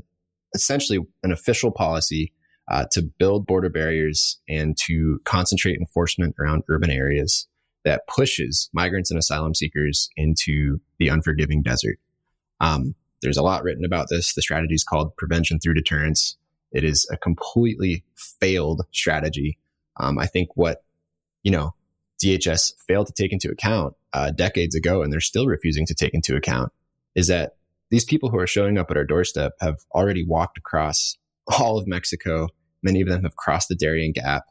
essentially 0.55 0.99
an 1.23 1.33
official 1.33 1.71
policy 1.71 2.33
uh, 2.71 2.85
to 2.93 3.03
build 3.03 3.47
border 3.47 3.69
barriers 3.69 4.41
and 4.49 4.77
to 4.77 5.21
concentrate 5.25 5.79
enforcement 5.79 6.35
around 6.39 6.65
urban 6.69 6.91
areas 6.91 7.47
that 7.85 8.07
pushes 8.09 8.69
migrants 8.73 9.11
and 9.11 9.19
asylum 9.19 9.55
seekers 9.55 10.11
into 10.17 10.81
the 10.99 11.09
unforgiving 11.09 11.63
desert. 11.63 11.99
Um, 12.61 12.95
there's 13.27 13.37
a 13.37 13.43
lot 13.43 13.65
written 13.65 13.85
about 13.85 14.09
this. 14.09 14.35
The 14.35 14.43
strategy 14.43 14.75
is 14.75 14.85
called 14.85 15.17
prevention 15.17 15.59
through 15.59 15.75
deterrence. 15.75 16.37
It 16.71 16.85
is 16.85 17.09
a 17.11 17.17
completely 17.17 18.05
failed 18.15 18.83
strategy. 18.93 19.59
Um, 19.97 20.17
I 20.17 20.27
think 20.27 20.51
what 20.55 20.85
you 21.43 21.51
know 21.51 21.75
DHS 22.23 22.75
failed 22.87 23.09
to 23.09 23.13
take 23.13 23.33
into 23.33 23.51
account 23.51 23.95
uh, 24.13 24.31
decades 24.31 24.77
ago, 24.77 25.03
and 25.03 25.13
they're 25.13 25.21
still 25.21 25.47
refusing 25.47 25.87
to 25.87 25.95
take 25.95 26.15
into 26.15 26.37
account, 26.37 26.73
is 27.17 27.27
that 27.27 27.57
these 27.91 28.05
people 28.05 28.31
who 28.31 28.39
are 28.39 28.47
showing 28.47 28.79
up 28.79 28.93
at 28.93 28.97
our 28.97 29.05
doorstep 29.05 29.55
have 29.61 29.79
already 29.93 30.25
walked 30.25 30.57
across 30.57 31.19
all 31.59 31.79
of 31.79 31.89
Mexico. 31.89 32.47
Many 32.85 33.01
of 33.01 33.09
them 33.09 33.25
have 33.25 33.35
crossed 33.35 33.69
the 33.69 33.75
Darien 33.75 34.13
Gap. 34.13 34.45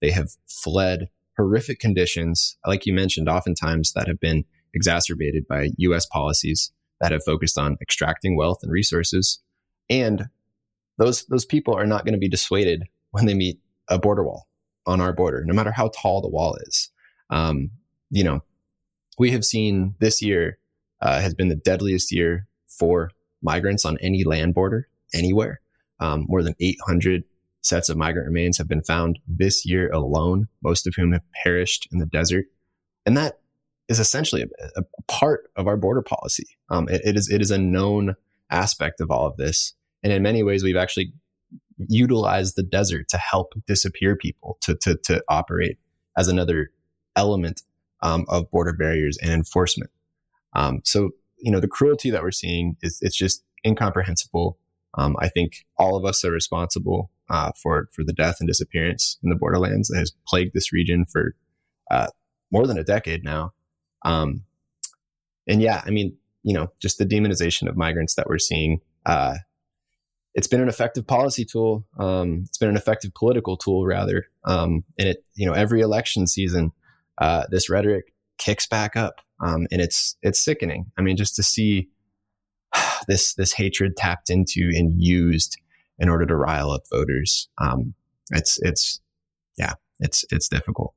They 0.00 0.10
have 0.10 0.30
fled 0.46 1.10
horrific 1.36 1.80
conditions, 1.80 2.56
like 2.66 2.86
you 2.86 2.94
mentioned, 2.94 3.28
oftentimes 3.28 3.92
that 3.92 4.08
have 4.08 4.20
been 4.20 4.46
exacerbated 4.72 5.46
by 5.46 5.68
US 5.76 6.06
policies 6.06 6.72
that 7.02 7.12
have 7.12 7.24
focused 7.24 7.58
on 7.58 7.76
extracting 7.82 8.36
wealth 8.36 8.60
and 8.62 8.72
resources. 8.72 9.40
And 9.90 10.28
those, 10.98 11.26
those 11.26 11.44
people 11.44 11.74
are 11.74 11.84
not 11.84 12.04
going 12.06 12.14
to 12.14 12.18
be 12.18 12.28
dissuaded 12.28 12.84
when 13.10 13.26
they 13.26 13.34
meet 13.34 13.58
a 13.88 13.98
border 13.98 14.22
wall 14.22 14.46
on 14.86 15.00
our 15.00 15.12
border, 15.12 15.44
no 15.44 15.52
matter 15.52 15.72
how 15.72 15.88
tall 15.88 16.22
the 16.22 16.28
wall 16.28 16.56
is. 16.66 16.90
Um, 17.28 17.70
you 18.10 18.22
know, 18.22 18.40
we 19.18 19.32
have 19.32 19.44
seen 19.44 19.96
this 19.98 20.22
year 20.22 20.58
uh, 21.00 21.20
has 21.20 21.34
been 21.34 21.48
the 21.48 21.56
deadliest 21.56 22.12
year 22.12 22.46
for 22.68 23.10
migrants 23.42 23.84
on 23.84 23.98
any 24.00 24.22
land 24.22 24.54
border 24.54 24.88
anywhere. 25.12 25.60
Um, 25.98 26.26
more 26.28 26.42
than 26.42 26.54
800 26.60 27.24
sets 27.62 27.88
of 27.88 27.96
migrant 27.96 28.26
remains 28.26 28.58
have 28.58 28.68
been 28.68 28.82
found 28.82 29.18
this 29.26 29.66
year 29.66 29.90
alone, 29.90 30.48
most 30.62 30.86
of 30.86 30.94
whom 30.94 31.12
have 31.12 31.22
perished 31.44 31.88
in 31.92 31.98
the 31.98 32.06
desert. 32.06 32.46
And 33.04 33.16
that 33.16 33.40
is 33.88 33.98
essentially 33.98 34.42
a, 34.42 34.80
a 34.80 35.02
part 35.08 35.50
of 35.56 35.66
our 35.66 35.76
border 35.76 36.02
policy. 36.02 36.46
Um, 36.70 36.88
it, 36.88 37.02
it 37.04 37.16
is 37.16 37.30
it 37.30 37.40
is 37.40 37.50
a 37.50 37.58
known 37.58 38.14
aspect 38.50 39.00
of 39.00 39.10
all 39.10 39.26
of 39.26 39.36
this, 39.36 39.74
and 40.02 40.12
in 40.12 40.22
many 40.22 40.42
ways, 40.42 40.62
we've 40.62 40.76
actually 40.76 41.12
utilized 41.88 42.56
the 42.56 42.62
desert 42.62 43.08
to 43.08 43.18
help 43.18 43.54
disappear 43.66 44.16
people 44.16 44.58
to 44.62 44.74
to, 44.76 44.96
to 45.04 45.22
operate 45.28 45.78
as 46.16 46.28
another 46.28 46.70
element 47.16 47.62
um, 48.02 48.24
of 48.28 48.50
border 48.50 48.72
barriers 48.72 49.18
and 49.22 49.32
enforcement. 49.32 49.90
Um, 50.54 50.80
so 50.84 51.10
you 51.38 51.50
know 51.50 51.60
the 51.60 51.68
cruelty 51.68 52.10
that 52.10 52.22
we're 52.22 52.30
seeing 52.30 52.76
is 52.82 52.98
it's 53.02 53.16
just 53.16 53.44
incomprehensible. 53.66 54.58
Um, 54.94 55.16
I 55.18 55.28
think 55.28 55.64
all 55.78 55.96
of 55.96 56.04
us 56.04 56.24
are 56.24 56.30
responsible 56.30 57.10
uh, 57.28 57.52
for 57.60 57.88
for 57.92 58.04
the 58.04 58.12
death 58.12 58.36
and 58.40 58.48
disappearance 58.48 59.18
in 59.22 59.30
the 59.30 59.36
borderlands 59.36 59.88
that 59.88 59.98
has 59.98 60.12
plagued 60.26 60.54
this 60.54 60.72
region 60.72 61.04
for 61.06 61.34
uh, 61.90 62.08
more 62.50 62.66
than 62.66 62.78
a 62.78 62.84
decade 62.84 63.24
now. 63.24 63.52
Um, 64.04 64.44
and 65.46 65.60
yeah, 65.60 65.82
I 65.84 65.90
mean, 65.90 66.16
you 66.42 66.54
know, 66.54 66.72
just 66.80 66.98
the 66.98 67.06
demonization 67.06 67.68
of 67.68 67.76
migrants 67.76 68.14
that 68.14 68.28
we're 68.28 68.38
seeing. 68.38 68.80
Uh, 69.06 69.36
it's 70.34 70.46
been 70.46 70.60
an 70.60 70.68
effective 70.68 71.06
policy 71.06 71.44
tool. 71.44 71.84
Um, 71.98 72.44
it's 72.48 72.58
been 72.58 72.70
an 72.70 72.76
effective 72.76 73.12
political 73.14 73.56
tool, 73.56 73.84
rather. 73.84 74.26
Um, 74.44 74.84
and 74.98 75.08
it, 75.08 75.24
you 75.34 75.46
know, 75.46 75.52
every 75.52 75.80
election 75.80 76.26
season, 76.26 76.72
uh, 77.18 77.44
this 77.50 77.68
rhetoric 77.68 78.12
kicks 78.38 78.66
back 78.66 78.96
up, 78.96 79.20
um, 79.40 79.66
and 79.70 79.80
it's 79.80 80.16
it's 80.22 80.42
sickening. 80.42 80.86
I 80.98 81.02
mean, 81.02 81.16
just 81.16 81.36
to 81.36 81.42
see 81.42 81.88
this 83.08 83.34
this 83.34 83.52
hatred 83.52 83.96
tapped 83.96 84.30
into 84.30 84.70
and 84.74 85.00
used 85.00 85.58
in 85.98 86.08
order 86.08 86.26
to 86.26 86.36
rile 86.36 86.70
up 86.70 86.82
voters, 86.90 87.48
um, 87.58 87.94
it's 88.30 88.58
it's 88.62 89.00
yeah, 89.58 89.74
it's 90.00 90.24
it's 90.30 90.48
difficult. 90.48 90.94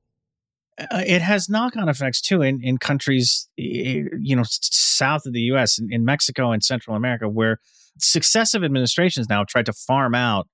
Uh, 0.77 1.03
it 1.07 1.21
has 1.21 1.47
knock-on 1.47 1.87
effects 1.87 2.19
too 2.19 2.41
in, 2.41 2.59
in 2.61 2.77
countries 2.77 3.47
you 3.55 4.35
know 4.35 4.43
south 4.45 5.25
of 5.25 5.31
the 5.31 5.39
us 5.39 5.79
in, 5.79 5.87
in, 5.89 6.03
mexico 6.03 6.51
and 6.51 6.63
central 6.63 6.97
america 6.97 7.29
where 7.29 7.59
successive 7.97 8.61
administrations 8.61 9.29
now 9.29 9.43
tried 9.43 9.65
to 9.65 9.71
farm 9.71 10.13
out 10.13 10.47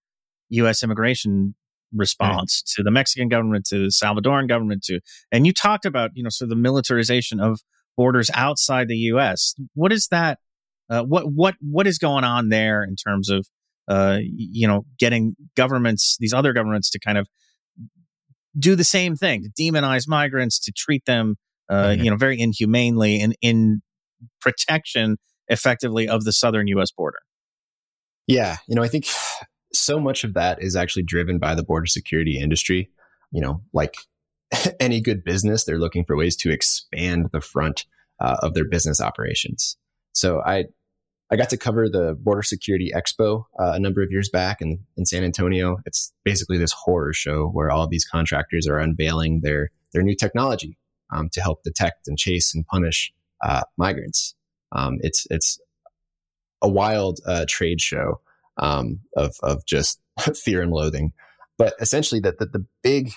us 0.52 0.84
immigration 0.84 1.56
response 1.92 2.62
right. 2.64 2.76
to 2.76 2.84
the 2.84 2.92
mexican 2.92 3.30
government 3.30 3.66
to 3.66 3.80
the 3.80 3.88
salvadoran 3.88 4.48
government 4.48 4.84
to 4.84 5.00
and 5.32 5.48
you 5.48 5.54
talked 5.54 5.86
about 5.86 6.12
you 6.14 6.22
know 6.22 6.30
sort 6.30 6.46
of 6.46 6.50
the 6.50 6.56
militarization 6.56 7.40
of 7.40 7.62
borders 7.98 8.30
outside 8.36 8.88
the 8.88 8.96
us 8.96 9.56
what 9.74 9.92
is 9.92 10.08
that 10.12 10.38
uh, 10.92 11.02
what 11.02 11.32
what 11.32 11.56
what 11.62 11.88
is 11.88 11.98
going 11.98 12.24
on 12.24 12.50
there 12.50 12.84
in 12.84 12.96
terms 12.96 13.30
of 13.30 13.48
uh, 13.88 14.20
you 14.22 14.68
know 14.68 14.86
getting 15.00 15.36
governments 15.56 16.16
these 16.20 16.34
other 16.34 16.54
governments 16.54 16.90
to 16.92 17.00
kind 17.00 17.18
of 17.18 17.28
do 18.58 18.76
the 18.76 18.84
same 18.84 19.16
thing 19.16 19.44
to 19.44 19.50
demonize 19.50 20.08
migrants, 20.08 20.60
to 20.60 20.72
treat 20.72 21.06
them, 21.06 21.36
uh, 21.70 21.88
mm-hmm. 21.88 22.04
you 22.04 22.12
know, 22.12 22.18
very 22.18 22.40
inhumanely 22.40 23.22
and 23.22 23.36
in 23.42 23.82
protection 24.40 25.18
effectively 25.48 26.08
of 26.08 26.24
the 26.24 26.34
southern 26.34 26.68
U.S. 26.68 26.92
border. 26.92 27.20
Yeah, 28.28 28.58
you 28.68 28.76
know, 28.76 28.84
I 28.84 28.88
think 28.88 29.08
so 29.74 30.00
much 30.00 30.24
of 30.24 30.34
that 30.34 30.62
is 30.62 30.76
actually 30.76 31.04
driven 31.04 31.40
by 31.40 31.56
the 31.56 31.64
border 31.64 31.88
security 31.88 32.40
industry. 32.40 32.90
You 33.32 33.42
know, 33.42 33.62
like 33.74 33.96
any 34.80 35.02
good 35.02 35.24
business, 35.24 35.64
they're 35.64 35.80
looking 35.80 36.06
for 36.06 36.16
ways 36.16 36.36
to 36.38 36.52
expand 36.52 37.30
the 37.32 37.42
front 37.42 37.86
uh, 38.20 38.38
of 38.42 38.54
their 38.54 38.66
business 38.66 39.02
operations. 39.02 39.78
So 40.14 40.42
I 40.46 40.66
I 41.32 41.38
got 41.38 41.50
to 41.50 41.58
cover 41.58 41.88
the 41.88 42.18
Border 42.22 42.44
Security 42.44 42.92
Expo 42.94 43.46
uh, 43.58 43.72
a 43.72 43.80
number 43.80 44.02
of 44.02 44.12
years 44.12 44.30
back 44.30 44.62
in, 44.62 44.80
in 44.98 45.06
San 45.06 45.24
Antonio. 45.24 45.78
It's 45.86 46.12
basically 46.26 46.58
this 46.58 46.74
horror 46.74 47.14
show 47.14 47.48
where 47.48 47.72
all 47.72 47.88
these 47.88 48.06
contractors 48.06 48.68
are 48.68 48.80
unveiling 48.80 49.40
their 49.42 49.72
their 49.94 50.04
new 50.04 50.16
technology 50.16 50.78
um, 51.12 51.30
to 51.30 51.42
help 51.42 51.64
detect 51.64 52.08
and 52.08 52.18
chase 52.18 52.54
and 52.54 52.68
punish 52.68 53.14
uh, 53.44 53.64
migrants. 53.78 54.36
Um, 54.74 54.98
it's 55.00 55.26
it's 55.30 55.60
a 56.62 56.70
wild 56.70 57.22
uh, 57.26 57.46
trade 57.48 57.80
show 57.80 58.20
um, 58.58 59.00
of 59.16 59.34
of 59.42 59.66
just 59.66 60.02
fear 60.36 60.62
and 60.62 60.72
loathing, 60.72 61.14
but 61.58 61.74
essentially 61.80 62.20
that 62.22 62.40
the, 62.40 62.46
the 62.46 62.66
big 62.84 63.14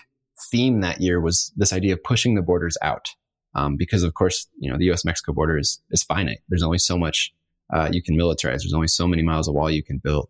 theme 0.51 0.83
that 0.83 1.01
year 1.01 1.21
was 1.21 1.53
this 1.57 1.73
idea 1.73 1.95
of 1.95 2.03
pushing 2.05 2.37
the 2.37 2.43
borders 2.43 2.77
out. 2.81 3.11
Um, 3.57 3.77
because 3.77 4.03
of 4.03 4.15
course, 4.15 4.49
you 4.59 4.69
know, 4.69 4.77
the 4.77 4.87
U.S. 4.87 5.05
Mexico 5.05 5.33
border 5.33 5.57
is, 5.57 5.81
is 5.93 6.03
finite. 6.03 6.41
There's 6.49 6.65
only 6.65 6.79
so 6.79 6.99
much 6.99 7.33
uh, 7.73 7.89
you 7.91 8.03
can 8.03 8.17
militarize. 8.17 8.62
There's 8.62 8.75
only 8.75 8.89
so 8.89 9.07
many 9.07 9.23
miles 9.23 9.49
of 9.49 9.55
wall 9.55 9.71
you 9.71 9.83
can 9.83 9.99
build. 9.99 10.29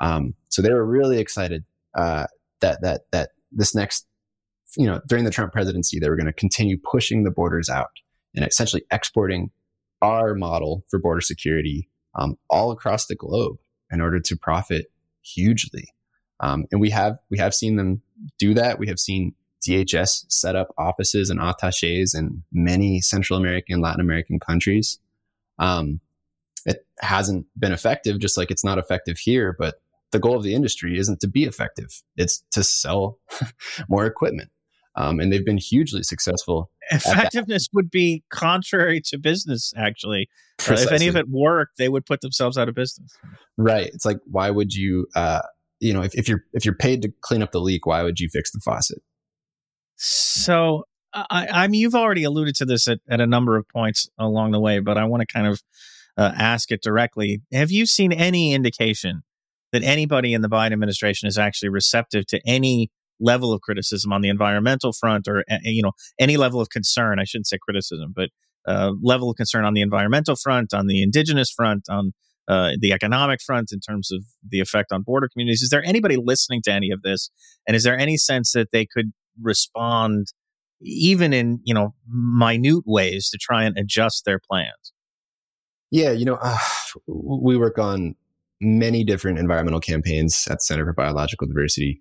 Um, 0.00 0.34
so 0.48 0.62
they 0.62 0.72
were 0.72 0.84
really 0.84 1.18
excited 1.18 1.64
uh, 1.94 2.26
that 2.60 2.80
that 2.82 3.02
that 3.12 3.30
this 3.52 3.74
next, 3.74 4.06
you 4.76 4.86
know, 4.86 5.00
during 5.06 5.24
the 5.24 5.30
Trump 5.30 5.52
presidency, 5.52 5.98
they 5.98 6.08
were 6.08 6.16
going 6.16 6.26
to 6.26 6.32
continue 6.32 6.78
pushing 6.78 7.24
the 7.24 7.30
borders 7.30 7.68
out 7.68 7.90
and 8.34 8.44
essentially 8.44 8.82
exporting 8.90 9.50
our 10.02 10.34
model 10.34 10.84
for 10.88 10.98
border 10.98 11.20
security 11.20 11.88
um, 12.14 12.36
all 12.48 12.70
across 12.70 13.06
the 13.06 13.14
globe 13.14 13.56
in 13.90 14.00
order 14.00 14.20
to 14.20 14.36
profit 14.36 14.86
hugely. 15.22 15.92
Um, 16.40 16.64
and 16.72 16.80
we 16.80 16.90
have 16.90 17.18
we 17.30 17.38
have 17.38 17.54
seen 17.54 17.76
them 17.76 18.02
do 18.38 18.54
that. 18.54 18.78
We 18.78 18.88
have 18.88 18.98
seen 18.98 19.34
DHS 19.62 20.24
set 20.28 20.56
up 20.56 20.68
offices 20.78 21.28
and 21.28 21.40
attaches 21.40 22.14
in 22.14 22.42
many 22.50 23.00
Central 23.00 23.38
American, 23.38 23.80
Latin 23.80 24.00
American 24.00 24.40
countries. 24.40 24.98
Um, 25.58 26.00
it 26.66 26.86
hasn't 27.00 27.46
been 27.58 27.72
effective, 27.72 28.18
just 28.18 28.36
like 28.36 28.50
it's 28.50 28.64
not 28.64 28.78
effective 28.78 29.18
here. 29.18 29.54
But 29.58 29.80
the 30.12 30.18
goal 30.18 30.36
of 30.36 30.42
the 30.42 30.54
industry 30.54 30.98
isn't 30.98 31.20
to 31.20 31.28
be 31.28 31.44
effective; 31.44 32.02
it's 32.16 32.42
to 32.52 32.62
sell 32.64 33.18
more 33.88 34.06
equipment. 34.06 34.50
Um, 34.96 35.20
and 35.20 35.32
they've 35.32 35.44
been 35.44 35.58
hugely 35.58 36.02
successful. 36.02 36.70
Effectiveness 36.90 37.68
would 37.72 37.90
be 37.90 38.24
contrary 38.28 39.00
to 39.02 39.18
business, 39.18 39.72
actually. 39.76 40.28
Uh, 40.68 40.74
if 40.74 40.90
any 40.90 41.06
of 41.06 41.16
it 41.16 41.28
worked, 41.28 41.78
they 41.78 41.88
would 41.88 42.04
put 42.04 42.20
themselves 42.20 42.58
out 42.58 42.68
of 42.68 42.74
business. 42.74 43.16
Right. 43.56 43.86
It's 43.86 44.04
like, 44.04 44.18
why 44.24 44.50
would 44.50 44.74
you, 44.74 45.06
uh, 45.14 45.42
you 45.78 45.94
know, 45.94 46.02
if, 46.02 46.14
if 46.14 46.28
you're 46.28 46.44
if 46.52 46.64
you're 46.64 46.74
paid 46.74 47.02
to 47.02 47.12
clean 47.20 47.42
up 47.42 47.52
the 47.52 47.60
leak, 47.60 47.86
why 47.86 48.02
would 48.02 48.18
you 48.18 48.28
fix 48.28 48.50
the 48.50 48.60
faucet? 48.60 49.00
So, 49.96 50.84
I, 51.14 51.46
I 51.50 51.68
mean, 51.68 51.80
you've 51.80 51.94
already 51.94 52.24
alluded 52.24 52.56
to 52.56 52.64
this 52.64 52.88
at, 52.88 52.98
at 53.08 53.20
a 53.20 53.26
number 53.26 53.56
of 53.56 53.68
points 53.68 54.08
along 54.18 54.50
the 54.50 54.60
way, 54.60 54.80
but 54.80 54.98
I 54.98 55.04
want 55.04 55.20
to 55.20 55.26
kind 55.26 55.46
of 55.46 55.62
uh, 56.20 56.32
ask 56.36 56.70
it 56.70 56.82
directly. 56.82 57.40
Have 57.50 57.70
you 57.70 57.86
seen 57.86 58.12
any 58.12 58.52
indication 58.52 59.22
that 59.72 59.82
anybody 59.82 60.34
in 60.34 60.42
the 60.42 60.48
Biden 60.48 60.72
administration 60.72 61.28
is 61.28 61.38
actually 61.38 61.70
receptive 61.70 62.26
to 62.26 62.40
any 62.46 62.90
level 63.18 63.54
of 63.54 63.62
criticism 63.62 64.12
on 64.12 64.20
the 64.20 64.28
environmental 64.28 64.92
front 64.92 65.26
or 65.26 65.44
you 65.62 65.82
know 65.82 65.92
any 66.18 66.36
level 66.36 66.60
of 66.60 66.68
concern? 66.68 67.18
I 67.18 67.24
shouldn't 67.24 67.48
say 67.48 67.56
criticism 67.60 68.12
but 68.14 68.28
uh, 68.68 68.92
level 69.02 69.30
of 69.30 69.36
concern 69.36 69.64
on 69.64 69.72
the 69.72 69.80
environmental 69.80 70.36
front 70.36 70.74
on 70.74 70.86
the 70.88 71.02
indigenous 71.02 71.50
front 71.50 71.84
on 71.88 72.12
uh, 72.48 72.72
the 72.78 72.92
economic 72.92 73.40
front 73.40 73.70
in 73.72 73.80
terms 73.80 74.10
of 74.12 74.22
the 74.46 74.60
effect 74.60 74.92
on 74.92 75.02
border 75.02 75.28
communities? 75.32 75.62
Is 75.62 75.70
there 75.70 75.84
anybody 75.84 76.16
listening 76.22 76.60
to 76.64 76.72
any 76.72 76.90
of 76.90 77.00
this? 77.00 77.30
And 77.66 77.74
is 77.74 77.84
there 77.84 77.98
any 77.98 78.18
sense 78.18 78.52
that 78.52 78.72
they 78.72 78.84
could 78.84 79.12
respond 79.40 80.26
even 80.82 81.32
in 81.32 81.60
you 81.64 81.72
know 81.72 81.94
minute 82.06 82.82
ways 82.84 83.30
to 83.30 83.38
try 83.40 83.64
and 83.64 83.78
adjust 83.78 84.26
their 84.26 84.38
plans 84.38 84.92
yeah, 85.90 86.10
you 86.10 86.24
know, 86.24 86.38
uh, 86.40 86.58
we 87.06 87.56
work 87.56 87.78
on 87.78 88.14
many 88.60 89.04
different 89.04 89.38
environmental 89.38 89.80
campaigns 89.80 90.46
at 90.48 90.58
the 90.58 90.64
Center 90.64 90.84
for 90.84 90.92
Biological 90.92 91.46
Diversity. 91.46 92.00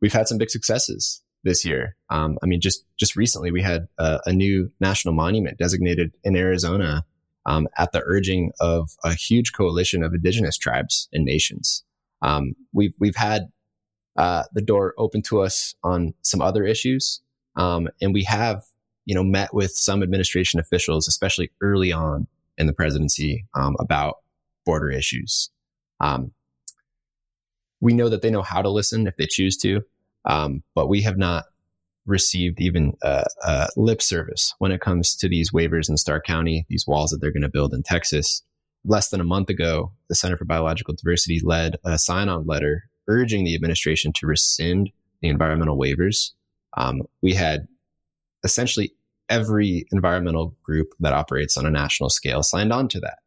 We've 0.00 0.12
had 0.12 0.28
some 0.28 0.38
big 0.38 0.50
successes 0.50 1.22
this 1.44 1.64
year. 1.64 1.96
Um, 2.10 2.38
I 2.42 2.46
mean, 2.46 2.60
just 2.60 2.84
just 2.96 3.16
recently 3.16 3.50
we 3.50 3.62
had 3.62 3.88
a, 3.98 4.20
a 4.26 4.32
new 4.32 4.70
national 4.80 5.14
monument 5.14 5.58
designated 5.58 6.12
in 6.24 6.36
Arizona 6.36 7.04
um, 7.46 7.68
at 7.76 7.92
the 7.92 8.02
urging 8.04 8.52
of 8.60 8.90
a 9.04 9.14
huge 9.14 9.52
coalition 9.52 10.02
of 10.02 10.14
indigenous 10.14 10.56
tribes 10.56 11.08
and 11.12 11.24
nations. 11.24 11.84
Um, 12.22 12.54
we've 12.72 12.94
we've 12.98 13.16
had 13.16 13.48
uh, 14.16 14.44
the 14.52 14.62
door 14.62 14.94
open 14.98 15.22
to 15.22 15.40
us 15.42 15.74
on 15.84 16.14
some 16.22 16.42
other 16.42 16.64
issues, 16.64 17.20
um, 17.56 17.88
and 18.00 18.12
we 18.12 18.24
have 18.24 18.62
you 19.04 19.14
know 19.14 19.24
met 19.24 19.54
with 19.54 19.72
some 19.72 20.02
administration 20.02 20.58
officials, 20.58 21.06
especially 21.06 21.50
early 21.60 21.92
on, 21.92 22.26
in 22.58 22.66
the 22.66 22.72
presidency 22.72 23.46
um, 23.54 23.76
about 23.80 24.16
border 24.66 24.90
issues. 24.90 25.50
Um, 26.00 26.32
we 27.80 27.94
know 27.94 28.08
that 28.08 28.22
they 28.22 28.30
know 28.30 28.42
how 28.42 28.60
to 28.60 28.68
listen 28.68 29.06
if 29.06 29.16
they 29.16 29.26
choose 29.26 29.56
to, 29.58 29.82
um, 30.24 30.62
but 30.74 30.88
we 30.88 31.02
have 31.02 31.16
not 31.16 31.44
received 32.06 32.60
even 32.60 32.96
uh, 33.02 33.24
uh, 33.44 33.66
lip 33.76 34.02
service 34.02 34.54
when 34.58 34.72
it 34.72 34.80
comes 34.80 35.14
to 35.16 35.28
these 35.28 35.52
waivers 35.52 35.88
in 35.88 35.96
Starr 35.96 36.20
County, 36.20 36.66
these 36.68 36.86
walls 36.86 37.10
that 37.10 37.20
they're 37.20 37.32
going 37.32 37.42
to 37.42 37.48
build 37.48 37.72
in 37.72 37.82
Texas. 37.82 38.42
Less 38.84 39.10
than 39.10 39.20
a 39.20 39.24
month 39.24 39.50
ago, 39.50 39.92
the 40.08 40.14
Center 40.14 40.36
for 40.36 40.44
Biological 40.44 40.94
Diversity 40.94 41.40
led 41.44 41.76
a 41.84 41.98
sign 41.98 42.28
on 42.28 42.46
letter 42.46 42.84
urging 43.08 43.44
the 43.44 43.54
administration 43.54 44.12
to 44.14 44.26
rescind 44.26 44.90
the 45.20 45.28
environmental 45.28 45.78
waivers. 45.78 46.32
Um, 46.76 47.02
we 47.22 47.34
had 47.34 47.66
essentially 48.44 48.92
every 49.28 49.86
environmental 49.92 50.56
group 50.62 50.88
that 51.00 51.12
operates 51.12 51.56
on 51.56 51.66
a 51.66 51.70
national 51.70 52.10
scale 52.10 52.42
signed 52.42 52.72
on 52.72 52.88
to 52.88 53.00
that. 53.00 53.18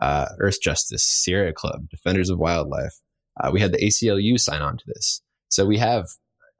Uh, 0.00 0.26
Earthjustice, 0.40 1.00
Sierra 1.00 1.52
Club, 1.52 1.88
Defenders 1.88 2.30
of 2.30 2.38
Wildlife. 2.38 3.00
Uh, 3.40 3.50
we 3.52 3.60
had 3.60 3.72
the 3.72 3.78
ACLU 3.78 4.38
sign 4.38 4.62
on 4.62 4.76
to 4.76 4.84
this. 4.86 5.22
So 5.48 5.66
we 5.66 5.78
have 5.78 6.06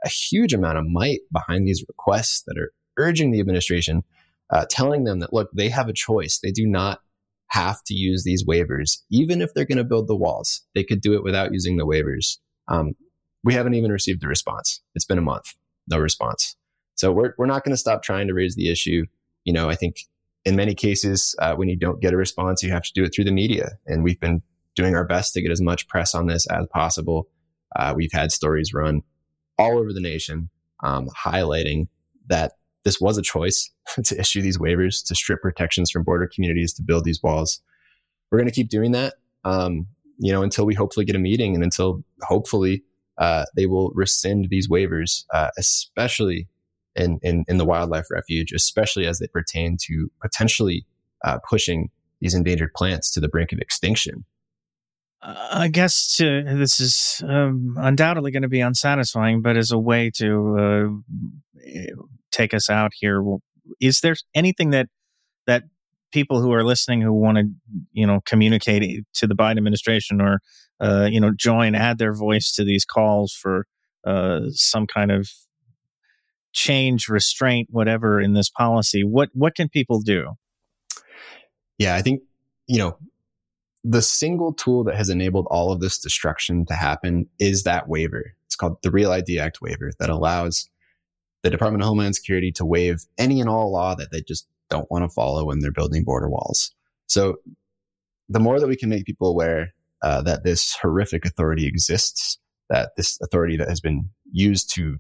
a 0.05 0.09
huge 0.09 0.53
amount 0.53 0.79
of 0.79 0.87
might 0.87 1.21
behind 1.33 1.67
these 1.67 1.85
requests 1.89 2.43
that 2.47 2.59
are 2.59 2.73
urging 2.99 3.31
the 3.31 3.41
administration, 3.41 4.03
uh, 4.51 4.67
telling 4.71 5.05
them 5.05 5.21
that, 5.21 5.33
look, 5.33 5.51
they 5.53 5.69
have 5.69 5.89
a 5.89 5.93
choice. 5.93 6.41
They 6.43 6.51
do 6.51 6.67
not 6.67 7.01
have 7.49 7.83
to 7.87 7.95
use 7.95 8.25
these 8.25 8.45
waivers. 8.45 8.99
Even 9.11 9.41
if 9.41 9.55
they're 9.55 9.65
going 9.65 9.79
to 9.79 9.85
build 9.85 10.09
the 10.09 10.17
walls, 10.17 10.63
they 10.75 10.85
could 10.85 11.01
do 11.01 11.15
it 11.15 11.25
without 11.25 11.53
using 11.53 11.77
the 11.77 11.87
waivers. 11.87 12.39
Um, 12.69 12.93
we 13.45 13.55
haven't 13.55 13.75
even 13.75 13.91
received 13.91 14.23
a 14.25 14.29
response. 14.29 14.83
It's 14.95 15.07
been 15.07 15.19
a 15.19 15.23
month, 15.23 15.55
no 15.89 15.99
response. 15.99 16.57
So 16.99 17.13
we're, 17.13 17.33
we're 17.39 17.47
not 17.47 17.65
going 17.65 17.73
to 17.73 17.79
stop 17.79 18.03
trying 18.03 18.27
to 18.27 18.35
raise 18.35 18.57
the 18.57 18.71
issue. 18.71 19.07
You 19.45 19.53
know, 19.53 19.71
I 19.71 19.77
think 19.77 20.01
in 20.45 20.57
many 20.57 20.75
cases, 20.75 21.35
uh, 21.39 21.55
when 21.55 21.69
you 21.69 21.77
don't 21.77 22.01
get 22.01 22.13
a 22.13 22.17
response, 22.17 22.63
you 22.63 22.71
have 22.71 22.83
to 22.83 22.93
do 22.93 23.05
it 23.05 23.15
through 23.15 23.25
the 23.25 23.33
media. 23.33 23.79
And 23.87 24.03
we've 24.03 24.21
been 24.21 24.43
doing 24.75 24.95
our 24.95 25.05
best 25.05 25.33
to 25.35 25.43
get 25.43 25.51
as 25.51 25.61
much 25.61 25.89
press 25.89 26.15
on 26.15 26.27
this 26.27 26.47
as 26.49 26.67
possible. 26.73 27.29
Uh, 27.77 27.95
we've 27.97 28.13
had 28.13 28.33
stories 28.33 28.75
run 28.75 29.03
all 29.59 29.79
over 29.79 29.93
the 29.93 30.01
nation 30.01 30.51
um, 30.83 31.09
highlighting 31.09 31.89
that 32.29 32.53
this 32.85 33.01
was 33.01 33.17
a 33.17 33.23
choice 33.23 33.71
to 34.05 34.19
issue 34.19 34.43
these 34.43 34.59
waivers, 34.59 35.07
to 35.07 35.15
strip 35.15 35.43
protections 35.43 35.91
from 35.91 36.03
border 36.03 36.29
communities, 36.33 36.73
to 36.75 36.83
build 36.83 37.05
these 37.05 37.23
walls. 37.23 37.61
We're 38.31 38.39
going 38.39 38.49
to 38.49 38.55
keep 38.55 38.69
doing 38.69 38.93
that, 38.93 39.15
um, 39.45 39.87
you 40.19 40.33
know, 40.33 40.43
until 40.43 40.67
we 40.67 40.75
hopefully 40.75 41.07
get 41.07 41.17
a 41.17 41.21
meeting 41.21 41.55
and 41.55 41.63
until 41.63 42.03
hopefully 42.23 42.83
uh, 43.19 43.45
they 43.57 43.67
will 43.67 43.91
rescind 43.95 44.49
these 44.51 44.69
waivers, 44.69 45.25
uh, 45.33 45.51
especially 45.59 46.49
in, 46.97 47.19
in, 47.23 47.45
in 47.49 47.59
the 47.59 47.65
wildlife 47.65 48.07
refuge, 48.11 48.53
especially 48.53 49.07
as 49.07 49.19
they 49.19 49.27
pertain 49.29 49.77
to 49.87 50.11
potentially 50.21 50.87
uh, 51.25 51.39
pushing 51.49 51.91
these 52.21 52.35
endangered 52.35 52.73
plants 52.75 53.13
to 53.13 53.21
the 53.21 53.29
brink 53.29 53.53
of 53.53 53.59
extinction. 53.59 54.25
I 55.21 55.69
guess 55.69 56.17
to, 56.17 56.45
this 56.45 56.79
is 56.79 57.23
um, 57.27 57.75
undoubtedly 57.77 58.31
going 58.31 58.43
to 58.43 58.49
be 58.49 58.61
unsatisfying, 58.61 59.43
but 59.43 59.57
as 59.57 59.73
a 59.73 59.79
way 59.79 60.11
to 60.15 61.01
uh, 61.57 61.63
take 62.31 62.55
us 62.55 62.71
out 62.71 62.93
here, 62.95 63.23
is 63.81 64.01
there 64.01 64.15
anything 64.35 64.71
that 64.71 64.87
that 65.47 65.65
people 66.13 66.41
who 66.41 66.53
are 66.53 66.65
listening 66.65 67.01
who 67.01 67.13
want 67.13 67.39
to, 67.39 67.45
you 67.93 68.07
know, 68.07 68.21
communicate 68.27 69.05
to 69.15 69.27
the 69.27 69.35
Biden 69.35 69.59
administration 69.59 70.21
or, 70.21 70.41
uh, 70.81 71.09
you 71.11 71.21
know, 71.21 71.33
join, 71.37 71.75
add 71.75 71.99
their 71.99 72.15
voice 72.15 72.53
to 72.53 72.65
these 72.65 72.85
calls 72.85 73.33
for 73.33 73.67
uh, 74.07 74.41
some 74.53 74.87
kind 74.87 75.11
of 75.11 75.29
change, 76.53 77.09
restraint, 77.09 77.69
whatever 77.71 78.21
in 78.21 78.33
this 78.33 78.51
policy, 78.51 79.03
what 79.03 79.31
what 79.33 79.55
can 79.55 79.69
people 79.69 80.01
do? 80.01 80.35
Yeah, 81.79 81.95
I 81.95 82.03
think 82.03 82.23
you 82.67 82.79
know 82.79 82.99
the 83.85 84.03
single 84.03 84.53
tool 84.53 84.85
that 84.85 84.97
has 84.97 85.09
enabled 85.09 85.47
all 85.51 85.73
of 85.73 85.81
this 85.81 85.99
destruction 85.99 86.67
to 86.67 86.75
happen 86.75 87.27
is 87.39 87.63
that 87.63 87.89
waiver. 87.89 88.35
It's 88.47 88.57
called 88.57 88.79
the 88.83 88.91
Real 88.91 89.13
ID 89.13 89.39
Act 89.39 89.61
waiver 89.61 89.93
that 89.99 90.11
allows 90.11 90.69
the 91.43 91.51
Department 91.51 91.83
of 91.83 91.89
Homeland 91.89 92.17
Security 92.17 92.51
to 92.53 92.65
waive 92.65 93.07
any 93.17 93.41
and 93.41 93.49
all 93.49 93.73
law 93.73 93.95
that 93.95 94.11
they 94.11 94.23
just 94.23 94.47
don't 94.69 94.91
want 94.91 95.05
to 95.05 95.09
follow 95.09 95.47
when 95.47 95.61
they're 95.61 95.73
building 95.73 96.05
border 96.05 96.29
walls. 96.29 96.75
So 97.07 97.37
the 98.29 98.41
more 98.41 98.61
that 98.61 98.67
we 98.67 98.77
can 98.77 98.89
make 98.89 99.07
people 99.07 99.29
aware 99.29 99.75
uh, 100.03 100.23
that 100.23 100.45
this 100.45 100.77
horrific 100.77 101.25
authority 101.25 101.67
exists, 101.67 102.39
that 102.69 102.91
this 102.97 103.19
authority 103.23 103.57
that 103.57 103.69
has 103.69 103.81
been 103.81 104.11
used 104.31 104.75
to 104.75 104.99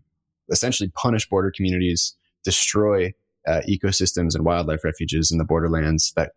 essentially 0.50 0.90
punish 0.94 1.28
border 1.28 1.52
communities, 1.54 2.14
destroy 2.44 3.12
uh, 3.46 3.60
ecosystems 3.68 4.34
and 4.34 4.44
wildlife 4.44 4.84
refuges 4.84 5.30
in 5.30 5.38
the 5.38 5.44
borderlands 5.44 6.12
that 6.16 6.32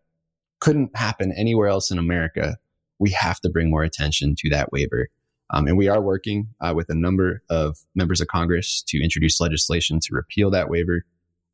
couldn't 0.60 0.96
happen 0.96 1.34
anywhere 1.36 1.68
else 1.68 1.92
in 1.92 1.98
America. 1.98 2.58
We 3.00 3.12
have 3.12 3.40
to 3.42 3.50
bring 3.50 3.70
more 3.70 3.84
attention 3.84 4.36
to 4.40 4.50
that 4.50 4.72
waiver. 4.72 5.10
Um, 5.54 5.68
and 5.68 5.78
we 5.78 5.90
are 5.90 6.02
working 6.02 6.48
uh, 6.62 6.74
with 6.76 6.90
a 6.90 6.96
number 6.96 7.44
of 7.50 7.78
members 7.94 8.22
of 8.22 8.28
Congress 8.28 8.84
to 8.88 9.04
introduce 9.04 9.42
legislation 9.42 10.00
to 10.02 10.14
repeal 10.14 10.50
that 10.52 10.70
waiver. 10.70 11.04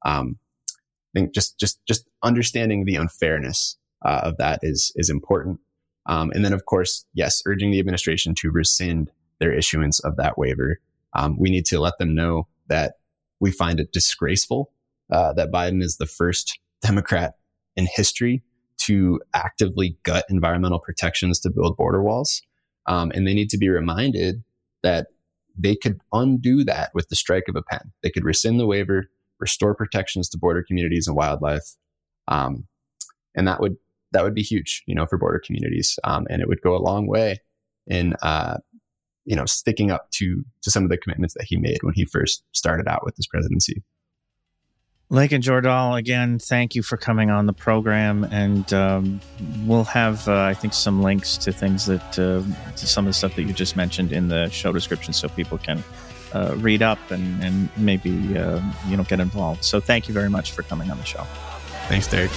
Um, 0.06 0.38
I 0.70 1.20
think 1.20 1.34
just 1.34 1.58
just 1.58 1.84
just 1.88 2.08
understanding 2.22 2.86
the 2.86 2.96
unfairness 2.96 3.78
uh, 4.06 4.22
of 4.24 4.38
that 4.38 4.60
is 4.62 4.92
is 4.96 5.10
important. 5.10 5.60
Um, 6.06 6.32
and 6.32 6.46
then, 6.46 6.54
of 6.54 6.66
course, 6.66 7.06
yes, 7.14 7.42
urging 7.46 7.72
the 7.72 7.80
administration 7.80 8.36
to 8.36 8.52
rescind 8.52 9.12
their 9.40 9.52
issuance 9.52 10.00
of 10.00 10.16
that 10.18 10.38
waiver 10.38 10.80
um, 11.18 11.38
we 11.38 11.50
need 11.50 11.66
to 11.66 11.80
let 11.80 11.98
them 11.98 12.16
know 12.16 12.48
that 12.68 12.94
we 13.40 13.52
find 13.52 13.80
it 13.80 13.92
disgraceful 13.92 14.72
uh, 15.12 15.34
that 15.34 15.52
Biden 15.52 15.84
is 15.84 15.98
the 15.98 16.06
first 16.06 16.60
Democrat 16.82 17.34
in 17.76 17.88
history 17.94 18.44
to 18.80 19.20
actively 19.34 19.98
gut 20.04 20.26
environmental 20.30 20.80
protections 20.80 21.40
to 21.40 21.50
build 21.50 21.76
border 21.76 22.02
walls. 22.02 22.42
Um, 22.86 23.12
and 23.14 23.28
they 23.28 23.34
need 23.34 23.50
to 23.50 23.58
be 23.58 23.70
reminded 23.70 24.44
that 24.84 25.08
they 25.58 25.76
could 25.76 26.00
undo 26.14 26.64
that 26.64 26.92
with 26.94 27.10
the 27.10 27.16
strike 27.16 27.46
of 27.50 27.56
a 27.56 27.64
pen. 27.64 27.92
They 28.04 28.10
could 28.10 28.24
rescind 28.24 28.60
the 28.60 28.68
waiver, 28.68 29.10
restore 29.40 29.76
protections 29.76 30.30
to 30.30 30.38
border 30.38 30.64
communities 30.64 31.08
and 31.08 31.18
wildlife. 31.18 31.76
Um, 32.28 32.68
and 33.36 33.48
that 33.48 33.60
would 33.60 33.78
that 34.14 34.24
would 34.24 34.36
be 34.36 34.44
huge, 34.44 34.84
you 34.86 34.96
know, 34.96 35.06
for 35.06 35.18
border 35.18 35.42
communities. 35.46 36.00
Um, 36.04 36.28
and 36.30 36.42
it 36.42 36.48
would 36.48 36.62
go 36.62 36.76
a 36.76 36.80
long 36.80 37.08
way 37.08 37.42
in 37.88 38.14
uh, 38.22 38.58
you 39.28 39.36
know, 39.36 39.46
sticking 39.46 39.92
up 39.92 40.10
to 40.12 40.44
to 40.64 40.72
some 40.72 40.84
of 40.84 40.90
the 40.90 40.98
commitments 40.98 41.36
that 41.36 41.44
he 41.48 41.58
made 41.58 41.78
when 41.82 41.94
he 41.94 42.06
first 42.06 42.44
started 42.54 42.88
out 42.88 43.06
with 43.06 43.16
his 43.16 43.28
presidency. 43.28 43.84
Laiken 45.12 45.42
Jordahl, 45.42 45.98
again, 45.98 46.38
thank 46.38 46.76
you 46.76 46.84
for 46.84 46.98
coming 46.98 47.30
on 47.30 47.46
the 47.46 47.54
program, 47.54 48.26
and 48.26 48.74
um, 48.74 49.22
we'll 49.66 49.86
have, 49.86 50.28
uh, 50.28 50.42
I 50.42 50.54
think, 50.54 50.74
some 50.74 51.02
links 51.02 51.38
to 51.38 51.54
things 51.54 51.86
that 51.86 52.20
uh, 52.20 52.44
to 52.76 52.88
some 52.88 53.06
of 53.06 53.10
the 53.10 53.14
stuff 53.14 53.36
that 53.36 53.44
you 53.44 53.54
just 53.54 53.78
mentioned 53.78 54.12
in 54.12 54.28
the 54.28 54.50
show 54.50 54.74
description, 54.74 55.14
so 55.14 55.30
people 55.30 55.58
can 55.58 55.82
uh, 56.34 56.56
read 56.58 56.82
up 56.82 57.00
and 57.10 57.44
and 57.44 57.70
maybe 57.78 58.38
uh, 58.38 58.62
you 58.90 58.98
know 58.98 59.04
get 59.04 59.20
involved. 59.20 59.64
So, 59.64 59.80
thank 59.80 60.08
you 60.08 60.14
very 60.14 60.30
much 60.30 60.52
for 60.52 60.64
coming 60.64 60.90
on 60.90 60.98
the 60.98 61.06
show. 61.06 61.24
Thanks, 61.88 62.08
Derek. 62.08 62.32